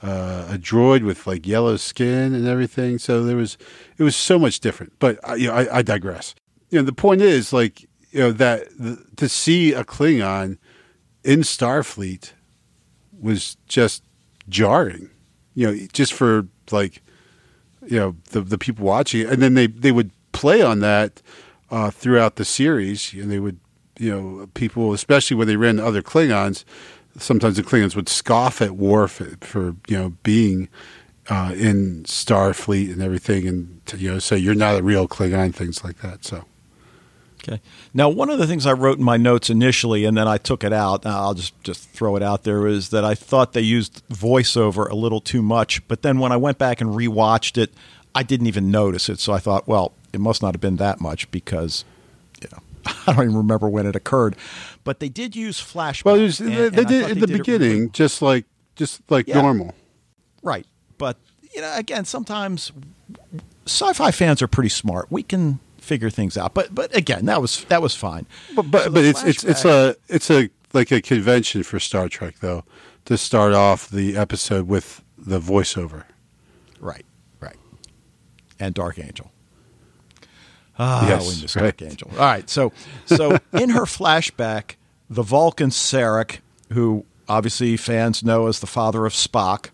uh, 0.05 0.47
a 0.51 0.57
droid 0.57 1.05
with 1.05 1.27
like 1.27 1.49
yellow 1.49 1.77
skin 1.77 2.33
and 2.33 2.47
everything. 2.47 2.99
So 2.99 3.25
there 3.25 3.35
was 3.35 3.59
it 3.99 4.05
was 4.05 4.15
so 4.15 4.39
much 4.39 4.61
different. 4.61 4.93
But 5.01 5.19
uh, 5.29 5.35
you 5.35 5.49
know, 5.49 5.55
I, 5.55 5.79
I 5.79 5.83
digress. 5.83 6.37
You 6.71 6.79
know, 6.79 6.85
the 6.85 6.93
point 6.93 7.21
is 7.21 7.53
like 7.53 7.83
you 8.13 8.21
know 8.21 8.31
that 8.33 8.69
the, 8.79 9.05
to 9.17 9.29
see 9.29 9.73
a 9.73 9.83
Klingon 9.83 10.59
in 11.25 11.41
Starfleet 11.41 12.35
was 13.21 13.57
just 13.67 14.05
jarring. 14.49 15.11
You 15.55 15.67
know, 15.67 15.87
just 15.93 16.13
for 16.13 16.47
like 16.71 17.03
you 17.87 17.99
know 17.99 18.17
the 18.31 18.41
the 18.41 18.59
people 18.59 18.85
watching, 18.85 19.27
and 19.27 19.43
then 19.43 19.55
they 19.55 19.67
they 19.67 19.93
would 19.93 20.11
play 20.33 20.63
on 20.63 20.81
that 20.81 21.23
uh, 21.71 21.91
throughout 21.91 22.37
the 22.37 22.45
series, 22.45 23.13
and 23.13 23.31
they 23.31 23.41
would 23.41 23.59
you 23.99 24.11
know 24.11 24.49
people, 24.55 24.93
especially 24.93 25.37
when 25.37 25.49
they 25.49 25.57
ran 25.57 25.79
other 25.79 26.03
Klingons. 26.03 26.65
Sometimes 27.19 27.57
the 27.57 27.63
Klingons 27.63 27.97
would 27.97 28.09
scoff 28.09 28.61
at 28.61 28.73
Worf 28.73 29.23
for 29.41 29.77
you 29.89 29.97
know 29.97 30.11
being 30.23 30.69
uh, 31.29 31.55
in 31.57 32.05
Starfleet 32.05 32.93
and 32.93 33.03
everything, 33.03 33.49
and 33.49 33.81
you 33.97 34.13
know 34.13 34.19
say 34.19 34.37
you're 34.37 34.55
not 34.55 34.79
a 34.79 34.83
real 34.83 35.09
Klingon, 35.09 35.55
things 35.55 35.83
like 35.83 35.99
that. 35.99 36.25
So 36.25 36.45
Okay. 37.49 37.61
Now, 37.95 38.09
one 38.09 38.29
of 38.31 38.39
the 38.39 38.47
things 38.47 38.67
I 38.67 38.73
wrote 38.73 38.99
in 38.99 39.05
my 39.05 39.17
notes 39.17 39.51
initially, 39.51 40.05
and 40.05 40.17
then 40.17 40.27
I 40.27 40.37
took 40.39 40.65
it 40.65 40.73
out. 40.73 41.07
Uh, 41.07 41.11
I'll 41.11 41.35
just 41.35 41.53
just 41.63 41.89
throw 41.91 42.17
it 42.17 42.23
out 42.23 42.43
there. 42.45 42.67
Is 42.67 42.89
that 42.91 43.05
I 43.05 43.15
thought 43.15 43.53
they 43.53 43.61
used 43.61 44.03
voiceover 44.09 44.91
a 44.91 44.95
little 44.95 45.21
too 45.21 45.43
much, 45.43 45.87
but 45.89 46.03
then 46.03 46.19
when 46.19 46.33
I 46.33 46.37
went 46.37 46.59
back 46.59 46.81
and 46.81 46.91
rewatched 46.91 47.57
it, 47.57 47.73
I 48.15 48.23
didn't 48.23 48.47
even 48.49 48.71
notice 48.71 49.09
it. 49.09 49.21
So 49.21 49.33
I 49.33 49.39
thought, 49.39 49.69
well, 49.69 49.93
it 50.13 50.21
must 50.21 50.43
not 50.43 50.55
have 50.55 50.61
been 50.61 50.77
that 50.77 51.01
much 51.01 51.31
because, 51.31 51.85
you 52.43 52.49
know, 52.53 52.59
I 53.07 53.13
don't 53.13 53.25
even 53.27 53.37
remember 53.37 53.69
when 53.69 53.87
it 53.87 53.95
occurred. 53.95 54.35
But 54.83 54.99
they 55.01 55.09
did 55.09 55.37
use 55.37 55.61
flashbacks. 55.61 56.05
well, 56.05 56.19
was, 56.21 56.41
and- 56.41 56.49
they, 56.53 56.67
and 56.67 56.75
they 56.75 56.85
did 56.85 57.11
in 57.11 57.19
the 57.21 57.27
did 57.27 57.39
beginning, 57.39 57.71
really 57.79 57.89
just 57.91 58.23
like 58.23 58.45
just 58.75 59.03
like 59.11 59.29
Yeah. 59.29 59.41
normal. 59.43 59.75
Right. 60.43 60.67
But, 60.99 61.17
you 61.55 61.61
know, 61.61 61.73
again, 61.77 62.05
sometimes 62.07 62.73
sci-fi 63.67 64.11
fans 64.11 64.43
are 64.43 64.47
pretty 64.49 64.69
smart. 64.69 65.07
We 65.11 65.23
can 65.23 65.59
figure 65.87 66.11
things 66.11 66.37
out. 66.37 66.53
But 66.53 66.75
but 66.75 66.95
again, 66.95 67.25
that 67.27 67.41
was 67.41 67.65
that 67.65 67.81
was 67.81 67.95
fine. 67.95 68.27
But 68.55 68.71
but, 68.71 68.85
So 68.85 68.91
but 68.91 69.05
it's 69.05 69.23
it's 69.25 69.45
it's 69.45 69.65
a 69.65 69.97
it's 70.09 70.31
a 70.31 70.51
like 70.73 70.91
a 70.91 71.01
convention 71.01 71.63
for 71.63 71.79
Star 71.81 72.09
Trek 72.09 72.41
though 72.41 72.65
to 73.07 73.17
start 73.17 73.55
off 73.55 73.89
the 73.89 74.17
episode 74.17 74.69
with 74.69 75.03
the 75.17 75.39
voiceover. 75.41 76.05
Right, 76.81 77.07
right. 77.41 77.57
And 78.59 78.75
Dark 78.75 78.99
Angel. 78.99 79.31
Ah, 80.79 81.09
Yes, 81.09 81.23
we 81.23 81.43
miss 81.43 81.57
right. 81.57 81.63
Dark 81.77 81.83
Angel. 81.83 82.11
All 82.13 82.19
right, 82.19 82.51
so 82.51 82.73
so 83.07 83.39
in 83.53 83.71
her 83.71 83.85
flashback, 83.85 84.75
the 85.09 85.23
Vulcan 85.23 85.71
Sarek, 85.71 86.39
who 86.73 87.05
obviously 87.29 87.77
fans 87.77 88.23
know 88.23 88.47
as 88.47 88.61
the 88.61 88.67
father 88.67 89.07
of 89.07 89.13
Spock, 89.13 89.71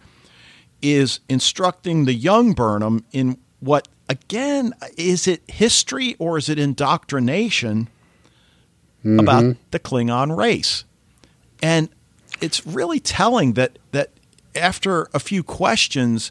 is 0.80 1.20
instructing 1.28 2.04
the 2.04 2.14
young 2.14 2.52
Burnham 2.52 3.04
in 3.12 3.38
what 3.60 3.88
again 4.12 4.74
is 4.98 5.26
it 5.26 5.42
history 5.48 6.14
or 6.18 6.36
is 6.36 6.50
it 6.50 6.58
indoctrination 6.58 7.88
about 9.04 9.42
mm-hmm. 9.42 9.60
the 9.70 9.80
Klingon 9.80 10.36
race? 10.36 10.84
And 11.62 11.88
it's 12.40 12.66
really 12.66 13.00
telling 13.00 13.54
that 13.54 13.78
that 13.92 14.10
after 14.54 15.08
a 15.14 15.18
few 15.18 15.42
questions, 15.42 16.30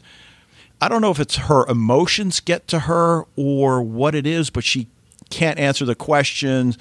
I 0.80 0.88
don't 0.88 1.02
know 1.02 1.10
if 1.10 1.18
it's 1.18 1.36
her 1.36 1.66
emotions 1.66 2.38
get 2.38 2.68
to 2.68 2.80
her 2.80 3.24
or 3.36 3.82
what 3.82 4.14
it 4.14 4.26
is, 4.26 4.48
but 4.48 4.62
she 4.62 4.86
can't 5.28 5.58
answer 5.58 5.84
the 5.84 5.96
questions 5.96 6.78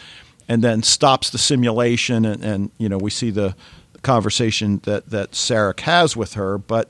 and 0.48 0.64
then 0.64 0.84
stops 0.84 1.32
the 1.32 1.40
simulation 1.40 2.26
and, 2.26 2.44
and 2.44 2.72
you 2.78 2.90
know, 2.90 2.98
we 2.98 3.10
see 3.10 3.32
the 3.32 3.56
conversation 4.04 4.82
that, 4.84 5.10
that 5.10 5.32
Sarek 5.32 5.80
has 5.82 6.16
with 6.16 6.34
her. 6.34 6.60
But 6.60 6.90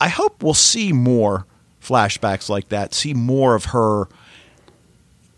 I 0.00 0.08
hope 0.08 0.42
we'll 0.42 0.54
see 0.54 0.92
more 0.92 1.46
flashbacks 1.84 2.48
like 2.48 2.68
that, 2.70 2.94
see 2.94 3.14
more 3.14 3.54
of 3.54 3.66
her 3.66 4.08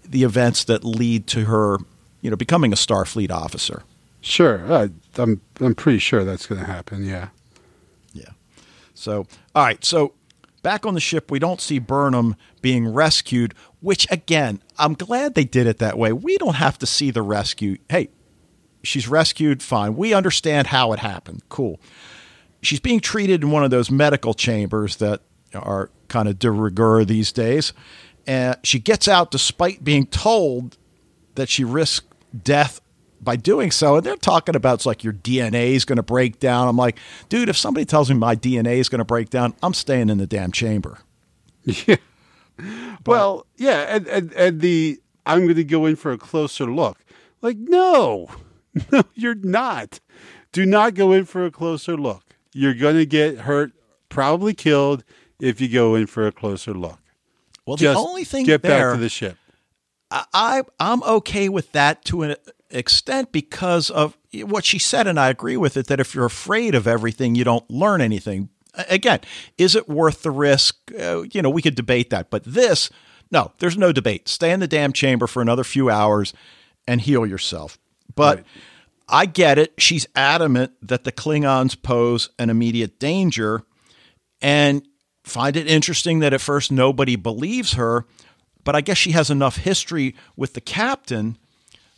the 0.08 0.22
events 0.22 0.64
that 0.64 0.84
lead 0.84 1.26
to 1.26 1.44
her, 1.46 1.78
you 2.20 2.30
know, 2.30 2.36
becoming 2.36 2.72
a 2.72 2.76
Starfleet 2.76 3.30
officer. 3.30 3.82
Sure, 4.20 4.72
uh, 4.72 4.88
I'm 5.16 5.40
I'm 5.60 5.74
pretty 5.74 5.98
sure 5.98 6.24
that's 6.24 6.46
going 6.46 6.60
to 6.60 6.66
happen. 6.66 7.04
Yeah. 7.04 7.28
Yeah. 8.12 8.30
So, 8.94 9.26
all 9.54 9.64
right. 9.64 9.84
So, 9.84 10.14
back 10.62 10.86
on 10.86 10.94
the 10.94 11.00
ship, 11.00 11.30
we 11.30 11.38
don't 11.38 11.60
see 11.60 11.78
Burnham 11.78 12.34
being 12.60 12.92
rescued, 12.92 13.54
which 13.80 14.10
again, 14.10 14.60
I'm 14.78 14.94
glad 14.94 15.34
they 15.34 15.44
did 15.44 15.66
it 15.66 15.78
that 15.78 15.98
way. 15.98 16.12
We 16.12 16.38
don't 16.38 16.56
have 16.56 16.78
to 16.78 16.86
see 16.86 17.10
the 17.10 17.22
rescue. 17.22 17.78
Hey, 17.88 18.08
she's 18.82 19.06
rescued, 19.06 19.62
fine. 19.62 19.96
We 19.96 20.14
understand 20.14 20.68
how 20.68 20.92
it 20.92 20.98
happened. 20.98 21.42
Cool. 21.48 21.80
She's 22.62 22.80
being 22.80 23.00
treated 23.00 23.42
in 23.42 23.50
one 23.50 23.62
of 23.64 23.70
those 23.70 23.90
medical 23.90 24.34
chambers 24.34 24.96
that 24.96 25.20
are 25.54 25.90
kind 26.08 26.28
of 26.28 26.38
de 26.38 26.50
rigueur 26.50 27.04
these 27.04 27.32
days. 27.32 27.72
And 28.26 28.56
she 28.64 28.78
gets 28.78 29.06
out 29.06 29.30
despite 29.30 29.84
being 29.84 30.06
told 30.06 30.76
that 31.36 31.48
she 31.48 31.64
risked 31.64 32.12
death 32.42 32.80
by 33.20 33.36
doing 33.36 33.70
so. 33.70 33.96
And 33.96 34.04
they're 34.04 34.16
talking 34.16 34.56
about 34.56 34.74
it's 34.74 34.86
like 34.86 35.04
your 35.04 35.12
DNA 35.12 35.70
is 35.70 35.84
going 35.84 35.96
to 35.96 36.02
break 36.02 36.40
down. 36.40 36.68
I'm 36.68 36.76
like, 36.76 36.98
dude, 37.28 37.48
if 37.48 37.56
somebody 37.56 37.84
tells 37.84 38.10
me 38.10 38.16
my 38.16 38.34
DNA 38.34 38.76
is 38.76 38.88
going 38.88 38.98
to 38.98 39.04
break 39.04 39.30
down, 39.30 39.54
I'm 39.62 39.74
staying 39.74 40.10
in 40.10 40.18
the 40.18 40.26
damn 40.26 40.52
chamber. 40.52 40.98
Yeah. 41.86 41.96
well, 43.04 43.46
yeah, 43.58 43.80
and, 43.94 44.06
and 44.06 44.32
and 44.32 44.60
the 44.62 44.98
I'm 45.26 45.42
going 45.42 45.56
to 45.56 45.64
go 45.64 45.84
in 45.84 45.96
for 45.96 46.12
a 46.12 46.16
closer 46.16 46.64
look. 46.64 47.04
Like, 47.42 47.58
no, 47.58 48.30
no, 48.92 49.02
you're 49.14 49.34
not. 49.34 50.00
Do 50.52 50.64
not 50.64 50.94
go 50.94 51.12
in 51.12 51.26
for 51.26 51.44
a 51.44 51.50
closer 51.50 51.96
look. 51.96 52.22
You're 52.54 52.72
going 52.72 52.96
to 52.96 53.04
get 53.04 53.40
hurt, 53.40 53.72
probably 54.08 54.54
killed, 54.54 55.04
if 55.40 55.60
you 55.60 55.68
go 55.68 55.94
in 55.94 56.06
for 56.06 56.26
a 56.26 56.32
closer 56.32 56.72
look. 56.74 56.98
Well, 57.66 57.76
Just 57.76 57.94
the 58.00 58.08
only 58.08 58.24
thing 58.24 58.46
get 58.46 58.62
there, 58.62 58.90
back 58.90 58.96
to 58.96 59.00
the 59.00 59.08
ship. 59.08 59.36
I 60.10 60.62
I'm 60.78 61.02
okay 61.02 61.48
with 61.48 61.72
that 61.72 62.04
to 62.06 62.22
an 62.22 62.36
extent 62.70 63.32
because 63.32 63.90
of 63.90 64.16
what 64.34 64.64
she 64.64 64.78
said, 64.78 65.06
and 65.06 65.18
I 65.18 65.28
agree 65.30 65.56
with 65.56 65.76
it. 65.76 65.88
That 65.88 65.98
if 65.98 66.14
you're 66.14 66.26
afraid 66.26 66.74
of 66.74 66.86
everything, 66.86 67.34
you 67.34 67.44
don't 67.44 67.68
learn 67.68 68.00
anything. 68.00 68.50
Again, 68.88 69.20
is 69.58 69.74
it 69.74 69.88
worth 69.88 70.22
the 70.22 70.30
risk? 70.30 70.76
Uh, 70.98 71.22
you 71.32 71.42
know, 71.42 71.50
we 71.50 71.62
could 71.62 71.74
debate 71.74 72.10
that, 72.10 72.30
but 72.30 72.44
this, 72.44 72.90
no, 73.30 73.52
there's 73.58 73.76
no 73.78 73.90
debate. 73.90 74.28
Stay 74.28 74.52
in 74.52 74.60
the 74.60 74.68
damn 74.68 74.92
chamber 74.92 75.26
for 75.26 75.40
another 75.40 75.64
few 75.64 75.88
hours 75.88 76.34
and 76.86 77.00
heal 77.00 77.26
yourself. 77.26 77.78
But 78.14 78.36
Right. 78.36 78.46
I 79.08 79.26
get 79.26 79.56
it. 79.58 79.72
She's 79.78 80.06
adamant 80.14 80.72
that 80.82 81.04
the 81.04 81.12
Klingons 81.12 81.80
pose 81.80 82.28
an 82.38 82.50
immediate 82.50 82.98
danger, 82.98 83.62
and 84.42 84.86
find 85.26 85.56
it 85.56 85.68
interesting 85.68 86.20
that 86.20 86.32
at 86.32 86.40
first 86.40 86.72
nobody 86.72 87.16
believes 87.16 87.74
her. 87.74 88.06
But 88.64 88.74
I 88.74 88.80
guess 88.80 88.98
she 88.98 89.12
has 89.12 89.30
enough 89.30 89.58
history 89.58 90.14
with 90.36 90.54
the 90.54 90.60
captain 90.60 91.36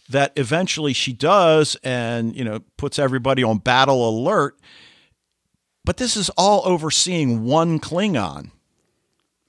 that 0.09 0.33
eventually 0.37 0.93
she 0.93 1.12
does 1.12 1.76
and 1.85 2.35
you 2.35 2.45
know 2.45 2.61
puts 2.76 2.99
everybody 2.99 3.43
on 3.43 3.59
battle 3.59 4.09
alert. 4.09 4.59
But 5.85 5.97
this 5.97 6.16
is 6.16 6.31
all 6.37 6.62
overseeing 6.66 7.45
one 7.45 7.79
klingon. 7.79 8.51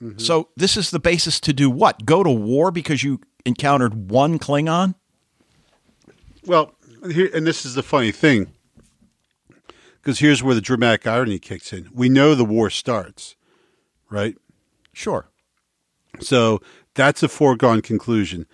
Mm-hmm. 0.01 0.19
So 0.19 0.49
this 0.55 0.77
is 0.77 0.91
the 0.91 0.99
basis 0.99 1.39
to 1.41 1.51
do 1.51 1.69
what? 1.69 2.05
Go 2.05 2.23
to 2.23 2.29
war 2.29 2.71
because 2.71 3.03
you 3.03 3.19
encountered 3.45 4.09
one 4.09 4.39
klingon? 4.39 4.95
Well, 6.45 6.73
here, 7.11 7.29
and 7.33 7.45
this 7.45 7.65
is 7.65 7.73
the 7.75 7.83
funny 7.83 8.13
thing, 8.13 8.53
because 10.01 10.19
here's 10.19 10.41
where 10.41 10.55
the 10.55 10.61
dramatic 10.61 11.05
irony 11.05 11.39
kicks 11.39 11.73
in. 11.73 11.89
We 11.93 12.07
know 12.07 12.33
the 12.33 12.45
war 12.45 12.69
starts, 12.69 13.35
right? 14.09 14.35
sure 14.93 15.27
So 16.19 16.61
that's 16.95 17.23
a 17.23 17.27
foregone 17.29 17.81
conclusion. 17.81 18.45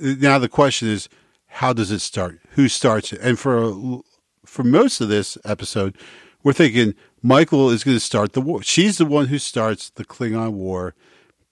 Now 0.00 0.38
the 0.38 0.48
question 0.48 0.88
is, 0.88 1.08
how 1.46 1.72
does 1.72 1.90
it 1.90 1.98
start? 2.00 2.40
Who 2.52 2.68
starts 2.68 3.12
it? 3.12 3.20
And 3.20 3.38
for 3.38 4.00
for 4.46 4.62
most 4.64 5.00
of 5.00 5.08
this 5.08 5.36
episode, 5.44 5.96
we're 6.42 6.52
thinking 6.52 6.94
Michael 7.22 7.70
is 7.70 7.82
going 7.84 7.96
to 7.96 8.00
start 8.00 8.32
the 8.32 8.40
war. 8.40 8.62
She's 8.62 8.98
the 8.98 9.06
one 9.06 9.26
who 9.28 9.38
starts 9.38 9.90
the 9.90 10.04
Klingon 10.04 10.52
war 10.52 10.94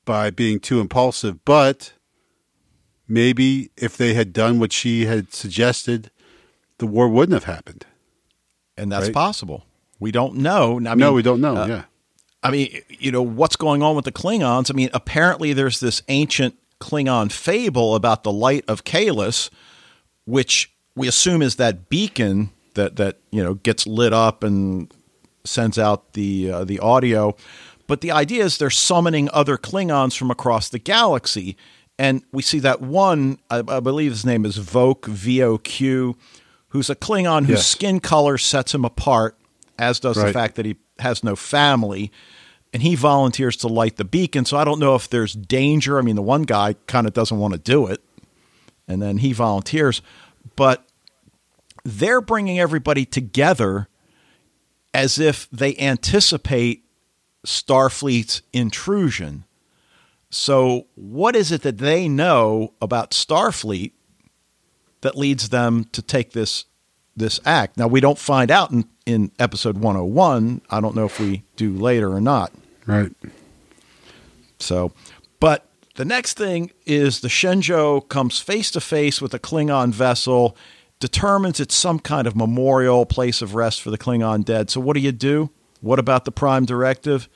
by 0.05 0.30
being 0.30 0.61
too 0.61 0.80
impulsive. 0.80 1.45
But 1.45 1.95
maybe 3.09 3.70
if 3.76 3.97
they 3.97 4.14
had 4.14 4.32
done 4.32 4.59
what 4.59 4.72
she 4.72 5.07
had 5.07 5.32
suggested, 5.32 6.11
the 6.78 6.86
war 6.86 7.09
wouldn't 7.09 7.34
have 7.34 7.53
happened. 7.53 7.86
and 8.76 8.90
that's 8.90 9.07
Right. 9.07 9.14
possible 9.14 9.66
we 10.01 10.11
don't 10.11 10.34
know 10.34 10.76
I 10.76 10.95
mean, 10.95 10.99
no, 10.99 11.12
we 11.12 11.22
don't 11.22 11.40
know. 11.40 11.57
uh, 11.57 11.66
yeah. 11.66 11.84
I 12.43 12.51
mean, 12.51 12.80
you 12.88 13.12
know, 13.12 13.22
what's 13.22 13.57
going 13.57 13.82
on 13.82 13.95
with 13.97 14.05
the 14.05 14.12
Klingons? 14.12 14.70
I 14.70 14.74
mean, 14.74 14.90
apparently 14.93 15.53
there's 15.53 15.80
this 15.80 16.03
ancient 16.09 16.57
Klingon 16.80 17.30
fable 17.30 17.95
about 17.95 18.24
the 18.24 18.32
light 18.32 18.64
of 18.66 18.82
Kahless, 18.84 19.49
which 20.24 20.72
we 20.97 21.07
assume 21.09 21.43
is 21.43 21.57
that 21.57 21.88
beacon 21.88 22.51
that 22.74 22.97
that 22.97 23.18
you 23.30 23.43
know 23.43 23.55
gets 23.55 23.86
lit 23.86 24.12
up 24.12 24.43
and 24.43 24.93
sends 25.45 25.78
out 25.78 26.14
the 26.14 26.51
uh, 26.51 26.64
the 26.64 26.80
audio. 26.80 27.36
But 27.86 28.01
the 28.01 28.11
idea 28.11 28.45
is 28.45 28.59
they're 28.59 28.70
summoning 28.70 29.28
other 29.32 29.57
Klingons 29.57 30.16
from 30.16 30.30
across 30.30 30.68
the 30.68 30.78
galaxy, 30.78 31.57
and 31.99 32.22
we 32.32 32.43
see 32.43 32.59
that 32.61 32.80
one. 32.80 33.38
I, 33.51 33.59
I 33.68 33.80
believe 33.80 34.11
his 34.12 34.24
name 34.24 34.45
is 34.45 34.59
Voq 34.59 35.07
V 35.07 35.43
O 35.43 35.59
Q, 35.59 36.16
who's 36.68 36.90
a 36.90 36.97
Klingon 36.97 37.43
whose 37.47 37.59
Yes. 37.59 37.66
skin 37.68 38.01
color 38.01 38.38
sets 38.38 38.74
him 38.74 38.84
apart, 38.84 39.36
as 39.83 39.99
does 39.99 40.16
the 40.16 40.33
fact 40.33 40.55
that 40.55 40.64
he 40.64 40.76
has 41.01 41.24
no 41.24 41.35
family. 41.35 42.12
And 42.72 42.83
he 42.83 42.95
volunteers 42.95 43.57
to 43.59 43.68
light 43.68 43.97
the 43.97 44.05
beacon. 44.05 44.47
So 44.47 44.57
I 44.57 44.64
don't 44.64 44.78
know 44.78 44.95
if 44.95 45.09
there's 45.11 45.35
danger. 45.35 45.99
I 45.99 46.03
mean, 46.03 46.16
the 46.16 46.22
one 46.22 46.43
guy 46.45 46.76
kind 46.87 47.07
of 47.07 47.12
doesn't 47.12 47.39
want 47.39 47.53
to 47.53 47.59
do 47.59 47.87
it. 47.87 48.03
And 48.89 49.03
then 49.03 49.18
he 49.18 49.33
volunteers. 49.35 50.01
But 50.57 50.87
they're 51.85 52.22
bringing 52.22 52.59
everybody 52.59 53.05
together 53.05 53.89
as 54.95 55.18
if 55.18 55.49
they 55.51 55.76
anticipate 55.76 56.85
Starfleet's 57.47 58.41
intrusion. 58.53 59.45
So, 60.30 60.87
what 60.95 61.37
is 61.37 61.53
it 61.53 61.62
that 61.62 61.78
they 61.78 62.09
know 62.09 62.72
about 62.80 63.11
Starfleet 63.11 63.93
that 65.03 65.16
leads 65.16 65.51
them 65.51 65.85
to 65.93 66.01
take 66.01 66.30
this 66.30 66.64
this 67.17 67.41
act? 67.45 67.77
Now, 67.77 67.87
we 67.87 68.01
don't 68.01 68.19
find 68.19 68.51
out 68.51 68.71
in, 68.71 68.85
in 69.07 69.31
episode 69.39 69.79
101. 69.79 70.63
I 70.71 70.81
don't 70.81 70.97
know 70.97 71.05
if 71.05 71.19
we 71.21 71.43
do 71.57 71.73
later 71.73 72.13
or 72.13 72.21
not. 72.21 72.53
Right. 72.87 73.13
So, 74.59 74.93
but 75.41 75.67
the 75.97 76.05
next 76.05 76.39
thing 76.39 76.71
is 76.87 77.21
the 77.21 77.29
Shenzhou 77.29 78.09
comes 78.09 78.41
face 78.41 78.71
to 78.73 78.81
face 78.81 79.21
with 79.21 79.35
a 79.35 79.39
Klingon 79.39 79.93
vessel, 79.93 80.57
determines 81.01 81.61
it's 81.61 81.75
some 81.75 81.99
kind 81.99 82.27
of 82.27 82.37
memorial 82.37 83.05
place 83.05 83.43
of 83.43 83.55
rest 83.55 83.83
for 83.83 83.91
the 83.91 83.99
Klingon 83.99 84.45
dead. 84.45 84.71
So, 84.71 84.81
what 84.81 84.95
do 84.95 85.01
you 85.01 85.13
do? 85.13 85.51
What 85.81 85.99
about 85.99 86.25
the 86.25 86.33
Prime 86.33 86.65
Directive? 86.65 87.29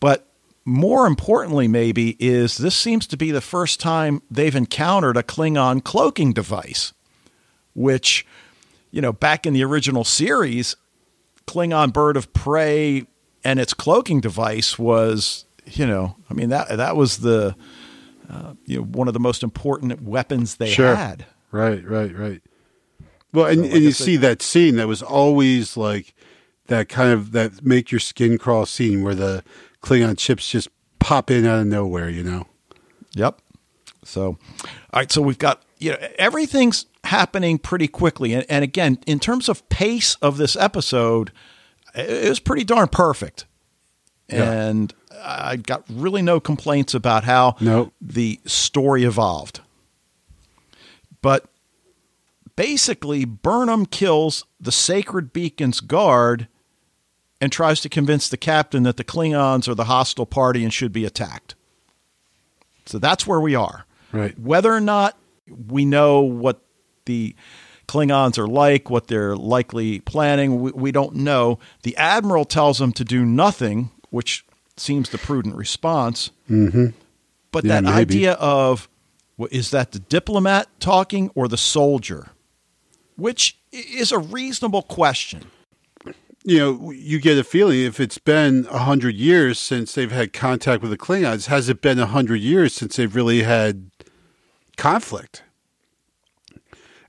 But 0.00 0.26
more 0.64 1.06
importantly, 1.06 1.68
maybe, 1.68 2.16
is 2.18 2.56
this 2.56 2.74
seems 2.74 3.06
to 3.08 3.16
be 3.16 3.30
the 3.30 3.40
first 3.40 3.80
time 3.80 4.22
they've 4.30 4.54
encountered 4.54 5.16
a 5.16 5.22
Klingon 5.22 5.82
cloaking 5.82 6.32
device, 6.32 6.92
which, 7.74 8.26
you 8.92 9.00
know, 9.00 9.12
back 9.12 9.44
in 9.46 9.52
the 9.54 9.64
original 9.64 10.04
series, 10.04 10.76
Klingon 11.46 11.92
bird 11.92 12.16
of 12.16 12.32
prey 12.32 13.06
and 13.44 13.58
its 13.58 13.74
cloaking 13.74 14.20
device 14.20 14.78
was, 14.78 15.44
you 15.66 15.86
know, 15.86 16.14
I 16.30 16.34
mean 16.34 16.50
that 16.50 16.76
that 16.76 16.94
was 16.96 17.18
the 17.18 17.56
uh, 18.30 18.54
you 18.66 18.76
know 18.78 18.84
one 18.84 19.08
of 19.08 19.14
the 19.14 19.20
most 19.20 19.42
important 19.42 20.00
weapons 20.02 20.56
they 20.56 20.70
Sure. 20.70 20.94
had. 20.94 21.26
Right, 21.50 21.84
right, 21.84 22.16
right. 22.16 22.40
Well, 23.32 23.46
and, 23.46 23.62
like 23.62 23.72
and 23.72 23.82
you 23.82 23.92
said- 23.92 24.04
see 24.04 24.16
that 24.18 24.40
scene 24.42 24.76
that 24.76 24.86
was 24.88 25.02
always 25.02 25.76
like 25.76 26.14
that 26.68 26.88
kind 26.88 27.12
of 27.12 27.32
that 27.32 27.64
make 27.64 27.90
your 27.90 27.98
skin 28.00 28.38
crawl 28.38 28.64
scene 28.66 29.02
where 29.02 29.14
the 29.14 29.42
Klingon 29.82 30.18
ships 30.18 30.48
just 30.48 30.68
pop 31.00 31.30
in 31.30 31.44
out 31.44 31.58
of 31.60 31.66
nowhere, 31.66 32.08
you 32.08 32.22
know. 32.22 32.46
Yep. 33.14 33.40
So, 34.04 34.24
all 34.26 34.38
right. 34.94 35.10
So 35.10 35.20
we've 35.22 35.38
got 35.38 35.62
you 35.78 35.90
know 35.90 35.98
everything's 36.18 36.86
happening 37.12 37.58
pretty 37.58 37.86
quickly, 37.88 38.32
and, 38.34 38.44
and 38.48 38.64
again, 38.64 38.98
in 39.06 39.20
terms 39.20 39.48
of 39.48 39.68
pace 39.68 40.16
of 40.16 40.36
this 40.38 40.56
episode, 40.56 41.30
it 41.94 42.28
was 42.28 42.40
pretty 42.40 42.64
darn 42.64 42.88
perfect. 42.88 43.46
Yeah. 44.28 44.50
And 44.50 44.94
I 45.22 45.56
got 45.56 45.84
really 45.90 46.22
no 46.22 46.40
complaints 46.40 46.94
about 46.94 47.24
how 47.24 47.54
No. 47.60 47.92
the 48.00 48.40
story 48.46 49.04
evolved. 49.04 49.60
But 51.20 51.46
basically, 52.56 53.24
Burnham 53.24 53.86
kills 53.86 54.44
the 54.60 54.72
Sacred 54.72 55.32
Beacon's 55.32 55.80
guard 55.80 56.48
and 57.40 57.52
tries 57.52 57.80
to 57.82 57.88
convince 57.88 58.28
the 58.28 58.36
captain 58.36 58.84
that 58.84 58.96
the 58.96 59.04
Klingons 59.04 59.68
are 59.68 59.74
the 59.74 59.84
hostile 59.84 60.26
party 60.26 60.64
and 60.64 60.72
should 60.72 60.92
be 60.92 61.04
attacked. 61.04 61.54
So 62.86 62.98
that's 62.98 63.26
where 63.26 63.40
we 63.40 63.54
are. 63.54 63.84
Right. 64.12 64.38
Whether 64.38 64.72
or 64.72 64.80
not 64.80 65.16
we 65.68 65.84
know 65.84 66.20
what 66.20 66.60
the 67.06 67.34
Klingons 67.88 68.38
are 68.38 68.46
like, 68.46 68.88
what 68.90 69.08
they're 69.08 69.36
likely 69.36 70.00
planning, 70.00 70.60
we, 70.60 70.70
we 70.72 70.92
don't 70.92 71.16
know. 71.16 71.58
The 71.82 71.96
admiral 71.96 72.44
tells 72.44 72.78
them 72.78 72.92
to 72.92 73.04
do 73.04 73.24
nothing, 73.24 73.90
which 74.10 74.44
seems 74.76 75.10
the 75.10 75.18
prudent 75.18 75.54
response. 75.56 76.30
Mm-hmm. 76.48 76.86
But 77.50 77.64
Yeah, 77.64 77.80
that 77.80 77.84
maybe. 77.84 77.96
idea 78.00 78.32
of 78.34 78.88
well, 79.36 79.48
is 79.52 79.70
that 79.72 79.92
the 79.92 79.98
diplomat 79.98 80.68
talking 80.80 81.30
or 81.34 81.48
the 81.48 81.56
soldier? 81.58 82.28
which 83.16 83.58
is 83.70 84.10
a 84.10 84.18
reasonable 84.18 84.82
question. 84.82 85.44
You 86.44 86.58
know, 86.58 86.90
you 86.90 87.20
get 87.20 87.36
a 87.38 87.44
feeling 87.44 87.80
if 87.80 88.00
it's 88.00 88.18
been 88.18 88.66
a 88.70 88.78
hundred 88.78 89.14
years 89.14 89.58
since 89.58 89.94
they've 89.94 90.10
had 90.10 90.32
contact 90.32 90.82
with 90.82 90.90
the 90.90 90.96
Klingons, 90.98 91.46
has 91.46 91.68
it 91.68 91.82
been 91.82 91.98
a 92.00 92.06
hundred 92.06 92.36
years 92.40 92.74
since 92.74 92.96
they've 92.96 93.14
really 93.14 93.42
had 93.42 93.90
conflict? 94.76 95.42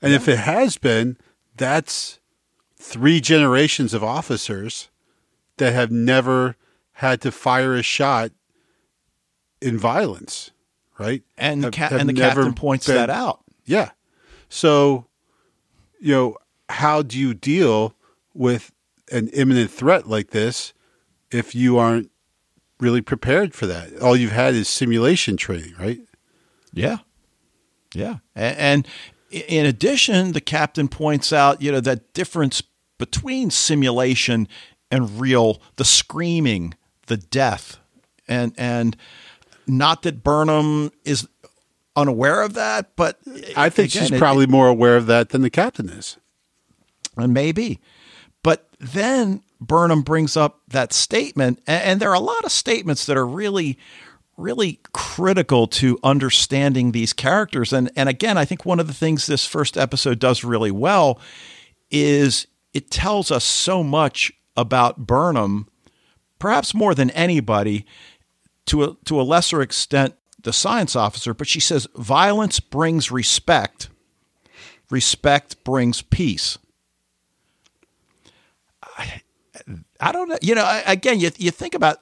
And 0.04 0.12
yeah. 0.12 0.18
if 0.18 0.28
it 0.28 0.40
has 0.40 0.78
been, 0.78 1.18
that's 1.56 2.20
three 2.78 3.22
generations 3.22 3.94
of 3.94 4.04
officers 4.04 4.90
that 5.58 5.74
have 5.74 5.92
never 5.92 6.58
had 6.98 7.22
to 7.22 7.32
fire 7.32 7.74
a 7.74 7.82
shot 7.82 8.32
in 9.62 9.78
violence, 9.78 10.52
right? 11.00 11.24
And 11.38 11.64
the, 11.64 11.72
ca- 11.72 11.90
and 11.92 12.10
the 12.10 12.14
captain 12.14 12.54
points 12.54 12.86
been, 12.86 12.98
that 12.98 13.10
out. 13.10 13.40
Yeah. 13.66 13.92
So, 14.50 15.08
you 16.02 16.14
know, 16.14 16.38
how 16.68 17.02
do 17.02 17.18
you 17.18 17.34
deal 17.34 17.96
with 18.34 18.74
an 19.10 19.30
imminent 19.30 19.72
threat 19.72 20.08
like 20.08 20.32
this 20.32 20.74
if 21.32 21.56
you 21.56 21.78
aren't 21.78 22.12
really 22.82 23.02
prepared 23.02 23.54
for 23.54 23.68
that? 23.68 23.98
All 24.02 24.18
you've 24.18 24.34
had 24.34 24.54
is 24.54 24.68
simulation 24.68 25.38
training, 25.38 25.76
right? 25.80 26.02
Yeah. 26.74 26.98
Yeah. 27.96 28.18
And, 28.36 28.58
and 28.58 28.88
in 29.34 29.66
addition, 29.66 30.34
the 30.34 30.42
captain 30.42 30.88
points 30.88 31.34
out, 31.34 31.62
you 31.62 31.72
know, 31.72 31.80
that 31.80 32.14
difference 32.14 32.62
between 32.98 33.50
simulation 33.50 34.48
and 34.92 35.20
real, 35.20 35.62
the 35.78 35.86
screaming, 35.86 36.76
the 37.08 37.18
death, 37.18 37.78
and 38.28 38.54
and 38.58 38.96
not 39.66 40.04
that 40.04 40.24
Burnham 40.24 40.92
is 41.04 41.28
unaware 41.96 42.42
of 42.42 42.54
that, 42.54 42.96
but 42.96 43.20
I 43.56 43.70
think 43.70 43.94
again, 43.94 44.08
she's 44.08 44.18
probably 44.18 44.44
it, 44.44 44.50
more 44.50 44.68
aware 44.68 44.98
of 44.98 45.08
that 45.08 45.30
than 45.30 45.42
the 45.42 45.50
captain 45.50 45.90
is. 45.90 46.18
And 47.18 47.34
maybe. 47.34 47.80
But 48.42 48.68
then 48.80 49.44
Burnham 49.62 50.02
brings 50.02 50.36
up 50.36 50.62
that 50.68 50.94
statement, 50.94 51.62
and, 51.68 51.84
and 51.84 52.00
there 52.00 52.10
are 52.10 52.16
a 52.16 52.20
lot 52.20 52.44
of 52.44 52.52
statements 52.52 53.06
that 53.06 53.18
are 53.18 53.28
really, 53.28 53.78
really 54.38 54.80
critical 54.94 55.68
to 55.68 56.00
understanding 56.04 56.92
these 56.92 57.14
characters. 57.14 57.72
And 57.72 57.92
and 57.96 58.10
again, 58.10 58.38
I 58.38 58.46
think 58.46 58.66
one 58.66 58.80
of 58.80 58.88
the 58.88 58.94
things 58.94 59.26
this 59.26 59.46
first 59.46 59.78
episode 59.78 60.20
does 60.20 60.44
really 60.44 60.72
well 60.72 61.20
is 61.92 62.48
it 62.74 62.90
tells 62.90 63.32
us 63.32 63.44
so 63.44 63.84
much 63.84 64.32
about 64.58 65.06
Burnham, 65.06 65.68
perhaps 66.40 66.74
more 66.74 66.96
than 66.96 67.12
anybody, 67.12 67.86
to 68.66 68.84
a, 68.84 68.98
to 69.06 69.20
a 69.20 69.24
lesser 69.24 69.62
extent, 69.62 70.16
the 70.42 70.54
science 70.54 70.96
officer, 70.96 71.34
but 71.34 71.48
she 71.48 71.60
says 71.60 71.88
violence 71.96 72.60
brings 72.60 73.12
respect, 73.12 73.90
respect 74.90 75.64
brings 75.64 76.02
peace. 76.02 76.58
I, 78.98 79.22
I 80.00 80.12
don't 80.12 80.30
know. 80.30 80.38
You 80.42 80.56
know, 80.56 80.82
again, 80.86 81.20
you, 81.20 81.32
you 81.38 81.52
think 81.52 81.76
about 81.76 82.02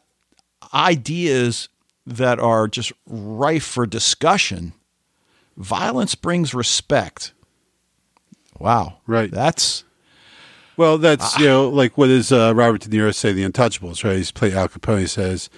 ideas 0.74 1.70
that 2.06 2.40
are 2.40 2.68
just 2.68 2.92
rife 3.06 3.66
for 3.66 3.86
discussion. 3.86 4.74
Violence 5.58 6.16
brings 6.16 6.54
respect. 6.54 7.34
Wow. 8.60 9.00
Right. 9.08 9.32
That's 9.32 9.84
well, 10.78 10.98
that's 10.98 11.38
you 11.38 11.46
know 11.46 11.70
like 11.70 11.98
what 11.98 12.08
does 12.08 12.32
uh, 12.32 12.54
Robert 12.56 12.82
De 12.82 12.90
Niro 12.90 13.14
say? 13.14 13.34
The 13.34 13.48
Untouchables, 13.48 14.04
right? 14.04 14.18
He's 14.18 14.32
played 14.32 14.54
Al 14.54 14.68
Capone. 14.68 15.00
He 15.00 15.08
Says, 15.08 15.50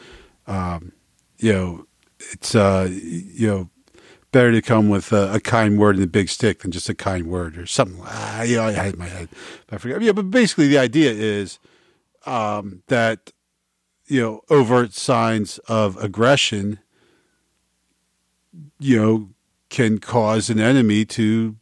um, 0.48 0.92
you 1.38 1.54
know, 1.54 1.88
it's 2.32 2.56
uh, 2.56 2.90
you 2.92 3.48
know 3.48 3.70
better 4.32 4.52
to 4.52 4.62
come 4.62 4.90
with 4.90 5.14
a, 5.14 5.36
a, 5.36 5.40
kind 5.40 5.78
word 5.78 5.96
and 5.96 6.04
a 6.04 6.08
big 6.08 6.28
stick 6.28 6.60
than 6.60 6.72
just 6.72 6.90
a 6.90 6.96
kind 6.96 7.28
word 7.28 7.56
or 7.56 7.68
something. 7.68 8.02
Ah, 8.04 8.42
you 8.42 8.56
know, 8.56 8.64
I 8.64 8.72
had 8.72 8.98
my 8.98 9.06
head. 9.06 9.30
I 9.72 9.78
forget. 9.78 10.02
Yeah, 10.02 10.12
but 10.12 10.32
basically 10.32 10.68
the 10.68 10.80
idea 10.80 11.12
is 11.12 11.60
um, 12.26 12.82
that 12.88 13.32
you 14.14 14.22
know 14.22 14.42
overt 14.52 14.94
signs 14.94 15.58
of 15.68 15.98
aggression, 15.98 16.78
you 18.78 19.02
know, 19.02 19.30
can 19.70 19.98
cause 19.98 20.52
an 20.52 20.60
enemy 20.60 21.04
to 21.04 21.56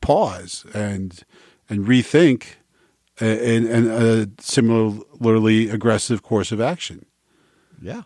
pause 0.00 0.64
and 0.72 1.22
and 1.68 1.86
rethink 1.86 2.54
and, 3.20 3.66
and 3.66 3.86
a 3.86 4.30
similarly 4.42 5.68
aggressive 5.68 6.22
course 6.22 6.52
of 6.52 6.60
action. 6.60 7.04
Yeah. 7.82 8.04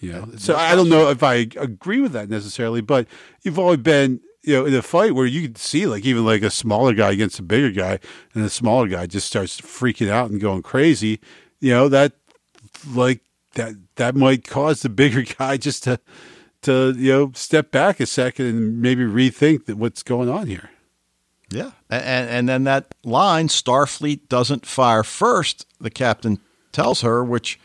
Yeah. 0.00 0.24
So 0.36 0.56
I 0.56 0.74
don't 0.74 0.88
know 0.88 1.08
if 1.08 1.22
I 1.22 1.46
agree 1.56 2.00
with 2.00 2.12
that 2.14 2.28
necessarily, 2.28 2.80
but 2.80 3.06
you've 3.42 3.60
always 3.60 3.78
been, 3.78 4.20
you 4.42 4.54
know, 4.54 4.66
in 4.66 4.74
a 4.74 4.82
fight 4.82 5.14
where 5.14 5.24
you 5.24 5.42
can 5.42 5.54
see 5.54 5.86
like 5.86 6.04
even 6.04 6.26
like 6.26 6.42
a 6.42 6.50
smaller 6.50 6.94
guy 6.94 7.12
against 7.12 7.38
a 7.38 7.44
bigger 7.44 7.70
guy, 7.70 8.00
and 8.34 8.44
the 8.44 8.50
smaller 8.50 8.88
guy 8.88 9.06
just 9.06 9.28
starts 9.28 9.60
freaking 9.60 10.10
out 10.10 10.32
and 10.32 10.40
going 10.40 10.62
crazy. 10.62 11.20
You 11.60 11.70
know 11.70 11.88
that 11.88 12.12
like 12.92 13.20
that 13.54 13.74
that 13.96 14.14
might 14.14 14.46
cause 14.46 14.82
the 14.82 14.88
bigger 14.88 15.22
guy 15.38 15.56
just 15.56 15.84
to 15.84 16.00
to 16.62 16.94
you 16.96 17.12
know 17.12 17.32
step 17.34 17.70
back 17.70 18.00
a 18.00 18.06
second 18.06 18.46
and 18.46 18.80
maybe 18.80 19.02
rethink 19.02 19.66
that 19.66 19.76
what's 19.76 20.02
going 20.02 20.28
on 20.28 20.46
here. 20.46 20.70
Yeah, 21.50 21.72
and 21.90 22.28
and 22.28 22.48
then 22.48 22.64
that 22.64 22.94
line, 23.04 23.48
Starfleet 23.48 24.28
doesn't 24.28 24.66
fire 24.66 25.04
first. 25.04 25.66
The 25.78 25.90
captain 25.90 26.40
tells 26.72 27.02
her, 27.02 27.22
which 27.22 27.60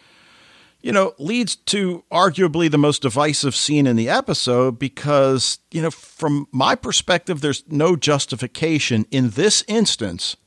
you 0.81 0.91
know, 0.93 1.13
leads 1.17 1.55
to 1.55 2.03
arguably 2.11 2.71
the 2.71 2.77
most 2.77 3.01
divisive 3.01 3.53
scene 3.53 3.85
in 3.85 3.95
the 3.95 4.07
episode 4.07 4.79
because, 4.79 5.59
you 5.71 5.81
know, 5.81 5.91
from 5.91 6.47
my 6.51 6.75
perspective, 6.75 7.41
there's 7.41 7.63
no 7.67 7.95
justification 7.95 9.05
in 9.11 9.31
this 9.31 9.63
instance 9.67 10.37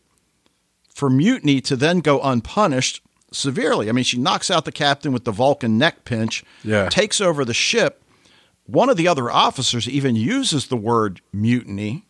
for 0.89 1.11
mutiny 1.11 1.61
to 1.61 1.77
then 1.77 2.01
go 2.01 2.21
unpunished 2.23 3.03
severely. 3.33 3.89
I 3.89 3.93
mean, 3.93 4.05
she 4.05 4.19
knocks 4.19 4.51
out 4.51 4.65
the 4.65 4.73
captain 4.73 5.13
with 5.13 5.25
the 5.25 5.33
Vulcan 5.33 5.79
neck 5.79 6.05
pinch, 6.05 6.45
yeah. 6.63 6.89
takes 6.89 7.21
over 7.21 7.45
the 7.45 7.55
ship. 7.55 8.03
One 8.65 8.89
of 8.89 8.97
the 8.97 9.09
other 9.09 9.31
officers 9.31 9.89
even 9.89 10.17
uses 10.17 10.69
the 10.69 10.77
word 10.77 11.21
mutiny. 11.33 12.07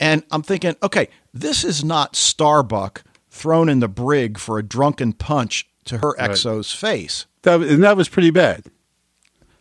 And 0.00 0.24
I'm 0.30 0.42
thinking, 0.42 0.76
okay, 0.82 1.08
this 1.32 1.64
is 1.64 1.84
not 1.84 2.16
Starbuck 2.16 3.04
thrown 3.30 3.68
in 3.68 3.80
the 3.80 3.88
brig 3.88 4.38
for 4.38 4.58
a 4.58 4.62
drunken 4.62 5.12
punch 5.12 5.68
to 5.84 5.98
her 5.98 6.10
right. 6.18 6.30
exo's 6.30 6.72
face. 6.72 7.26
That, 7.42 7.60
and 7.60 7.82
that 7.82 7.96
was 7.96 8.08
pretty 8.08 8.30
bad. 8.30 8.64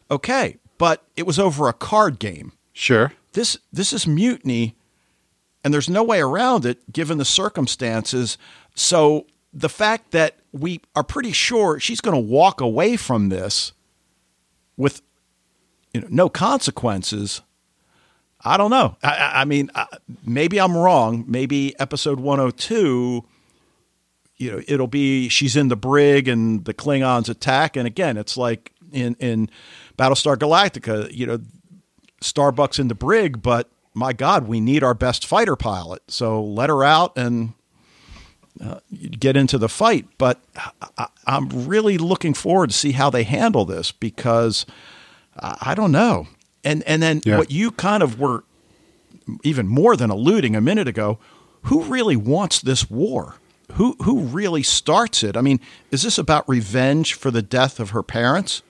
Okay, 0.10 0.58
but 0.78 1.04
it 1.16 1.26
was 1.26 1.40
over 1.40 1.68
a 1.68 1.74
card 1.74 2.20
game. 2.20 2.54
Sure. 2.74 3.14
This 3.34 3.58
this 3.72 3.94
is 3.94 4.06
mutiny, 4.06 4.76
and 5.64 5.74
there's 5.74 5.90
no 5.90 6.04
way 6.04 6.20
around 6.20 6.66
it 6.66 6.92
given 6.92 7.18
the 7.18 7.26
circumstances. 7.26 8.38
So 8.76 9.26
the 9.54 9.70
fact 9.70 10.12
that 10.12 10.38
we 10.52 10.82
are 10.96 11.04
pretty 11.04 11.32
sure 11.32 11.80
she's 11.80 12.02
going 12.02 12.16
to 12.16 12.22
walk 12.22 12.62
away 12.62 12.98
from 12.98 13.30
this 13.30 13.74
with 14.78 15.02
you 15.94 16.02
know, 16.02 16.08
no 16.10 16.30
consequences. 16.30 17.42
I 18.44 18.58
don't 18.58 18.72
know. 18.72 18.98
I, 19.04 19.32
I 19.36 19.46
mean, 19.46 19.70
maybe 20.26 20.60
I'm 20.60 20.76
wrong. 20.76 21.26
Maybe 21.28 21.78
episode 21.80 22.20
102 22.20 23.26
you 24.42 24.52
know, 24.52 24.62
it'll 24.68 24.88
be 24.88 25.30
she's 25.30 25.56
in 25.56 25.68
the 25.68 25.76
brig 25.76 26.28
and 26.28 26.66
the 26.66 26.74
Klingons 26.74 27.30
attack. 27.30 27.78
And 27.78 27.86
again, 27.86 28.18
it's 28.18 28.36
like 28.36 28.74
in, 28.92 29.16
in 29.20 29.52
Battlestar 30.00 30.36
Galactica, 30.36 31.14
you 31.14 31.28
know, 31.28 31.40
Starbuck's 32.22 32.80
in 32.80 32.88
the 32.88 32.96
brig, 32.96 33.44
but 33.44 33.70
my 33.94 34.14
God, 34.14 34.48
we 34.48 34.60
need 34.60 34.84
our 34.84 34.96
best 34.96 35.28
fighter 35.28 35.56
pilot. 35.56 36.02
So 36.08 36.44
let 36.44 36.70
her 36.70 36.84
out 36.84 37.16
and 37.16 37.54
uh, 38.62 38.80
get 39.20 39.36
into 39.36 39.58
the 39.58 39.70
fight. 39.70 40.08
But 40.18 40.40
I, 40.98 41.08
am 41.28 41.50
really 41.50 41.98
looking 41.98 42.34
forward 42.34 42.70
to 42.70 42.76
see 42.76 42.92
how 42.92 43.10
they 43.10 43.24
handle 43.24 43.66
this 43.66 43.92
because 43.92 44.66
I, 45.40 45.58
I 45.62 45.76
don't 45.76 45.92
know. 45.92 46.28
And 46.64 46.84
and 46.84 47.02
then 47.02 47.22
yeah. 47.26 47.38
what 47.38 47.52
you 47.52 47.72
kind 47.72 48.04
of 48.04 48.20
were 48.20 48.44
even 49.44 49.68
more 49.68 49.96
than 49.96 50.10
alluding 50.10 50.56
a 50.56 50.62
minute 50.62 50.88
ago, 50.88 51.18
who 51.64 51.84
really 51.84 52.16
wants 52.16 52.60
this 52.60 52.90
war? 52.90 53.36
who 53.74 53.96
who 54.04 54.22
really 54.22 54.64
starts 54.64 55.24
it? 55.24 55.38
I 55.38 55.42
mean, 55.42 55.60
is 55.92 56.04
this 56.04 56.18
about 56.18 56.48
revenge 56.48 57.14
for 57.14 57.32
the 57.32 57.42
death 57.42 57.80
of 57.80 57.92
her 57.92 58.04
parents? 58.04 58.64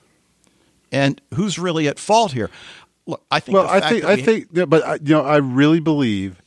And 0.90 1.20
who's 1.34 1.58
really 1.58 1.88
at 1.88 1.98
fault 1.98 2.32
here? 2.32 2.50
Look, 3.06 3.24
I 3.30 3.40
think. 3.40 3.56
Well, 3.56 3.66
I 3.66 3.80
think 3.80 4.04
I 4.04 4.16
think, 4.16 4.48
yeah, 4.52 4.64
but 4.64 4.84
I, 4.84 4.94
you 4.94 5.14
know, 5.14 5.22
I 5.22 5.38
really 5.38 5.80
believe 5.80 6.42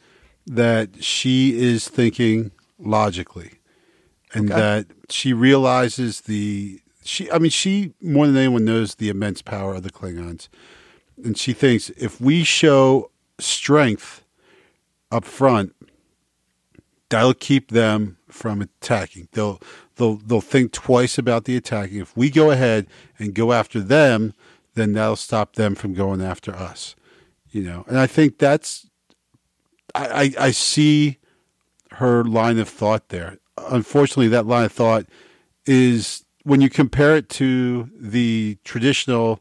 that 0.47 1.03
she 1.03 1.57
is 1.57 1.87
thinking 1.87 2.51
logically, 2.79 3.59
and 4.33 4.51
okay. 4.51 4.59
that 4.59 4.87
she 5.09 5.33
realizes 5.33 6.21
the 6.21 6.81
she. 7.03 7.31
I 7.31 7.39
mean, 7.39 7.51
she 7.51 7.93
more 8.01 8.27
than 8.27 8.37
anyone 8.37 8.65
knows 8.65 8.95
the 8.95 9.09
immense 9.09 9.41
power 9.41 9.75
of 9.75 9.83
the 9.83 9.91
Klingons, 9.91 10.47
and 11.23 11.37
she 11.37 11.53
thinks 11.53 11.89
if 11.91 12.19
we 12.19 12.43
show 12.43 13.11
strength 13.39 14.23
up 15.11 15.25
front, 15.25 15.73
that'll 17.09 17.33
keep 17.33 17.71
them 17.71 18.17
from 18.27 18.61
attacking. 18.61 19.27
They'll 19.31 19.61
they'll 19.95 20.17
they'll 20.17 20.41
think 20.41 20.71
twice 20.71 21.17
about 21.17 21.45
the 21.45 21.55
attacking. 21.55 21.99
If 21.99 22.15
we 22.15 22.29
go 22.29 22.51
ahead 22.51 22.87
and 23.17 23.33
go 23.33 23.53
after 23.53 23.79
them, 23.79 24.33
then 24.73 24.93
that'll 24.93 25.15
stop 25.15 25.55
them 25.55 25.75
from 25.75 25.93
going 25.93 26.21
after 26.21 26.53
us. 26.53 26.95
You 27.49 27.63
know, 27.63 27.85
and 27.87 27.97
I 27.97 28.07
think 28.07 28.37
that's 28.37 28.87
I 29.93 30.33
I, 30.39 30.45
I 30.47 30.51
see 30.51 31.19
her 31.95 32.23
line 32.23 32.59
of 32.59 32.69
thought 32.69 33.09
there. 33.09 33.37
Unfortunately, 33.57 34.27
that 34.29 34.45
line 34.45 34.65
of 34.65 34.71
thought 34.71 35.05
is 35.65 36.23
when 36.43 36.61
you 36.61 36.69
compare 36.69 37.15
it 37.15 37.29
to 37.29 37.89
the 37.97 38.57
traditional 38.63 39.39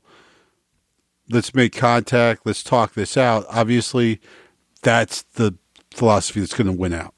let's 1.31 1.55
make 1.55 1.75
contact, 1.75 2.43
let's 2.45 2.63
talk 2.63 2.93
this 2.95 3.17
out. 3.17 3.47
Obviously, 3.49 4.21
that's 4.83 5.23
the 5.23 5.55
philosophy 5.91 6.41
that's 6.41 6.53
going 6.55 6.67
to 6.67 6.73
win 6.73 6.93
out. 6.93 7.15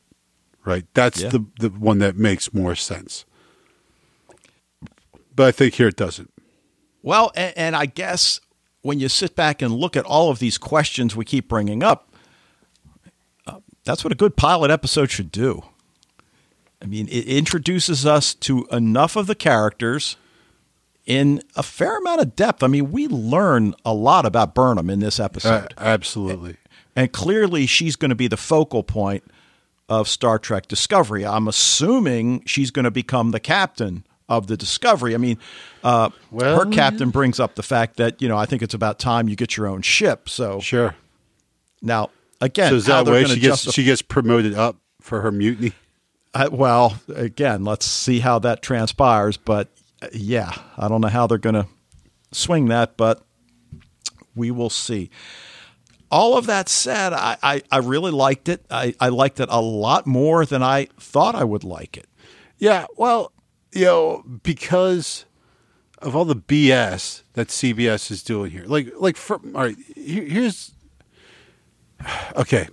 Right? 0.65 0.85
That's 0.95 1.23
Yeah. 1.23 1.29
the 1.31 1.45
the 1.61 1.69
one 1.71 1.99
that 1.99 2.17
makes 2.17 2.53
more 2.53 2.75
sense. 2.75 3.25
But 5.35 5.47
I 5.49 5.53
think 5.53 5.75
here 5.75 5.89
it 5.89 5.97
doesn't. 5.97 6.33
Well, 7.03 7.31
and, 7.37 7.57
and 7.57 7.77
I 7.77 7.87
guess 7.87 8.41
when 8.83 8.99
you 8.99 9.09
sit 9.09 9.37
back 9.37 9.63
and 9.63 9.75
look 9.75 9.97
at 9.97 10.05
all 10.05 10.31
of 10.31 10.39
these 10.39 10.59
questions 10.59 11.15
we 11.15 11.25
keep 11.25 11.49
bringing 11.49 11.83
up, 11.83 12.06
that's 13.87 14.05
what 14.05 14.13
a 14.13 14.17
good 14.17 14.37
pilot 14.37 14.71
episode 14.71 15.11
should 15.11 15.33
do. 15.33 15.63
I 16.83 16.85
mean, 16.85 17.09
it 17.09 17.25
introduces 17.25 18.05
us 18.05 18.35
to 18.35 18.67
enough 18.71 19.17
of 19.17 19.27
the 19.27 19.35
characters 19.35 20.17
in 21.07 21.43
a 21.57 21.63
fair 21.63 21.97
amount 21.99 22.21
of 22.21 22.37
depth. 22.37 22.63
I 22.63 22.67
mean, 22.67 22.93
we 22.93 23.09
learn 23.09 23.75
a 23.85 23.95
lot 23.95 24.27
about 24.27 24.55
Burnham 24.55 24.91
in 24.91 25.01
this 25.01 25.19
Uh, 25.19 25.25
episode. 25.25 25.73
absolutely. 25.79 26.57
And 26.95 27.13
clearly, 27.13 27.67
she's 27.67 27.97
going 27.97 28.09
to 28.11 28.15
be 28.15 28.29
the 28.29 28.37
focal 28.37 28.83
point 28.83 29.25
of 29.89 30.09
Star 30.09 30.39
Trek 30.39 30.67
Discovery. 30.69 31.25
I'm 31.25 31.47
assuming 31.49 32.43
she's 32.45 32.71
going 32.71 32.85
to 32.85 32.91
become 32.91 33.31
the 33.31 33.41
captain 33.41 34.05
of 34.29 34.49
the 34.49 34.57
Discovery. 34.57 35.15
I 35.15 35.19
mean, 35.19 35.39
uh, 35.85 36.11
Well, 36.31 36.59
her 36.65 36.71
captain 36.71 37.11
brings 37.11 37.39
up 37.39 37.55
the 37.55 37.63
fact 37.63 37.97
that 37.99 38.21
you 38.21 38.29
know 38.29 38.37
I 38.37 38.45
think 38.45 38.61
it's 38.63 38.75
about 38.75 38.99
time 38.99 39.29
you 39.29 39.37
get 39.37 39.57
your 39.57 39.67
own 39.69 39.83
ship. 39.83 40.29
So 40.29 40.59
Sure. 40.61 40.97
now 41.81 42.11
again, 42.41 42.71
So 42.71 42.77
is 42.77 42.87
how 42.87 43.03
that 43.03 43.11
way 43.11 43.25
she 43.25 43.41
gets 43.41 43.65
justif- 43.67 43.75
she 43.75 43.85
gets 43.85 44.03
promoted 44.03 44.55
up 44.55 44.77
for 45.01 45.21
her 45.23 45.31
mutiny? 45.33 45.73
I- 46.35 46.49
well, 46.49 46.99
again, 47.09 47.65
let's 47.65 47.87
see 47.87 48.21
how 48.21 48.39
that 48.41 48.63
transpires. 48.63 49.37
But 49.37 49.69
uh, 50.03 50.09
yeah, 50.13 50.53
I 50.77 50.89
don't 50.89 51.01
know 51.01 51.09
how 51.09 51.27
they're 51.27 51.39
going 51.39 51.55
to 51.55 51.67
swing 52.33 52.67
that, 52.67 52.97
but 52.97 53.23
we 54.35 54.51
will 54.51 54.71
see. 54.71 55.11
All 56.11 56.37
of 56.37 56.47
that 56.47 56.69
said, 56.69 57.13
I, 57.13 57.37
I, 57.43 57.63
I 57.71 57.79
really 57.79 58.13
liked 58.13 58.49
it. 58.49 58.65
I, 58.71 58.95
I 59.01 59.09
liked 59.09 59.41
it 59.41 59.49
a 59.51 59.61
lot 59.61 60.07
more 60.07 60.47
than 60.47 60.63
I 60.63 60.89
thought 61.01 61.35
I 61.35 61.43
would 61.45 61.65
like 61.65 61.97
it. 61.97 62.07
Yeah, 62.59 62.87
well, 62.97 63.33
you 63.73 63.87
know, 63.87 64.25
because 64.43 65.25
of 65.99 66.15
all 66.15 66.25
the 66.25 66.37
BS 66.37 67.23
that 67.33 67.49
CBS 67.49 68.11
is 68.11 68.23
doing 68.23 68.51
here. 68.53 68.65
Like, 68.67 68.93
like 68.99 69.17
for 69.17 69.37
all 69.37 69.63
right, 69.65 69.77
here, 69.97 70.25
here's 70.25 70.73
okay. 72.37 72.69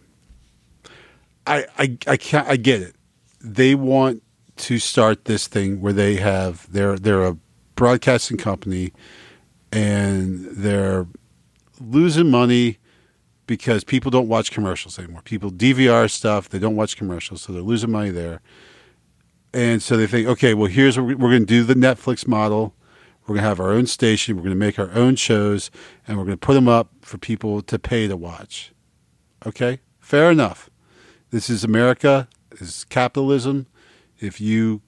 I, 1.46 1.66
I, 1.78 1.98
I 2.08 2.18
can't. 2.18 2.48
I 2.48 2.56
get 2.56 2.82
it. 2.82 2.96
They 3.42 3.76
want 3.76 4.24
to 4.56 4.80
start 4.80 5.26
this 5.26 5.48
thing 5.48 5.82
where 5.82 5.94
they 5.94 6.16
have 6.16 6.72
they're 6.72 6.98
they're 6.98 7.26
a 7.26 7.38
broadcasting 7.76 8.38
company, 8.38 8.94
and 9.72 10.46
they're 10.46 11.08
losing 11.82 12.30
money 12.30 12.78
because 13.46 13.84
people 13.84 14.10
don't 14.10 14.30
watch 14.30 14.52
commercials 14.52 14.98
anymore. 14.98 15.22
People 15.24 15.52
DVR 15.52 16.10
stuff. 16.10 16.48
They 16.50 16.60
don't 16.60 16.76
watch 16.78 16.96
commercials, 16.96 17.42
so 17.42 17.52
they're 17.52 17.62
losing 17.62 17.92
money 17.92 18.10
there. 18.10 18.42
And 19.54 19.84
so 19.84 19.98
they 19.98 20.08
think, 20.08 20.28
okay, 20.28 20.54
well, 20.54 20.68
here's 20.70 20.98
what 20.98 21.06
we- 21.06 21.16
we're 21.16 21.30
going 21.30 21.46
to 21.46 21.46
do 21.46 21.64
the 21.64 21.76
Netflix 21.76 22.28
model. 22.28 22.74
We're 23.24 23.36
going 23.36 23.44
to 23.44 23.48
have 23.50 23.60
our 23.60 23.72
own 23.72 23.86
station. 23.86 24.36
We're 24.36 24.44
going 24.44 24.56
to 24.56 24.60
make 24.60 24.80
our 24.80 24.92
own 24.92 25.16
shows, 25.16 25.70
and 26.08 26.18
we're 26.18 26.26
going 26.26 26.38
to 26.38 26.46
put 26.46 26.56
them 26.56 26.68
up 26.68 26.90
for 27.02 27.18
people 27.18 27.62
to 27.62 27.78
pay 27.78 28.08
to 28.08 28.18
watch. 28.18 28.72
Okay, 29.46 29.80
fair 30.00 30.32
enough. 30.32 30.70
This 31.32 31.50
is 31.50 31.64
America. 31.64 32.28
This 32.52 32.62
is 32.62 32.84
capitalism. 32.86 33.68
If 34.20 34.40
you 34.40 34.82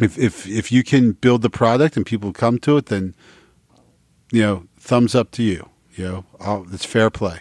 if 0.00 0.18
if 0.18 0.46
if 0.46 0.70
you 0.72 0.82
can 0.82 1.12
build 1.12 1.42
the 1.42 1.50
product 1.50 1.96
and 1.96 2.06
people 2.06 2.32
come 2.32 2.58
to 2.60 2.76
it, 2.76 2.86
then 2.86 3.14
you 4.32 4.42
know, 4.42 4.66
thumbs 4.78 5.14
up 5.14 5.30
to 5.32 5.42
you. 5.42 5.68
You 5.94 6.04
know, 6.04 6.24
I'll, 6.40 6.66
it's 6.72 6.84
fair 6.84 7.10
play. 7.10 7.40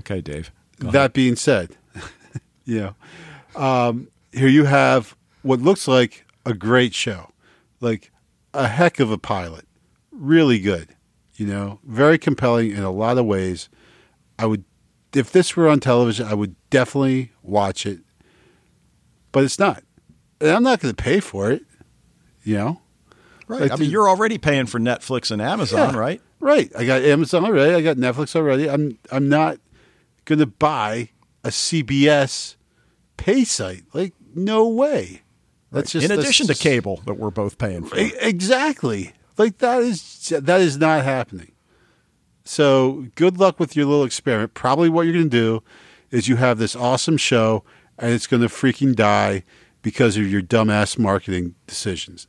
Okay, 0.00 0.20
Dave. 0.20 0.50
Go 0.78 0.90
That 0.90 1.12
being 1.12 1.36
said, 1.36 1.76
you 2.64 2.80
know, 2.80 3.60
um, 3.60 4.08
here 4.32 4.48
you 4.48 4.64
have 4.64 5.16
what 5.42 5.60
looks 5.60 5.88
like 5.88 6.26
a 6.44 6.52
great 6.52 6.94
show, 6.94 7.30
like 7.80 8.12
a 8.52 8.68
heck 8.68 9.00
of 9.00 9.10
a 9.10 9.18
pilot, 9.18 9.66
really 10.10 10.58
good. 10.58 10.88
You 11.34 11.46
know, 11.46 11.80
very 11.84 12.18
compelling 12.18 12.70
in 12.70 12.82
a 12.82 12.90
lot 12.90 13.18
of 13.18 13.26
ways. 13.26 13.68
I 14.38 14.46
would, 14.46 14.64
if 15.16 15.32
this 15.32 15.56
were 15.56 15.68
on 15.68 15.80
television, 15.80 16.26
I 16.26 16.34
would 16.34 16.54
definitely 16.70 17.32
watch 17.42 17.86
it. 17.86 18.00
But 19.32 19.44
it's 19.44 19.58
not, 19.58 19.82
and 20.40 20.50
I'm 20.50 20.62
not 20.62 20.80
going 20.80 20.94
to 20.94 21.02
pay 21.02 21.20
for 21.20 21.50
it. 21.50 21.62
You 22.44 22.54
know, 22.56 22.80
Right. 23.48 23.62
Like 23.62 23.72
I 23.72 23.76
mean, 23.76 23.90
you're 23.90 24.08
already 24.08 24.38
paying 24.38 24.66
for 24.66 24.78
Netflix 24.80 25.30
and 25.30 25.40
Amazon, 25.42 25.94
Yeah. 25.94 26.00
right? 26.00 26.20
Right. 26.40 26.70
I 26.76 26.84
got 26.84 27.02
Amazon 27.02 27.44
already. 27.44 27.74
I 27.74 27.80
got 27.80 27.96
Netflix 27.96 28.34
already. 28.36 28.68
I'm 28.68 28.98
I'm 29.10 29.28
not 29.28 29.58
going 30.24 30.38
to 30.40 30.46
buy 30.46 31.10
a 31.44 31.48
CBS 31.48 32.56
pay 33.16 33.44
site. 33.44 33.84
Like 33.92 34.14
no 34.34 34.68
way. 34.68 35.22
That's 35.72 35.92
just 35.92 36.04
In 36.04 36.12
addition 36.18 36.46
just- 36.46 36.60
to 36.60 36.68
cable 36.68 37.02
that 37.06 37.14
we're 37.14 37.30
both 37.30 37.58
paying 37.58 37.84
for. 37.84 37.96
Exactly. 37.98 39.12
Like 39.38 39.58
that 39.58 39.82
is 39.82 40.28
that 40.30 40.60
is 40.60 40.76
not 40.78 41.04
happening. 41.04 41.52
So 42.46 43.08
good 43.16 43.38
luck 43.38 43.58
with 43.58 43.74
your 43.74 43.86
little 43.86 44.04
experiment. 44.04 44.54
Probably 44.54 44.88
what 44.88 45.02
you're 45.02 45.14
going 45.14 45.30
to 45.30 45.36
do 45.36 45.62
is 46.10 46.28
you 46.28 46.36
have 46.36 46.58
this 46.58 46.76
awesome 46.76 47.16
show 47.16 47.64
and 47.98 48.12
it's 48.12 48.26
going 48.26 48.42
to 48.42 48.48
freaking 48.48 48.94
die 48.94 49.42
because 49.82 50.16
of 50.16 50.30
your 50.30 50.42
dumbass 50.42 50.98
marketing 50.98 51.54
decisions. 51.66 52.28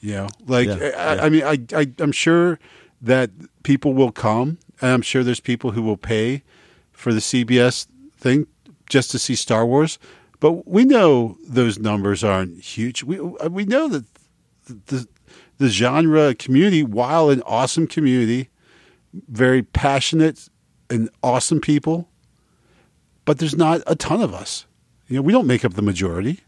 You 0.00 0.12
know, 0.12 0.28
like 0.46 0.68
Yeah, 0.68 0.74
I, 0.96 1.14
yeah. 1.14 1.22
I 1.24 1.28
mean, 1.28 1.42
I, 1.44 1.58
I 1.76 1.86
I'm 1.98 2.12
sure 2.12 2.58
that 3.00 3.30
people 3.62 3.94
will 3.94 4.12
come, 4.12 4.58
and 4.80 4.90
I'm 4.90 5.02
sure 5.02 5.22
there's 5.22 5.40
people 5.40 5.72
who 5.72 5.82
will 5.82 5.96
pay 5.96 6.42
for 6.90 7.12
the 7.12 7.20
CBS 7.20 7.86
thing 8.16 8.46
just 8.88 9.10
to 9.12 9.18
see 9.18 9.34
Star 9.34 9.64
Wars. 9.64 9.98
But 10.40 10.66
we 10.66 10.84
know 10.84 11.36
those 11.46 11.78
numbers 11.78 12.24
aren't 12.24 12.60
huge. 12.60 13.04
We 13.04 13.20
we 13.20 13.64
know 13.64 13.88
that 13.88 14.04
the 14.66 15.06
the 15.58 15.68
genre 15.68 16.34
community, 16.34 16.82
while 16.82 17.30
an 17.30 17.42
awesome 17.42 17.86
community, 17.86 18.48
very 19.28 19.62
passionate 19.62 20.48
and 20.90 21.08
awesome 21.22 21.60
people, 21.60 22.08
but 23.24 23.38
there's 23.38 23.56
not 23.56 23.82
a 23.86 23.94
ton 23.94 24.20
of 24.20 24.34
us. 24.34 24.66
You 25.08 25.16
know, 25.16 25.22
we 25.22 25.32
don't 25.32 25.46
make 25.46 25.64
up 25.64 25.74
the 25.74 25.82
majority. 25.82 26.40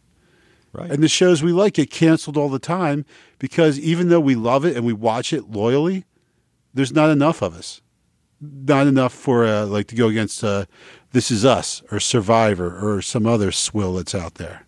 Right. 0.73 0.91
And 0.91 1.03
the 1.03 1.09
shows 1.09 1.43
we 1.43 1.53
like 1.53 1.75
get 1.75 1.91
canceled 1.91 2.37
all 2.37 2.49
the 2.49 2.59
time 2.59 3.05
because 3.39 3.79
even 3.79 4.09
though 4.09 4.19
we 4.21 4.35
love 4.35 4.65
it 4.65 4.77
and 4.77 4.85
we 4.85 4.93
watch 4.93 5.33
it 5.33 5.51
loyally, 5.51 6.05
there's 6.73 6.93
not 6.93 7.11
enough 7.11 7.43
of 7.43 7.55
us. 7.55 7.81
Not 8.41 8.87
enough 8.89 9.13
for 9.13 9.45
uh, 9.47 9.67
like 9.67 9.87
to 9.89 9.95
go 9.95 10.09
against 10.09 10.43
uh, 10.43 10.65
This 11.13 11.31
Is 11.31 11.45
Us 11.45 11.83
or 11.93 12.01
Survivor 12.01 12.77
or 12.77 13.01
some 13.03 13.25
other 13.27 13.53
swill 13.53 13.95
that's 13.95 14.15
out 14.17 14.35
there. 14.35 14.67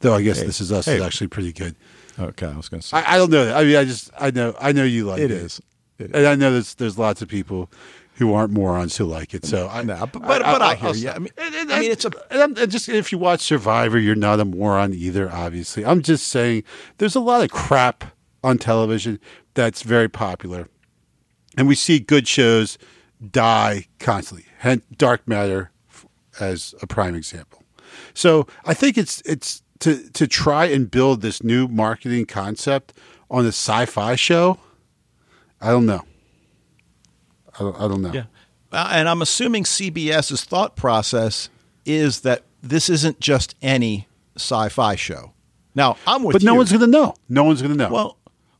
Though 0.00 0.14
I 0.14 0.22
guess 0.22 0.38
Hey, 0.38 0.46
This 0.46 0.60
Is 0.60 0.70
Us 0.70 0.86
hey. 0.86 0.96
is 0.96 1.02
actually 1.02 1.26
pretty 1.26 1.52
good. 1.52 1.74
okay, 2.18 2.46
I 2.46 2.56
was 2.56 2.68
going 2.68 2.80
to 2.80 2.86
say 2.86 2.98
I, 2.98 3.14
I 3.14 3.18
don't 3.18 3.30
know. 3.30 3.44
that. 3.46 3.56
I 3.56 3.64
mean, 3.64 3.74
I 3.76 3.84
just 3.84 4.10
I 4.18 4.30
know 4.30 4.54
I 4.60 4.70
know 4.70 4.84
you 4.84 5.06
like 5.06 5.18
it. 5.18 5.24
it 5.24 5.30
is. 5.32 5.60
And 5.98 6.16
I 6.26 6.34
know 6.34 6.52
there's 6.52 6.74
there's 6.74 6.98
lots 6.98 7.22
of 7.22 7.28
people 7.28 7.70
who 8.16 8.34
aren't 8.34 8.52
morons 8.52 8.96
who 8.96 9.04
like 9.04 9.32
it. 9.32 9.44
So 9.44 9.68
I, 9.68 9.82
No, 9.82 9.96
but- 10.12 10.22
but- 10.22 10.42
but 10.42 10.60
I 10.62 10.74
hear 10.74 10.94
you. 10.94 11.10
I 11.10 11.18
mean- 11.20 11.30
and- 11.38 11.54
and- 11.54 11.72
I 11.72 11.78
mean, 11.80 11.92
it's 11.92 12.04
a- 12.04 12.32
and 12.32 12.40
I'm- 12.58 12.68
just 12.70 12.88
if 12.88 13.12
you 13.12 13.18
watch 13.18 13.40
Survivor, 13.42 13.96
you're 13.98 14.16
not 14.16 14.40
a 14.40 14.44
moron 14.44 14.92
either. 14.92 15.30
Obviously, 15.32 15.84
I'm 15.86 16.02
just 16.02 16.26
saying 16.26 16.64
there's 16.98 17.14
a 17.14 17.20
lot 17.20 17.42
of 17.44 17.50
crap 17.50 18.04
on 18.42 18.58
television 18.58 19.20
that's 19.54 19.82
very 19.82 20.08
popular, 20.08 20.68
and 21.56 21.68
we 21.68 21.74
see 21.76 22.00
good 22.00 22.26
shows 22.26 22.76
die 23.30 23.86
constantly. 24.00 24.46
Hence, 24.58 24.82
Dark 24.96 25.26
Matter 25.28 25.70
as 26.40 26.74
a 26.82 26.86
prime 26.88 27.14
example. 27.14 27.62
So 28.14 28.46
I 28.64 28.74
think 28.74 28.98
it's 28.98 29.20
it's 29.24 29.62
to 29.80 30.08
to 30.10 30.26
try 30.26 30.66
and 30.66 30.90
build 30.90 31.20
this 31.22 31.42
new 31.44 31.68
marketing 31.68 32.26
concept 32.26 32.92
on 33.30 33.44
a 33.44 33.48
sci-fi 33.48 34.16
show. 34.16 34.58
I 35.60 35.70
don't 35.70 35.86
know. 35.86 36.04
I 37.54 37.58
don't, 37.58 37.76
I 37.76 37.88
don't 37.88 38.02
know. 38.02 38.12
Yeah. 38.12 38.24
Uh, 38.70 38.90
and 38.92 39.08
I'm 39.08 39.22
assuming 39.22 39.64
CBS's 39.64 40.44
thought 40.44 40.76
process 40.76 41.48
is 41.84 42.20
that 42.20 42.42
this 42.62 42.90
isn't 42.90 43.20
just 43.20 43.54
any 43.62 44.06
sci-fi 44.36 44.94
show. 44.94 45.32
Now, 45.74 45.96
I'm 46.06 46.22
with 46.22 46.34
you. 46.34 46.38
But 46.38 46.42
you. 46.42 46.46
no 46.46 46.54
one's 46.54 46.70
going 46.70 46.80
to 46.82 46.86
know. 46.86 47.14
No 47.28 47.44
one's 47.44 47.62
going 47.62 47.72
to 47.72 47.78
know. 47.78 47.90
well, 47.90 48.18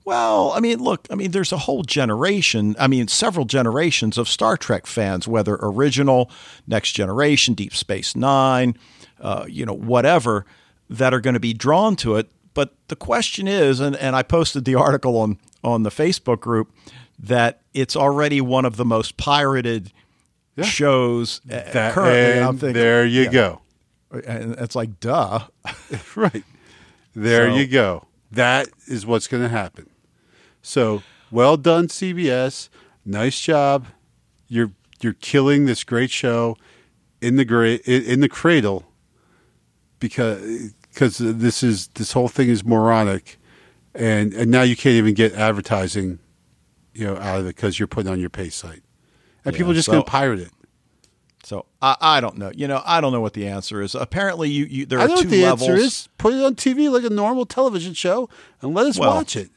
well, 0.08 0.52
I 0.52 0.60
mean, 0.60 0.78
look, 0.78 1.06
I 1.10 1.16
mean, 1.16 1.32
there's 1.32 1.52
a 1.52 1.58
whole 1.58 1.82
generation, 1.82 2.74
I 2.78 2.86
mean, 2.86 3.08
several 3.08 3.44
generations 3.44 4.16
of 4.16 4.26
Star 4.26 4.56
Trek 4.56 4.86
fans, 4.86 5.28
whether 5.28 5.58
original, 5.60 6.30
Next 6.66 6.92
Generation, 6.92 7.52
Deep 7.52 7.76
Space 7.76 8.16
Nine, 8.16 8.78
uh, 9.20 9.44
you 9.46 9.66
know, 9.66 9.74
whatever, 9.74 10.46
that 10.88 11.12
are 11.12 11.20
going 11.20 11.34
to 11.34 11.40
be 11.40 11.52
drawn 11.52 11.94
to 11.96 12.16
it. 12.16 12.30
But 12.54 12.72
the 12.88 12.96
question 12.96 13.46
is, 13.46 13.80
and, 13.80 13.96
and 13.96 14.16
I 14.16 14.22
posted 14.22 14.64
the 14.64 14.76
article 14.76 15.18
on, 15.18 15.36
on 15.64 15.82
the 15.82 15.90
Facebook 15.90 16.40
group, 16.40 16.72
that 17.18 17.62
it's 17.74 17.96
already 17.96 18.40
one 18.40 18.64
of 18.64 18.76
the 18.76 18.84
most 18.84 19.16
pirated 19.16 19.92
shows 20.62 21.40
uh, 21.50 21.62
that, 21.72 21.92
currently. 21.94 22.42
I'm 22.42 22.58
thinking, 22.58 22.74
there 22.74 23.04
you 23.04 23.22
yeah. 23.24 23.30
go. 23.30 23.60
And 24.10 24.54
it's 24.58 24.74
like, 24.74 25.00
duh. 25.00 25.40
right. 26.16 26.44
There 27.14 27.50
So- 27.50 27.56
you 27.56 27.66
go. 27.66 28.04
That 28.30 28.68
is 28.86 29.06
what's 29.06 29.26
going 29.26 29.42
to 29.42 29.48
happen. 29.48 29.88
So, 30.60 31.02
well 31.30 31.56
done 31.56 31.88
CBS. 31.88 32.68
Nice 33.04 33.40
job. 33.40 33.86
You're 34.48 34.72
you're 35.00 35.14
killing 35.14 35.64
this 35.64 35.82
great 35.82 36.10
show 36.10 36.56
in 37.22 37.36
the 37.36 37.44
gra- 37.46 37.78
in 37.86 38.20
the 38.20 38.28
cradle 38.28 38.84
because 39.98 40.72
because 40.92 41.18
this 41.18 41.62
is 41.62 41.88
this 41.94 42.12
whole 42.12 42.28
thing 42.28 42.48
is 42.48 42.64
moronic 42.64 43.37
and 43.98 44.32
and 44.32 44.50
now 44.50 44.62
you 44.62 44.76
can't 44.76 44.94
even 44.94 45.14
get 45.14 45.34
advertising 45.34 46.18
you 46.94 47.04
know 47.04 47.16
out 47.16 47.40
of 47.40 47.46
it 47.46 47.56
because 47.56 47.78
you're 47.78 47.88
putting 47.88 48.10
on 48.10 48.20
your 48.20 48.30
pay 48.30 48.48
site. 48.48 48.82
And 49.44 49.54
Yeah, 49.54 49.58
people 49.58 49.72
are 49.72 49.74
just 49.74 49.86
so- 49.86 49.92
going 49.92 50.04
to 50.04 50.10
pirate 50.10 50.40
it. 50.40 50.50
So 51.44 51.64
I, 51.80 51.96
I 52.00 52.20
don't 52.20 52.36
know. 52.36 52.50
You 52.54 52.68
know, 52.68 52.82
I 52.84 53.00
don't 53.00 53.12
know 53.12 53.20
what 53.20 53.32
the 53.32 53.46
answer 53.46 53.80
is. 53.80 53.94
Apparently, 53.94 54.50
you, 54.50 54.64
you 54.66 54.86
there 54.86 54.98
are 54.98 55.02
I 55.02 55.06
know 55.06 55.16
two 55.16 55.20
what 55.22 55.30
the 55.30 55.42
levels. 55.44 55.68
answer 55.70 55.80
is. 55.82 56.08
Put 56.18 56.34
it 56.34 56.42
on 56.44 56.54
TV 56.56 56.90
like 56.90 57.04
a 57.04 57.10
normal 57.14 57.46
television 57.46 57.94
show 57.94 58.28
and 58.60 58.74
let 58.74 58.86
us 58.86 58.98
Well, 58.98 59.14
watch 59.14 59.34
it. 59.36 59.50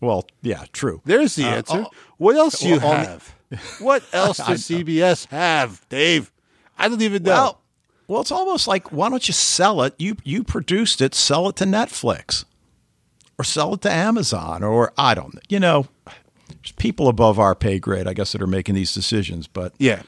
Well, 0.00 0.26
yeah, 0.42 0.64
true. 0.72 1.02
There's 1.04 1.36
the 1.36 1.44
Uh, 1.44 1.48
answer. 1.56 1.84
oh, 1.86 1.90
what 2.18 2.36
else 2.36 2.58
do 2.60 2.68
you 2.68 2.78
well, 2.78 2.88
on 2.92 3.00
the- 3.02 3.08
have? 3.08 3.34
what 3.80 4.02
else 4.12 4.38
does 4.38 4.62
CBS 4.68 5.26
have, 5.28 5.86
Dave? 5.88 6.32
I 6.78 6.88
don't 6.88 7.00
even 7.02 7.22
know. 7.22 7.30
Well, 7.32 7.60
well, 8.08 8.20
it's 8.22 8.32
almost 8.32 8.66
like 8.66 8.90
why 8.90 9.08
don't 9.08 9.26
you 9.28 9.34
sell 9.34 9.82
it? 9.82 9.94
You 9.98 10.16
you 10.24 10.42
produced 10.42 11.00
it, 11.00 11.14
sell 11.14 11.48
it 11.48 11.56
to 11.56 11.64
Netflix, 11.64 12.44
or 13.38 13.44
sell 13.44 13.74
it 13.74 13.82
to 13.82 13.90
Amazon, 13.90 14.62
or 14.62 14.92
I 14.96 15.14
don't. 15.14 15.34
know. 15.34 15.40
You 15.48 15.60
know, 15.60 15.86
there's 16.48 16.72
people 16.72 17.08
above 17.08 17.38
our 17.38 17.54
pay 17.54 17.78
grade, 17.78 18.06
I 18.08 18.12
guess, 18.14 18.32
that 18.32 18.42
are 18.42 18.46
making 18.46 18.74
these 18.74 18.94
decisions, 18.94 19.46
but 19.46 19.72
yeah, 19.78 20.02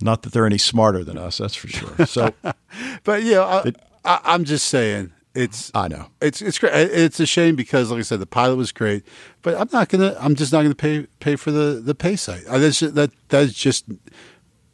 not 0.00 0.22
that 0.22 0.32
they're 0.32 0.46
any 0.46 0.58
smarter 0.58 1.04
than 1.04 1.16
us. 1.18 1.38
That's 1.38 1.54
for 1.54 1.68
sure. 1.68 2.06
So 2.06 2.34
but 3.04 3.22
you 3.22 3.32
know, 3.32 3.44
I, 3.44 3.72
I, 4.04 4.20
I'm 4.24 4.44
just 4.44 4.66
saying 4.68 5.12
it's 5.34 5.70
I 5.74 5.88
know. 5.88 6.06
it's 6.20 6.40
it's 6.42 6.58
great. 6.58 6.72
It's 6.74 7.18
a 7.20 7.26
shame 7.26 7.56
because, 7.56 7.90
like 7.90 7.98
I 7.98 8.02
said, 8.02 8.20
the 8.20 8.26
pilot 8.26 8.56
was 8.56 8.72
great, 8.72 9.04
but 9.42 9.54
I'm 9.60 9.68
not 9.72 9.88
gonna. 9.88 10.16
I'm 10.20 10.34
just 10.34 10.52
not 10.52 10.62
gonna 10.62 10.74
pay 10.74 11.06
pay 11.20 11.36
for 11.36 11.50
the 11.50 11.80
the 11.84 11.94
pay 11.94 12.16
site. 12.16 12.44
I, 12.48 12.58
that's 12.58 12.78
just, 12.80 12.94
that 12.94 13.10
that's 13.28 13.52
just 13.52 13.86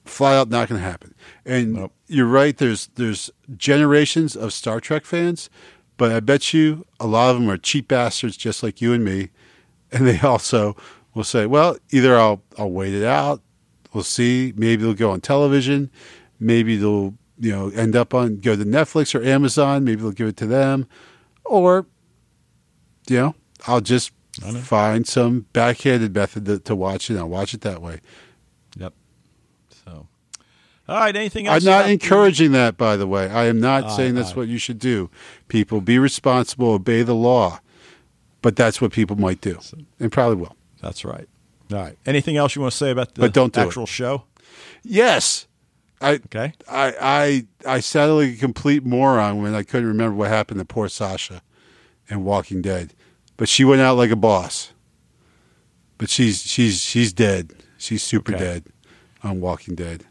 flat 0.05 0.35
out 0.37 0.51
not 0.51 0.69
gonna 0.69 0.81
happen. 0.81 1.15
And 1.47 1.75
Nope. 1.75 1.93
you're 2.09 2.27
right. 2.27 2.57
There's 2.57 2.89
there's 2.97 3.31
generations 3.57 4.37
of 4.37 4.53
Star 4.53 4.81
Trek 4.81 5.05
fans, 5.07 5.49
but 6.01 6.13
I 6.13 6.21
bet 6.21 6.55
you 6.55 6.87
a 6.99 7.07
lot 7.07 7.29
of 7.29 7.39
them 7.39 7.51
are 7.51 7.59
cheap 7.59 7.89
bastards, 7.89 8.35
just 8.35 8.63
like 8.63 8.81
you 8.81 8.95
and 8.95 9.05
me, 9.05 9.29
and 9.93 10.07
they 10.07 10.19
also 10.21 10.75
will 11.13 11.25
say, 11.25 11.45
well, 11.45 11.77
either 11.91 12.17
I'll 12.17 12.43
I'll 12.57 12.71
wait 12.71 12.95
it 12.95 13.05
out. 13.05 13.43
We'll 13.93 14.03
see. 14.03 14.55
Maybe 14.57 14.83
they'll 14.83 14.95
go 14.95 15.11
on 15.11 15.21
television. 15.21 15.91
Maybe 16.39 16.79
they'll 16.79 17.13
you 17.39 17.53
know 17.53 17.69
end 17.69 17.97
up 17.97 18.15
on 18.15 18.41
go 18.41 18.57
to 18.57 18.65
Netflix 18.65 19.15
or 19.15 19.23
Amazon. 19.23 19.85
Maybe 19.85 20.01
they'll 20.01 20.13
give 20.13 20.29
it 20.29 20.39
to 20.39 20.47
them, 20.47 20.89
or 21.45 21.85
you 23.07 23.19
know 23.19 23.35
I'll 23.67 23.83
just 23.83 24.13
find 24.63 25.07
some 25.07 25.49
backhanded 25.53 26.15
method 26.15 26.47
to, 26.47 26.61
to 26.61 26.75
watch 26.75 27.11
it. 27.11 27.13
and 27.13 27.21
I'll 27.21 27.29
watch 27.29 27.53
it 27.53 27.61
that 27.61 27.83
way. 27.83 28.01
All 30.91 30.99
right. 31.01 31.15
Anything 31.17 31.47
else? 31.47 31.65
I'm 31.65 31.71
not 31.71 31.89
encouraging 31.89 32.53
that, 32.53 32.77
by 32.77 32.97
the 32.97 33.07
way. 33.07 33.31
I 33.31 33.45
am 33.47 33.61
not 33.61 33.85
Aye, 33.85 33.97
saying 33.97 34.15
that's 34.17 34.33
aye. 34.33 34.37
what 34.37 34.49
you 34.49 34.59
should 34.59 34.79
do. 34.79 35.09
People 35.49 35.81
be 35.81 35.99
responsible, 35.99 36.73
obey 36.73 37.03
the 37.03 37.15
law, 37.15 37.61
but 38.43 38.57
that's 38.57 38.81
what 38.81 38.93
people 38.93 39.17
might 39.17 39.41
do, 39.41 39.59
and 39.99 40.11
probably 40.13 40.37
will. 40.37 40.57
That's 40.83 41.05
right. 41.05 41.29
All 41.73 41.79
right. 41.79 41.97
Anything 42.05 42.37
else 42.37 42.55
you 42.57 42.63
want 42.63 42.73
to 42.73 42.77
say 42.79 42.91
about 42.91 43.15
the 43.15 43.21
But 43.23 43.33
don't 43.33 43.53
do 43.53 43.61
it. 43.61 43.67
actual 43.69 43.87
show? 43.87 44.25
Yes, 44.83 45.47
I 46.01 46.15
Okay. 46.15 46.53
I 46.69 46.95
I 47.01 47.75
I 47.77 47.81
sounded 47.81 48.15
like 48.15 48.35
a 48.35 48.37
complete 48.39 48.85
moron 48.85 49.43
when 49.43 49.55
I 49.55 49.63
couldn't 49.63 49.87
remember 49.89 50.17
what 50.17 50.29
happened 50.29 50.59
to 50.61 50.65
poor 50.65 50.89
Sasha 50.89 51.43
in 52.09 52.25
Walking 52.25 52.61
Dead, 52.63 52.95
but 53.37 53.49
she 53.49 53.63
went 53.65 53.81
out 53.83 53.97
like 53.97 54.11
a 54.11 54.17
boss. 54.17 54.73
But 55.99 56.09
she's 56.11 56.43
she's 56.43 56.81
she's 56.81 57.13
dead. 57.13 57.53
She's 57.79 58.03
super 58.03 58.35
Okay. 58.35 58.43
dead 58.43 58.65
on 59.23 59.41
Walking 59.41 59.75
Dead. 59.75 60.05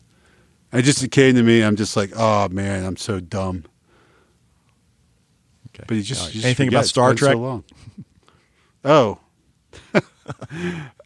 It 0.72 0.84
just 0.84 1.04
it 1.04 1.12
came 1.12 1.36
to 1.36 1.44
me. 1.44 1.62
I'm 1.62 1.76
just 1.76 1.98
like, 1.98 2.12
oh 2.16 2.48
man, 2.50 2.86
I'm 2.86 2.98
so 2.98 3.20
dumb. 3.20 3.66
Okay. 5.70 5.84
But 5.88 5.98
you 5.98 6.04
just, 6.04 6.22
right. 6.22 6.28
you 6.28 6.34
just 6.34 6.46
anything 6.46 6.68
forget. 6.68 6.80
about 6.80 6.88
Star 6.88 7.14
Trek? 7.16 7.34
So 7.34 7.40
long. 7.40 7.64
Oh. 8.86 9.20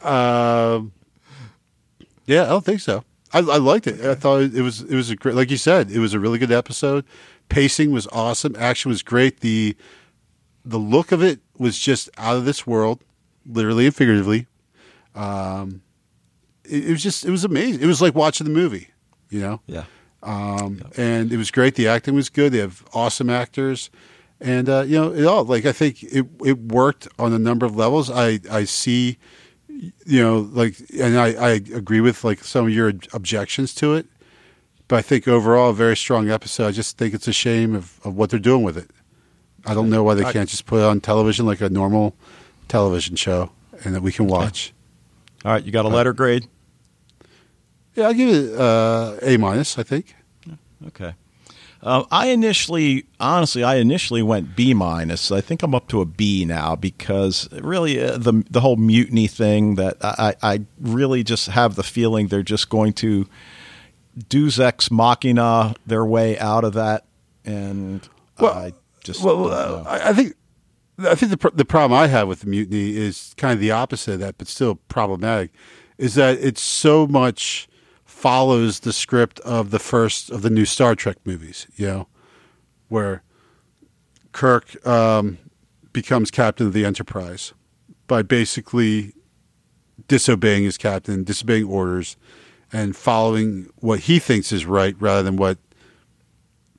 um, 0.01 0.91
yeah, 2.26 2.43
I 2.43 2.47
don't 2.47 2.66
think 2.66 2.82
so. 2.82 3.03
I, 3.32 3.39
I 3.39 3.57
liked 3.57 3.88
it. 3.88 4.01
I 4.01 4.16
thought 4.16 4.41
it 4.41 4.61
was 4.61 4.82
it 4.82 4.95
was 4.95 5.09
a 5.09 5.16
great, 5.16 5.36
like 5.36 5.49
you 5.49 5.57
said, 5.57 5.91
it 5.91 5.99
was 5.99 6.14
a 6.14 6.20
really 6.20 6.38
good 6.38 6.51
episode. 6.51 7.05
Pacing 7.49 7.91
was 7.91 8.07
awesome. 8.11 8.55
Action 8.57 8.89
was 8.89 9.01
great. 9.01 9.39
The 9.39 9.76
the 10.64 10.78
look 10.78 11.11
of 11.11 11.24
it 11.24 11.39
was 11.57 11.78
just 11.78 12.09
out 12.18 12.36
of 12.38 12.45
this 12.45 12.68
world, 12.68 13.03
literally 13.45 13.86
and 13.86 13.95
figuratively. 13.95 14.47
Um, 15.16 15.82
it, 16.64 16.89
it 16.89 16.91
was 16.91 17.01
just 17.01 17.26
it 17.26 17.32
was 17.32 17.43
amazing. 17.43 17.82
It 17.82 17.88
was 17.88 18.01
like 18.01 18.14
watching 18.14 18.45
the 18.45 18.53
movie, 18.53 18.89
you 19.34 19.42
know. 19.42 19.62
Yeah. 19.68 19.86
Um, 20.22 20.82
and 20.96 21.34
it 21.34 21.38
was 21.38 21.52
great. 21.52 21.76
The 21.76 21.88
acting 21.88 22.16
was 22.16 22.30
good. 22.30 22.54
They 22.54 22.60
have 22.60 22.84
awesome 22.94 23.30
actors, 23.30 23.90
and 24.40 24.70
uh, 24.70 24.84
you 24.88 24.96
know 24.96 25.14
it 25.14 25.26
all. 25.26 25.44
Like 25.44 25.66
I 25.66 25.74
think 25.74 26.02
it 26.04 26.26
it 26.46 26.58
worked 26.60 27.08
on 27.20 27.34
a 27.34 27.40
number 27.40 27.66
of 27.66 27.76
levels. 27.76 28.10
I 28.10 28.40
I 28.50 28.64
see, 28.64 29.18
you 29.68 30.22
know, 30.22 30.50
like, 30.52 30.76
and 30.98 31.18
I 31.18 31.34
I 31.34 31.50
agree 31.50 32.00
with 32.00 32.24
like 32.24 32.44
some 32.44 32.66
of 32.68 32.72
your 32.72 32.94
objections 33.12 33.74
to 33.76 33.96
it, 33.96 34.06
but 34.88 34.96
I 34.98 35.02
think 35.02 35.28
overall 35.28 35.72
a 35.72 35.74
very 35.74 35.98
strong 35.98 36.30
episode. 36.30 36.68
I 36.68 36.72
just 36.72 36.98
think 36.98 37.14
it's 37.14 37.28
a 37.28 37.34
shame 37.34 37.76
of, 37.76 38.00
of 38.06 38.16
what 38.16 38.30
they're 38.30 38.40
doing 38.40 38.64
with 38.64 38.78
it. 38.78 38.92
I 39.66 39.74
don't 39.74 39.90
know 39.90 40.04
why 40.04 40.14
they 40.14 40.32
can't 40.32 40.50
just 40.50 40.66
put 40.66 40.80
it 40.80 40.84
on 40.84 41.02
television 41.02 41.46
like 41.46 41.62
a 41.62 41.70
normal 41.70 42.16
television 42.68 43.16
show, 43.16 43.52
and 43.84 43.94
that 43.96 44.02
we 44.02 44.12
can 44.12 44.28
watch. 44.28 44.74
All 45.44 45.52
right. 45.52 45.64
You 45.64 45.72
got 45.72 45.86
a 45.86 45.90
letter 45.90 46.14
grade? 46.14 46.48
Yeah, 47.96 48.08
I'll 48.08 48.14
give 48.14 48.30
it 48.30 48.60
uh, 48.60 49.18
A 49.22 49.38
minus. 49.38 49.78
I 49.78 49.84
think. 49.84 50.16
Okay. 50.88 51.14
Uh, 51.82 52.06
I 52.12 52.28
initially, 52.28 53.06
honestly, 53.20 53.62
I 53.62 53.76
initially 53.76 54.24
went 54.24 54.56
B 54.56 54.74
minus. 54.74 55.32
I 55.32 55.41
think 55.41 55.64
I'm 55.64 55.76
up 55.76 55.89
to 55.89 56.00
a 56.00 56.06
B 56.06 56.46
now 56.46 56.78
because 56.78 57.50
really 57.52 58.02
uh, 58.02 58.18
the 58.18 58.44
the 58.50 58.62
whole 58.62 58.78
mutiny 58.78 59.28
thing 59.28 59.76
that 59.76 59.98
I, 60.02 60.36
I 60.41 60.62
really 60.80 61.24
just 61.24 61.48
have 61.48 61.76
the 61.76 61.84
feeling 61.84 62.28
they're 62.28 62.41
just 62.41 62.70
going 62.70 62.94
to 62.94 63.28
Deus 64.30 64.60
ex 64.60 64.89
machina 64.91 65.76
their 65.86 66.06
way 66.06 66.39
out 66.39 66.64
of 66.64 66.74
that, 66.74 67.04
and 67.44 68.08
Well, 68.39 68.54
I 68.54 68.74
just 69.04 69.22
Well, 69.22 69.52
uh, 69.52 69.84
I 69.86 70.10
I 70.10 70.14
think 70.14 70.36
I 71.00 71.16
think 71.16 71.32
the 71.32 71.38
pr- 71.38 71.50
the 71.54 71.66
problem 71.66 72.00
I 72.00 72.08
have 72.08 72.30
with 72.30 72.41
the 72.41 72.48
mutiny 72.48 72.96
is 72.96 73.34
kind 73.36 73.54
of 73.54 73.60
the 73.60 73.72
opposite 73.72 74.14
of 74.14 74.20
that, 74.22 74.38
but 74.38 74.48
still 74.48 74.76
problematic. 74.88 75.52
Is 75.98 76.16
that 76.16 76.38
it's 76.39 76.62
so 76.62 77.08
much 77.08 77.68
follows 78.24 78.80
the 78.80 78.94
script 78.94 79.42
of 79.42 79.70
the 79.72 79.80
first 79.80 80.30
of 80.32 80.44
the 80.44 80.50
new 80.50 80.64
Star 80.64 80.96
Trek 80.96 81.18
movies, 81.26 81.68
you 81.76 81.86
know, 81.86 82.08
where 82.88 83.22
Kirk 84.32 84.88
um, 84.88 85.38
becomes 85.92 86.32
captain 86.32 86.66
of 86.66 86.72
the 86.72 86.86
Enterprise 86.86 87.54
by 88.08 88.22
basically 88.22 89.12
disobeying 90.08 90.64
his 90.64 90.78
captain, 90.78 91.26
disobeying 91.26 91.66
orders, 91.66 92.16
and 92.72 92.96
following 92.96 93.70
what 93.80 94.00
he 94.00 94.20
thinks 94.20 94.54
is 94.54 94.66
right 94.66 94.96
rather 95.02 95.22
than 95.24 95.36
what 95.36 95.58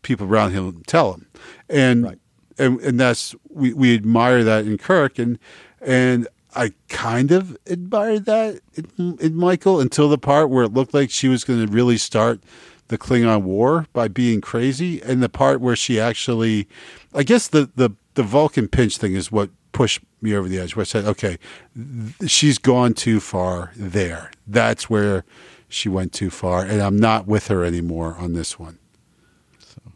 people 0.01 0.27
around 0.27 0.53
him 0.53 0.83
tell 0.87 1.13
him. 1.13 1.27
And 1.69 2.05
Right. 2.05 2.19
and 2.57 2.81
and 2.81 2.99
that's 2.99 3.35
we, 3.51 3.75
we 3.75 3.95
admire 3.95 4.45
that 4.45 4.65
in 4.65 4.79
Kirk 4.79 5.19
and 5.19 5.39
and 5.83 6.27
I 6.55 6.73
kind 6.89 7.33
of 7.33 7.57
admired 7.67 8.27
that 8.27 8.61
in, 8.75 9.19
in 9.21 9.35
Michael 9.35 9.81
until 9.81 10.09
the 10.09 10.19
part 10.19 10.51
where 10.51 10.65
it 10.65 10.73
looked 10.73 10.95
like 10.95 11.11
she 11.11 11.29
was 11.29 11.45
going 11.45 11.65
to 11.65 11.73
really 11.73 11.99
start 11.99 12.41
the 12.89 12.99
Klingon 12.99 13.43
War 13.43 13.87
by 13.93 14.09
being 14.09 14.41
crazy, 14.41 15.01
and 15.03 15.23
the 15.23 15.29
part 15.29 15.61
where 15.61 15.77
she 15.77 15.99
actually, 15.99 16.69
I 17.15 17.23
guess 17.23 17.49
the 17.49 17.71
the 17.75 17.91
the 18.15 18.23
Vulcan 18.23 18.69
pinch 18.69 18.99
thing 18.99 19.15
is 19.15 19.33
what 19.33 19.51
pushed 19.73 20.01
me 20.21 20.35
over 20.35 20.49
the 20.49 20.59
edge. 20.59 20.77
Where 20.77 20.83
I 20.83 20.85
said, 20.85 21.05
okay, 21.05 21.39
th- 21.75 22.31
she's 22.31 22.59
gone 22.59 22.95
too 22.95 23.21
far 23.21 23.73
there. 23.75 24.31
That's 24.47 24.89
where 24.91 25.25
she 25.69 25.89
went 25.89 26.13
too 26.13 26.31
far, 26.31 26.63
and 26.65 26.81
I'm 26.81 26.99
not 26.99 27.27
with 27.27 27.49
her 27.49 27.65
anymore 27.65 28.17
on 28.19 28.35
this 28.35 28.59
one. 28.59 28.79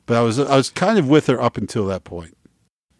But 0.07 0.17
I 0.17 0.23
was 0.23 0.39
I 0.39 0.57
was 0.57 0.71
kind 0.71 0.99
of 0.99 1.09
with 1.09 1.27
her 1.27 1.41
up 1.41 1.57
until 1.57 1.87
that 1.87 2.05
point. 2.05 2.37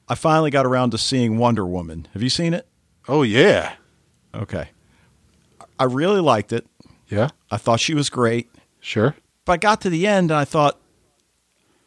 I 0.09 0.15
finally 0.15 0.51
got 0.51 0.67
around 0.67 0.91
to 0.91 0.99
seeing 0.99 1.39
Wonder 1.39 1.67
Woman. 1.67 2.07
Have 2.13 2.23
you 2.23 2.31
seen 2.31 2.55
it? 2.55 2.67
Oh 3.09 3.23
yeah, 3.23 3.75
Okay. 4.35 4.69
I 5.81 5.85
really 5.85 6.21
liked 6.21 6.53
it. 6.53 6.67
yeah, 7.09 7.31
I 7.51 7.57
thought 7.57 7.81
she 7.81 7.95
was 7.95 8.11
great. 8.11 8.51
sure. 8.81 9.15
But 9.45 9.53
I 9.53 9.57
got 9.59 9.81
to 9.83 9.91
the 9.91 10.07
end 10.07 10.31
and 10.31 10.39
I 10.39 10.45
thought, 10.45 10.79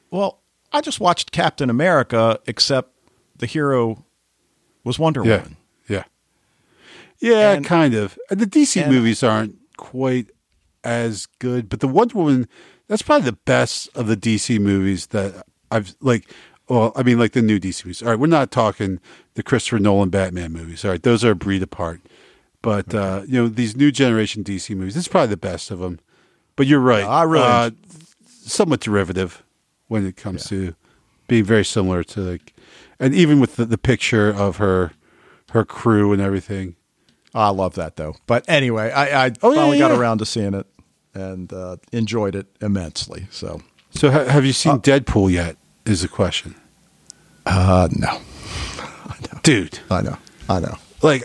well, 0.10 0.40
I 0.74 0.82
just 0.82 1.00
watched 1.00 1.32
Captain 1.32 1.70
America, 1.70 2.40
except 2.48 2.90
the 3.38 3.46
hero 3.46 4.04
was 4.84 4.98
Wonder 4.98 5.24
Yeah, 5.24 5.38
Woman. 5.44 5.58
yeah, 5.88 6.04
yeah, 7.20 7.52
And- 7.52 7.66
kind 7.66 7.94
of. 7.94 8.18
And 8.30 8.40
the 8.40 8.48
DC 8.48 8.82
and- 8.82 8.92
movies 8.92 9.22
aren't 9.24 9.58
quite 9.78 10.32
as 10.84 11.28
good, 11.40 11.70
but 11.70 11.82
the 11.82 11.88
Wonder 11.88 12.18
Woman, 12.18 12.48
That's 12.88 13.02
probably 13.04 13.26
the 13.26 13.38
best 13.46 13.88
of 13.96 14.08
the 14.08 14.18
DC 14.18 14.60
movies 14.60 15.08
that 15.08 15.46
I've 15.70 15.96
like. 16.02 16.30
Well, 16.72 16.94
I 16.96 17.04
mean, 17.04 17.20
like 17.20 17.34
the 17.34 17.42
new 17.42 17.60
DC 17.60 17.84
movies. 17.84 18.02
All 18.02 18.08
right, 18.10 18.18
we're 18.18 18.28
not 18.28 18.50
talking 18.50 19.02
the 19.34 19.44
Christopher 19.44 19.78
Nolan 19.80 20.10
Batman 20.10 20.54
movies. 20.54 20.86
All 20.86 20.92
right, 20.92 21.04
those 21.04 21.26
are 21.26 21.32
a 21.32 21.36
breed 21.36 21.62
apart. 21.62 22.00
But 22.62 22.96
uh, 22.96 23.24
you 23.28 23.42
know, 23.42 23.50
these 23.50 23.76
new 23.76 23.92
generation 23.92 24.42
DC 24.42 24.74
movies. 24.76 24.94
This 24.96 25.04
is 25.04 25.08
probably 25.10 25.28
the 25.32 25.38
best 25.38 25.70
of 25.70 25.80
them. 25.80 26.00
But 26.56 26.68
you're 26.68 26.80
right. 26.80 27.04
I 27.04 27.24
really- 27.24 27.44
uh, 27.44 27.72
somewhat 28.44 28.80
derivative 28.80 29.44
when 29.90 30.06
it 30.06 30.16
comes 30.16 30.48
to 30.48 30.74
being 31.28 31.44
very 31.44 31.66
similar 31.66 32.04
to 32.06 32.22
like, 32.22 32.54
and 33.02 33.14
even 33.14 33.42
with 33.42 33.58
the, 33.58 33.66
the 33.66 33.78
picture 33.78 34.30
of 34.30 34.56
her, 34.58 34.92
her 35.52 35.66
crew 35.66 36.14
and 36.14 36.22
everything. 36.22 36.76
I 37.36 37.50
love 37.50 37.76
that 37.76 37.98
though. 37.98 38.16
But 38.28 38.46
anyway, 38.48 38.92
I, 38.92 39.26
I 39.26 39.32
Oh, 39.42 39.54
finally 39.54 39.78
yeah, 39.78 39.90
got 39.90 40.00
around 40.00 40.20
to 40.20 40.26
seeing 40.26 40.54
it 40.54 40.68
and 41.14 41.52
uh, 41.52 41.78
enjoyed 41.92 42.36
it 42.36 42.48
immensely. 42.62 43.28
So, 43.30 43.62
So, 43.90 44.10
ha- 44.10 44.26
have 44.26 44.46
you 44.46 44.54
seen 44.54 44.80
Deadpool 44.80 45.32
yet? 45.32 45.58
Is 45.84 46.04
the 46.04 46.08
question, 46.08 46.54
uh, 47.46 47.88
no, 47.98 48.20
dude. 49.44 49.80
I 49.90 50.02
know, 50.02 50.18
I 50.50 50.60
know. 50.60 50.76
like 51.02 51.24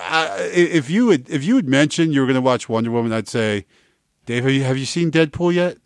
I, 0.00 0.50
if 0.52 0.88
you 0.90 1.06
would 1.06 1.28
if 1.30 1.44
you 1.44 1.56
had 1.56 1.68
mentioned 1.68 2.14
you 2.14 2.20
were 2.20 2.26
going 2.26 2.34
to 2.34 2.40
watch 2.40 2.68
Wonder 2.68 2.90
Woman, 2.90 3.12
I'd 3.12 3.28
say, 3.28 3.66
Dave, 4.26 4.44
have 4.44 4.52
you 4.52 4.62
have 4.64 4.78
you 4.78 4.86
seen 4.86 5.10
Deadpool 5.10 5.54
yet? 5.54 5.78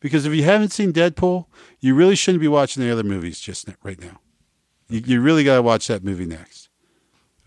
Because 0.00 0.24
if 0.26 0.32
you 0.34 0.44
haven't 0.44 0.70
seen 0.72 0.92
Deadpool, 0.92 1.46
you 1.80 1.94
really 1.94 2.14
shouldn't 2.14 2.40
be 2.40 2.48
watching 2.48 2.82
the 2.82 2.90
other 2.90 3.02
movies 3.02 3.40
just 3.40 3.68
right 3.82 4.00
now. 4.00 4.20
You, 4.88 5.00
you 5.04 5.20
really 5.20 5.42
got 5.44 5.56
to 5.56 5.62
watch 5.62 5.88
that 5.88 6.04
movie 6.04 6.24
next. 6.24 6.68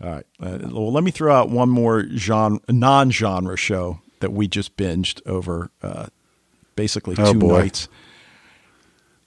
All 0.02 0.10
right. 0.10 0.26
Uh, 0.38 0.58
well, 0.70 0.92
let 0.92 1.02
me 1.02 1.10
throw 1.10 1.34
out 1.34 1.48
one 1.48 1.70
more 1.70 2.04
genre, 2.16 2.60
non-genre 2.68 3.56
show 3.56 4.00
that 4.20 4.32
we 4.32 4.48
just 4.48 4.76
binged 4.76 5.20
over 5.26 5.70
uh, 5.82 6.06
basically 6.76 7.14
Oh, 7.18 7.32
two 7.32 7.38
boy. 7.38 7.60
nights. 7.62 7.88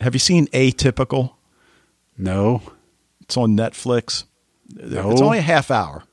Have 0.02 0.14
you 0.14 0.20
seen 0.20 0.46
Atypical? 0.48 1.35
No, 2.18 2.62
It's 3.22 3.38
on 3.38 3.56
Netflix. 3.58 4.24
No. 4.74 5.12
It's 5.12 5.22
only 5.22 5.38
a 5.40 5.42
half 5.44 5.70
hour. 5.72 6.04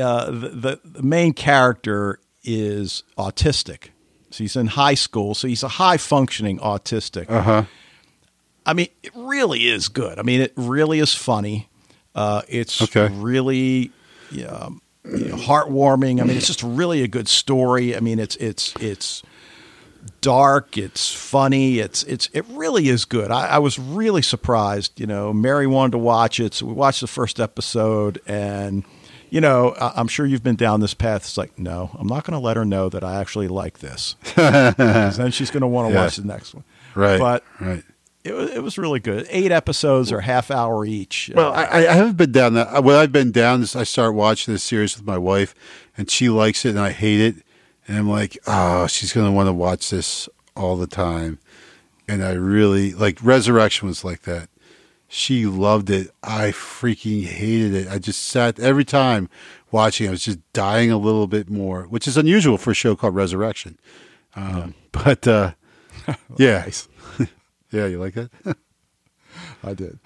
Uh, 0.00 0.30
the, 0.30 0.48
the 0.50 0.80
the 0.84 1.02
main 1.02 1.32
character 1.32 2.20
is 2.44 3.02
autistic, 3.18 3.88
so 4.30 4.44
he's 4.44 4.54
in 4.54 4.68
high 4.68 4.94
school. 4.94 5.34
So 5.34 5.48
he's 5.48 5.64
a 5.64 5.68
high 5.68 5.96
functioning 5.96 6.58
autistic. 6.58 7.28
uh 7.28 7.42
huh. 7.42 7.64
I 8.64 8.72
mean, 8.74 8.86
it 9.02 9.10
really 9.16 9.66
is 9.66 9.88
good. 9.88 10.18
I 10.18 10.22
mean, 10.22 10.40
it 10.42 10.52
really 10.54 11.00
is 11.00 11.12
funny. 11.14 11.68
Uh, 12.14 12.42
it's 12.48 12.80
Okay. 12.82 13.08
really 13.14 13.90
um, 14.48 14.80
you 15.04 15.24
know, 15.30 15.36
heartwarming. 15.36 16.20
I 16.20 16.24
mean, 16.24 16.36
it's 16.36 16.46
just 16.46 16.62
really 16.62 17.02
a 17.02 17.08
good 17.08 17.26
story. 17.26 17.96
I 17.96 18.00
mean, 18.00 18.20
it's 18.20 18.36
it's 18.36 18.74
it's 18.80 19.22
dark. 20.20 20.76
It's 20.78 21.12
funny. 21.12 21.78
It's 21.78 22.02
it's 22.04 22.28
it 22.32 22.44
really 22.50 22.88
is 22.88 23.04
good. 23.04 23.30
I, 23.30 23.46
I 23.46 23.58
was 23.58 23.78
really 23.78 24.22
surprised. 24.22 24.98
You 25.00 25.06
know, 25.06 25.32
Mary 25.32 25.66
wanted 25.66 25.92
to 25.92 25.98
watch 25.98 26.40
it, 26.40 26.54
so 26.54 26.66
we 26.66 26.72
watched 26.72 27.00
the 27.00 27.06
first 27.06 27.40
episode, 27.40 28.20
and 28.26 28.84
you 29.30 29.40
know, 29.40 29.70
I, 29.80 29.92
I'm 29.96 30.08
sure 30.08 30.26
you've 30.26 30.42
been 30.42 30.56
down 30.56 30.80
this 30.80 30.94
path. 30.94 31.22
It's 31.22 31.36
like, 31.36 31.58
no, 31.58 31.90
I'm 31.98 32.06
not 32.08 32.24
going 32.24 32.38
to 32.38 32.44
let 32.44 32.56
her 32.56 32.64
know 32.64 32.88
that 32.88 33.04
I 33.04 33.20
actually 33.20 33.48
like 33.48 33.78
this. 33.78 34.16
then 34.36 35.30
she's 35.30 35.50
going 35.50 35.60
to 35.60 35.66
want 35.66 35.88
to 35.88 35.94
Yeah. 35.94 36.02
watch 36.04 36.16
the 36.16 36.26
next 36.26 36.54
one. 36.54 36.64
Right, 36.96 37.18
but 37.20 37.44
right. 37.60 37.84
it 38.24 38.32
was, 38.34 38.50
it 38.50 38.62
was 38.62 38.76
really 38.76 38.98
good. 38.98 39.26
Eight 39.30 39.52
episodes 39.52 40.10
or 40.10 40.20
half 40.22 40.50
hour 40.50 40.84
each. 40.84 41.30
Well, 41.34 41.52
Uh, 41.52 41.66
I, 41.70 41.78
I 41.88 41.92
haven't 41.92 42.16
been 42.16 42.32
down 42.32 42.54
that. 42.54 42.82
What 42.82 42.96
I've 42.96 43.12
been 43.12 43.30
down 43.30 43.62
is 43.62 43.76
I 43.76 43.84
start 43.84 44.14
watching 44.14 44.52
this 44.52 44.64
series 44.64 44.96
with 44.96 45.06
my 45.06 45.16
wife, 45.18 45.54
and 45.96 46.10
she 46.10 46.28
likes 46.28 46.64
it, 46.64 46.70
and 46.70 46.80
I 46.80 46.90
hate 46.90 47.20
it, 47.20 47.36
and 47.90 47.98
I'm 47.98 48.08
like, 48.08 48.38
oh, 48.46 48.86
she's 48.86 49.12
going 49.12 49.26
to 49.26 49.32
want 49.32 49.48
to 49.48 49.52
watch 49.52 49.90
this 49.90 50.28
all 50.54 50.76
the 50.76 50.86
time, 50.86 51.40
and 52.06 52.22
I 52.24 52.32
really 52.34 52.92
like 52.94 53.18
Resurrection 53.20 53.88
was 53.88 54.04
like 54.04 54.22
that. 54.22 54.48
She 55.08 55.44
loved 55.44 55.90
it. 55.90 56.08
I 56.22 56.52
freaking 56.52 57.24
hated 57.24 57.74
it. 57.74 57.88
I 57.88 57.98
just 57.98 58.22
sat 58.22 58.60
every 58.60 58.84
time 58.84 59.28
watching. 59.72 60.06
I 60.06 60.12
was 60.12 60.24
just 60.24 60.38
dying 60.52 60.92
a 60.92 60.98
little 60.98 61.26
bit 61.26 61.50
more, 61.50 61.82
which 61.82 62.06
is 62.06 62.16
unusual 62.16 62.58
for 62.58 62.70
a 62.70 62.74
show 62.74 62.94
called 62.94 63.16
Resurrection. 63.16 63.76
Um, 64.36 64.74
But 64.92 65.26
uh, 65.26 65.52
yeah, 66.36 66.68
yeah, 67.72 67.86
you 67.86 67.98
like 67.98 68.14
that? 68.14 68.30
I 69.64 69.74
did. 69.74 69.98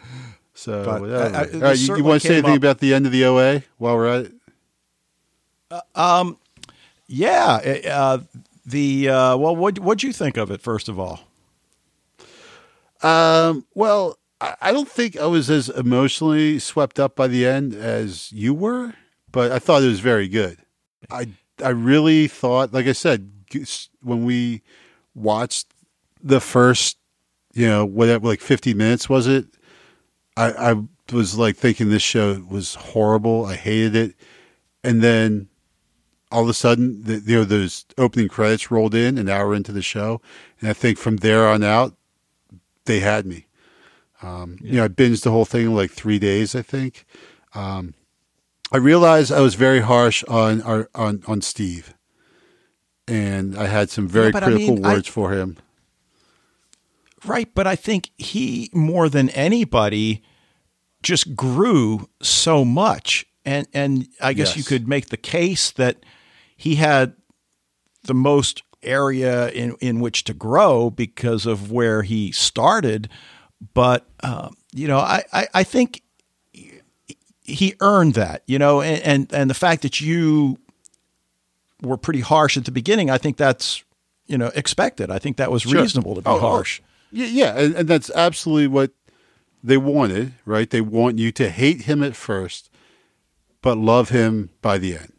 So, 0.55 0.85
But, 0.87 1.01
whatever. 1.03 1.37
uh, 1.37 1.47
uh, 1.55 1.59
right, 1.59 1.79
you, 1.79 1.97
you 1.97 2.05
want 2.05 2.23
to 2.23 2.29
say 2.29 2.35
anything 2.37 2.53
up- 2.53 2.59
about 2.59 2.79
the 2.79 2.95
end 2.95 3.05
of 3.05 3.13
the 3.13 3.25
OA 3.27 3.63
while 3.77 3.97
we're 3.97 4.07
at 4.07 4.25
it? 4.27 4.33
Yeah. 7.07 7.81
Uh, 7.91 8.19
the 8.67 9.09
uh, 9.09 9.37
well, 9.37 9.55
what 9.55 9.79
what'd 9.79 10.03
you 10.03 10.13
think 10.13 10.37
of 10.37 10.51
it 10.51 10.61
first 10.61 10.89
of 10.89 10.99
all? 10.99 11.21
Um, 13.03 13.67
well, 13.75 14.19
I, 14.41 14.57
I 14.61 14.73
don't 14.73 14.89
think 14.89 15.17
I 15.19 15.27
was 15.27 15.51
as 15.51 15.69
emotionally 15.69 16.59
swept 16.59 16.99
up 16.99 17.15
by 17.15 17.27
the 17.27 17.47
end 17.47 17.75
as 17.75 18.33
you 18.33 18.55
were, 18.55 18.95
but 19.31 19.53
I 19.53 19.59
thought 19.59 19.83
it 19.83 19.89
was 19.89 20.01
very 20.01 20.29
good. 20.29 20.59
I 21.11 21.29
I 21.63 21.71
really 21.71 22.27
thought, 22.27 22.73
like 22.73 22.87
I 22.87 22.93
said, 22.93 23.31
when 24.03 24.25
we 24.25 24.63
watched 25.15 25.69
the 26.23 26.41
first, 26.41 26.97
you 27.53 27.67
know, 27.69 27.85
whatever, 27.85 28.27
like 28.27 28.41
fifty 28.41 28.73
minutes 28.73 29.09
was 29.09 29.27
it? 29.27 29.47
I, 30.37 30.73
I 30.73 30.75
was 31.13 31.37
like 31.37 31.57
thinking 31.57 31.91
this 31.91 32.03
show 32.03 32.43
was 32.49 32.75
horrible. 32.75 33.45
I 33.45 33.57
hated 33.57 33.95
it, 33.95 34.15
and 34.83 35.03
then 35.03 35.49
all 36.33 36.43
of 36.43 36.49
a 36.49 36.55
sudden, 36.55 37.03
the, 37.05 37.21
you 37.25 37.37
know, 37.37 37.45
those 37.45 37.85
opening 37.99 38.29
credits 38.29 38.71
rolled 38.71 38.95
in 38.95 39.19
an 39.19 39.29
hour 39.29 39.55
into 39.55 39.73
the 39.73 39.83
show, 39.83 40.21
and 40.61 40.69
I 40.69 40.73
think 40.73 40.99
from 40.99 41.19
there 41.19 41.47
on 41.49 41.63
out, 41.63 41.95
they 42.87 43.01
had 43.01 43.25
me. 43.27 43.47
Um, 44.23 44.59
You 44.61 44.77
know, 44.77 44.85
I 44.85 44.89
binged 44.89 45.23
the 45.23 45.31
whole 45.31 45.45
thing 45.45 45.67
in 45.67 45.75
like 45.75 45.91
three 45.93 46.19
days. 46.19 46.55
I 46.55 46.63
think. 46.63 47.05
Um, 47.55 47.95
I 48.73 48.79
realized 48.79 49.31
I 49.31 49.41
was 49.41 49.55
very 49.55 49.81
harsh 49.81 50.25
on 50.25 50.61
our 50.63 50.89
on 50.95 51.23
on 51.27 51.41
Steve, 51.43 51.95
and 53.07 53.57
I 53.57 53.67
had 53.67 53.91
some 53.91 54.09
very 54.09 54.27
Yeah, 54.27 54.33
but 54.33 54.43
I 54.43 54.47
critical 54.47 54.75
mean, 54.77 54.85
I- 54.87 54.95
words 54.95 55.09
for 55.09 55.33
him. 55.33 55.59
Right, 57.25 57.49
but 57.55 57.67
I 57.67 57.75
think 57.77 58.11
he 58.19 58.69
more 58.75 59.09
than 59.09 59.31
anybody 59.31 60.23
just 61.03 61.35
grew 61.37 62.09
so 62.21 62.65
much, 62.65 63.25
and 63.45 63.67
and 63.75 64.09
I 64.21 64.33
guess 64.33 64.57
you 64.57 64.63
could 64.65 64.89
make 64.89 65.09
the 65.09 65.17
case 65.17 65.71
that 65.73 65.97
he 66.57 66.77
had 66.77 67.15
the 68.05 68.15
most 68.15 68.63
area 68.83 69.49
in 69.51 69.77
in 69.81 70.01
which 70.01 70.25
to 70.25 70.35
grow 70.35 70.91
because 70.91 71.47
of 71.47 71.71
where 71.71 72.03
he 72.03 72.33
started. 72.33 73.09
But 73.73 74.07
um, 74.23 74.55
you 74.73 74.89
know, 74.89 74.99
I, 74.99 75.25
I 75.33 75.49
I 75.55 75.65
think 75.65 76.03
he 77.43 77.75
earned 77.81 78.15
that. 78.15 78.43
You 78.47 78.59
know, 78.59 78.81
and 78.81 79.03
and, 79.03 79.33
and 79.33 79.51
the 79.51 79.55
fact 79.55 79.83
that 79.83 80.01
you 80.01 80.59
were 81.83 81.97
pretty 81.97 82.21
harsh 82.21 82.57
at 82.57 82.65
the 82.65 82.73
beginning, 82.73 83.11
I 83.11 83.19
think 83.19 83.37
that's 83.37 83.83
you 84.27 84.39
know 84.39 84.51
expected. 84.55 85.11
I 85.11 85.19
think 85.19 85.37
that 85.37 85.51
was 85.51 85.63
Sure. 85.63 85.81
reasonable 85.81 86.15
to 86.15 86.21
be 86.23 86.29
Oh, 86.29 86.37
oh. 86.37 86.41
harsh. 86.41 86.81
Yeah, 87.11 87.27
yeah, 87.27 87.59
and, 87.59 87.75
and 87.77 87.89
that's 87.89 88.11
absolutely 88.15 88.67
what 88.67 88.91
they 89.63 89.77
wanted, 89.77 90.33
right? 90.45 90.69
They 90.69 90.81
want 90.81 91.19
you 91.19 91.31
to 91.33 91.49
hate 91.49 91.83
him 91.83 92.03
at 92.03 92.17
first, 92.17 92.71
but 93.65 93.79
love 93.79 94.11
him 94.11 94.51
by 94.61 94.77
the 94.77 94.95
end, 94.95 95.15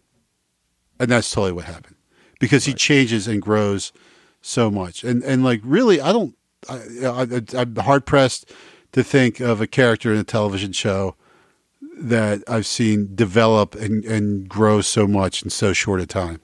and 1.00 1.10
that's 1.10 1.32
totally 1.32 1.52
what 1.52 1.66
happened 1.66 1.96
because 2.40 2.66
he 2.66 2.74
changes 2.76 3.28
and 3.28 3.42
grows 3.42 3.92
so 4.40 4.70
much, 4.70 5.04
and 5.04 5.24
and 5.24 5.44
like 5.44 5.62
really, 5.64 6.00
I 6.00 6.14
don't, 6.14 6.38
I, 6.70 6.76
I, 7.04 7.42
I'm 7.58 7.76
hard 7.78 8.06
pressed 8.06 8.54
to 8.92 9.04
think 9.04 9.40
of 9.40 9.62
a 9.62 9.68
character 9.68 10.14
in 10.14 10.20
a 10.20 10.24
television 10.24 10.74
show 10.74 11.16
that 11.98 12.44
I've 12.48 12.68
seen 12.68 13.16
develop 13.16 13.74
and 13.74 14.06
and 14.06 14.48
grow 14.48 14.82
so 14.82 15.08
much 15.08 15.42
in 15.42 15.50
so 15.50 15.74
short 15.74 16.00
a 16.00 16.06
time. 16.06 16.40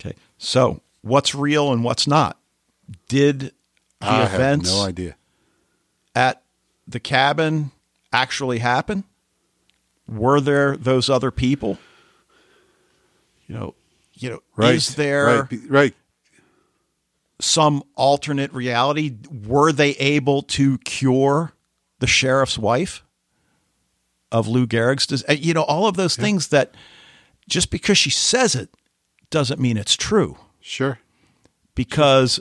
Okay. 0.00 0.16
So, 0.38 0.80
what's 1.02 1.34
real 1.34 1.74
and 1.74 1.84
what's 1.84 2.06
not? 2.06 2.38
Did 3.08 3.40
the 3.40 3.52
I 4.00 4.24
have 4.24 4.34
events 4.34 4.72
no 4.72 4.82
idea. 4.82 5.16
at 6.14 6.42
the 6.88 7.00
cabin 7.00 7.72
actually 8.14 8.60
happen? 8.60 9.04
Were 10.08 10.40
there 10.40 10.76
those 10.76 11.10
other 11.10 11.30
people? 11.30 11.78
You 13.46 13.54
know, 13.54 13.74
you 14.14 14.30
know, 14.30 14.40
Right? 14.56 14.74
is 14.74 14.94
there 14.94 15.46
right? 15.50 15.60
right. 15.68 15.94
some 17.40 17.82
alternate 17.94 18.52
reality? 18.52 19.14
Were 19.46 19.72
they 19.72 19.90
able 19.92 20.42
to 20.42 20.78
cure 20.78 21.52
the 21.98 22.06
sheriff's 22.06 22.58
wife 22.58 23.02
of 24.32 24.48
Lou 24.48 24.66
Gehrig's? 24.66 25.06
dis- 25.06 25.24
uh, 25.28 25.32
You 25.32 25.54
know, 25.54 25.62
all 25.64 25.86
of 25.86 25.96
those 25.96 26.16
things 26.16 26.48
that 26.48 26.74
just 27.48 27.70
because 27.70 27.98
she 27.98 28.10
says 28.10 28.54
it 28.54 28.70
doesn't 29.30 29.60
mean 29.60 29.76
it's 29.76 29.96
true. 29.96 30.36
Sure. 30.60 30.98
because 31.76 32.40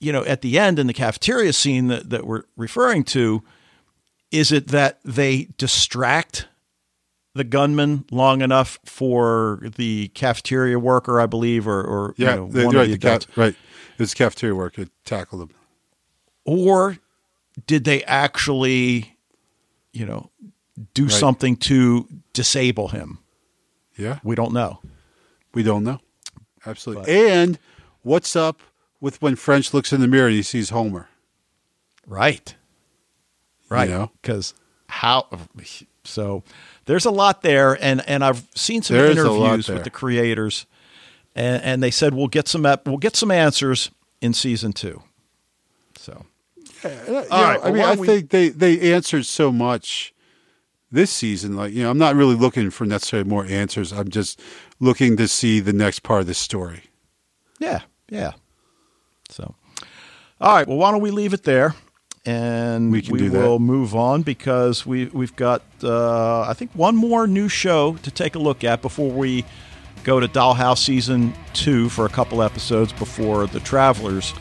you 0.00 0.10
know 0.12 0.24
at 0.24 0.40
the 0.40 0.58
end 0.58 0.78
in 0.78 0.86
the 0.86 0.94
cafeteria 0.94 1.52
scene 1.52 1.88
that, 1.88 2.08
that 2.08 2.26
we're 2.26 2.44
referring 2.56 3.04
to 3.04 3.42
is 4.30 4.50
it 4.52 4.68
that 4.68 5.00
they 5.04 5.48
distract 5.58 6.47
the 7.38 7.44
gunman 7.44 8.04
long 8.10 8.42
enough 8.42 8.78
for 8.84 9.60
the 9.76 10.08
cafeteria 10.08 10.78
worker 10.78 11.20
i 11.20 11.26
believe 11.26 11.66
or, 11.66 11.82
or 11.82 12.14
Yeah, 12.18 12.30
you 12.30 12.36
know, 12.36 12.48
they- 12.48 12.66
one 12.66 12.76
right, 12.76 12.82
of 12.82 12.88
the 12.88 12.94
adults 13.08 13.26
right. 13.36 13.54
was 13.98 14.12
cafeteria 14.14 14.54
worker 14.54 14.86
tackled 15.04 15.42
him. 15.42 15.50
or 16.44 16.98
did 17.66 17.82
they 17.84 18.04
actually, 18.04 19.16
you 19.92 20.06
know, 20.06 20.30
do 20.94 21.04
Right. 21.04 21.12
something 21.12 21.56
to 21.56 22.06
disable 22.32 22.88
him? 22.88 23.18
Yeah, 23.96 24.20
We 24.22 24.36
don't 24.36 24.52
know. 24.52 24.80
we 25.54 25.62
don't 25.64 25.82
know. 25.82 25.98
Absolutely. 26.66 27.10
and 27.32 27.58
what's 28.02 28.36
up 28.36 28.60
with 29.00 29.20
when 29.22 29.34
French 29.36 29.72
looks 29.74 29.92
in 29.92 30.00
the 30.00 30.06
mirror 30.06 30.26
and 30.28 30.36
he 30.36 30.42
sees 30.42 30.70
Homer? 30.70 31.08
Right. 32.06 32.54
Right. 33.68 33.88
you 33.88 33.94
know? 33.94 34.10
Because 34.22 34.54
how 34.88 35.26
so 36.04 36.42
there's 36.88 37.04
a 37.06 37.10
lot 37.10 37.42
there 37.42 37.78
and 37.80 38.02
and 38.08 38.24
I've 38.24 38.44
seen 38.56 38.82
some 38.82 38.96
There 38.96 39.06
is 39.06 39.16
interviews 39.18 39.68
with 39.68 39.84
the 39.84 39.90
creators 39.90 40.66
and 41.36 41.62
and 41.62 41.82
they 41.82 41.90
said 41.92 42.14
we'll 42.14 42.26
get 42.28 42.48
some 42.48 42.62
we'll 42.84 42.96
get 42.96 43.14
some 43.14 43.30
answers 43.30 43.90
in 44.20 44.34
season 44.34 44.72
2. 44.72 45.00
So 45.96 46.24
uh, 46.84 46.88
You 46.88 47.12
know, 47.12 47.26
right, 47.30 47.60
I 47.62 47.70
mean, 47.70 47.82
I 47.82 47.94
we- 47.94 48.06
think 48.06 48.30
they 48.30 48.48
they 48.48 48.92
answered 48.92 49.26
so 49.26 49.52
much 49.52 50.12
this 50.90 51.10
season. 51.10 51.54
Like, 51.54 51.72
you 51.74 51.82
know, 51.82 51.90
I'm 51.90 51.98
not 51.98 52.16
really 52.16 52.34
looking 52.34 52.70
for 52.70 52.86
necessarily 52.86 53.28
more 53.28 53.44
answers. 53.44 53.92
I'm 53.92 54.08
just 54.08 54.40
looking 54.80 55.16
to 55.18 55.28
see 55.28 55.60
the 55.60 55.72
next 55.74 56.02
part 56.02 56.22
of 56.22 56.26
the 56.26 56.34
story. 56.34 56.84
Yeah, 57.58 57.80
yeah. 58.08 58.32
So, 59.28 59.54
all 60.40 60.54
right. 60.54 60.66
Well, 60.66 60.78
why 60.78 60.90
don't 60.90 61.02
we 61.02 61.10
leave 61.10 61.34
it 61.34 61.42
there, 61.42 61.74
and 62.28 62.92
We 62.92 63.00
that. 63.00 63.32
will 63.32 63.58
move 63.58 63.94
on 63.94 64.20
because 64.22 64.84
we 64.84 65.06
we've 65.06 65.34
got 65.34 65.62
uh, 65.82 66.42
I 66.42 66.52
think 66.52 66.70
one 66.74 66.94
more 66.94 67.26
new 67.26 67.48
show 67.48 67.94
to 68.02 68.10
take 68.10 68.34
a 68.34 68.38
look 68.38 68.64
at 68.64 68.82
before 68.82 69.10
we 69.10 69.44
go 70.04 70.20
to 70.20 70.28
Dollhouse 70.28 70.78
season 70.78 71.32
two 71.54 71.88
for 71.88 72.04
a 72.04 72.08
couple 72.10 72.42
episodes 72.42 72.92
before 72.92 73.46
the 73.46 73.60
Travelers 73.60 74.34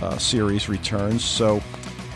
uh, 0.00 0.18
series 0.18 0.68
returns. 0.68 1.24
So, 1.24 1.60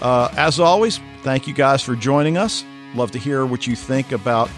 uh, 0.00 0.32
as 0.36 0.60
always, 0.60 1.00
thank 1.22 1.48
you 1.48 1.54
guys 1.54 1.82
for 1.82 1.96
joining 1.96 2.36
us. 2.36 2.64
Love 2.94 3.10
to 3.10 3.18
hear 3.18 3.44
what 3.44 3.66
you 3.66 3.74
think 3.74 4.12
about 4.12 4.48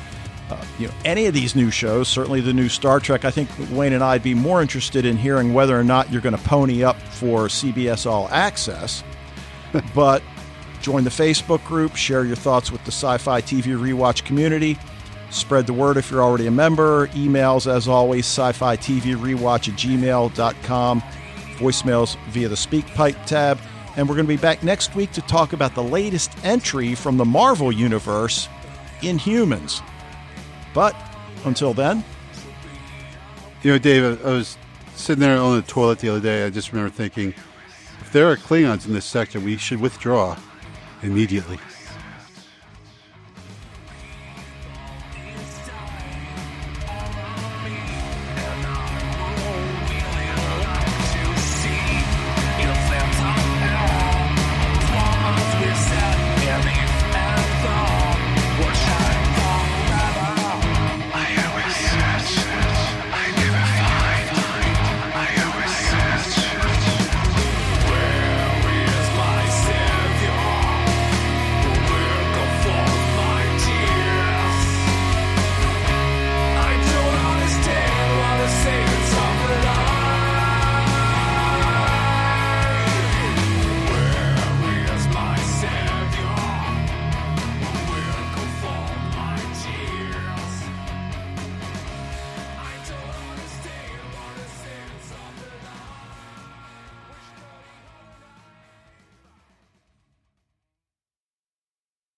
uh, 0.50 0.62
you 0.78 0.86
know 0.86 0.94
any 1.06 1.24
of 1.24 1.32
these 1.32 1.56
new 1.56 1.70
shows. 1.70 2.08
Certainly 2.08 2.42
the 2.42 2.52
new 2.52 2.68
Star 2.68 3.00
Trek. 3.00 3.24
I 3.24 3.30
think 3.30 3.48
Wayne 3.70 3.94
and 3.94 4.04
I'd 4.04 4.22
be 4.22 4.34
more 4.34 4.60
interested 4.60 5.06
in 5.06 5.16
hearing 5.16 5.54
whether 5.54 5.78
or 5.78 5.84
not 5.84 6.12
you're 6.12 6.20
going 6.22 6.36
to 6.36 6.42
pony 6.44 6.84
up 6.84 7.00
for 7.00 7.46
CBS 7.46 8.04
All 8.04 8.28
Access. 8.30 9.02
but 9.94 10.22
join 10.80 11.04
the 11.04 11.10
Facebook 11.10 11.64
group, 11.64 11.96
share 11.96 12.24
your 12.24 12.36
thoughts 12.36 12.70
with 12.72 12.82
the 12.84 12.92
Sci-Fi 12.92 13.42
TV 13.42 13.76
Rewatch 13.76 14.24
community. 14.24 14.78
Spread 15.30 15.66
the 15.66 15.72
word 15.72 15.96
if 15.98 16.10
you're 16.10 16.22
already 16.22 16.46
a 16.46 16.50
member. 16.50 17.08
Emails, 17.08 17.66
as 17.70 17.86
always, 17.86 18.24
sci-fi 18.24 18.76
TV 18.76 19.14
rewatch 19.14 19.68
at 19.68 19.74
gmail.com. 19.78 21.02
Voicemails 21.56 22.16
via 22.30 22.48
the 22.48 22.54
SpeakPipe 22.54 23.26
tab. 23.26 23.58
And 23.96 24.08
we're 24.08 24.14
going 24.14 24.26
to 24.26 24.32
be 24.32 24.40
back 24.40 24.62
next 24.62 24.94
week 24.94 25.12
to 25.12 25.20
talk 25.22 25.52
about 25.52 25.74
the 25.74 25.82
latest 25.82 26.32
entry 26.44 26.94
from 26.94 27.16
the 27.18 27.24
Marvel 27.24 27.70
Universe, 27.70 28.48
Inhumans. 29.00 29.82
But 30.72 30.96
until 31.44 31.74
then, 31.74 32.04
You 33.62 33.72
know, 33.72 33.78
Dave, 33.78 34.24
I 34.24 34.30
was 34.30 34.56
sitting 34.94 35.20
there 35.20 35.36
on 35.36 35.56
the 35.56 35.62
toilet 35.62 35.98
the 35.98 36.08
other 36.08 36.20
day. 36.20 36.46
I 36.46 36.50
just 36.50 36.72
remember 36.72 36.94
thinking, 36.94 37.34
if 38.00 38.12
there 38.12 38.30
are 38.30 38.36
Klingons 38.36 38.86
in 38.86 38.94
this 38.94 39.04
sector, 39.04 39.40
we 39.40 39.56
should 39.56 39.80
withdraw 39.80 40.36
immediately. 41.02 41.58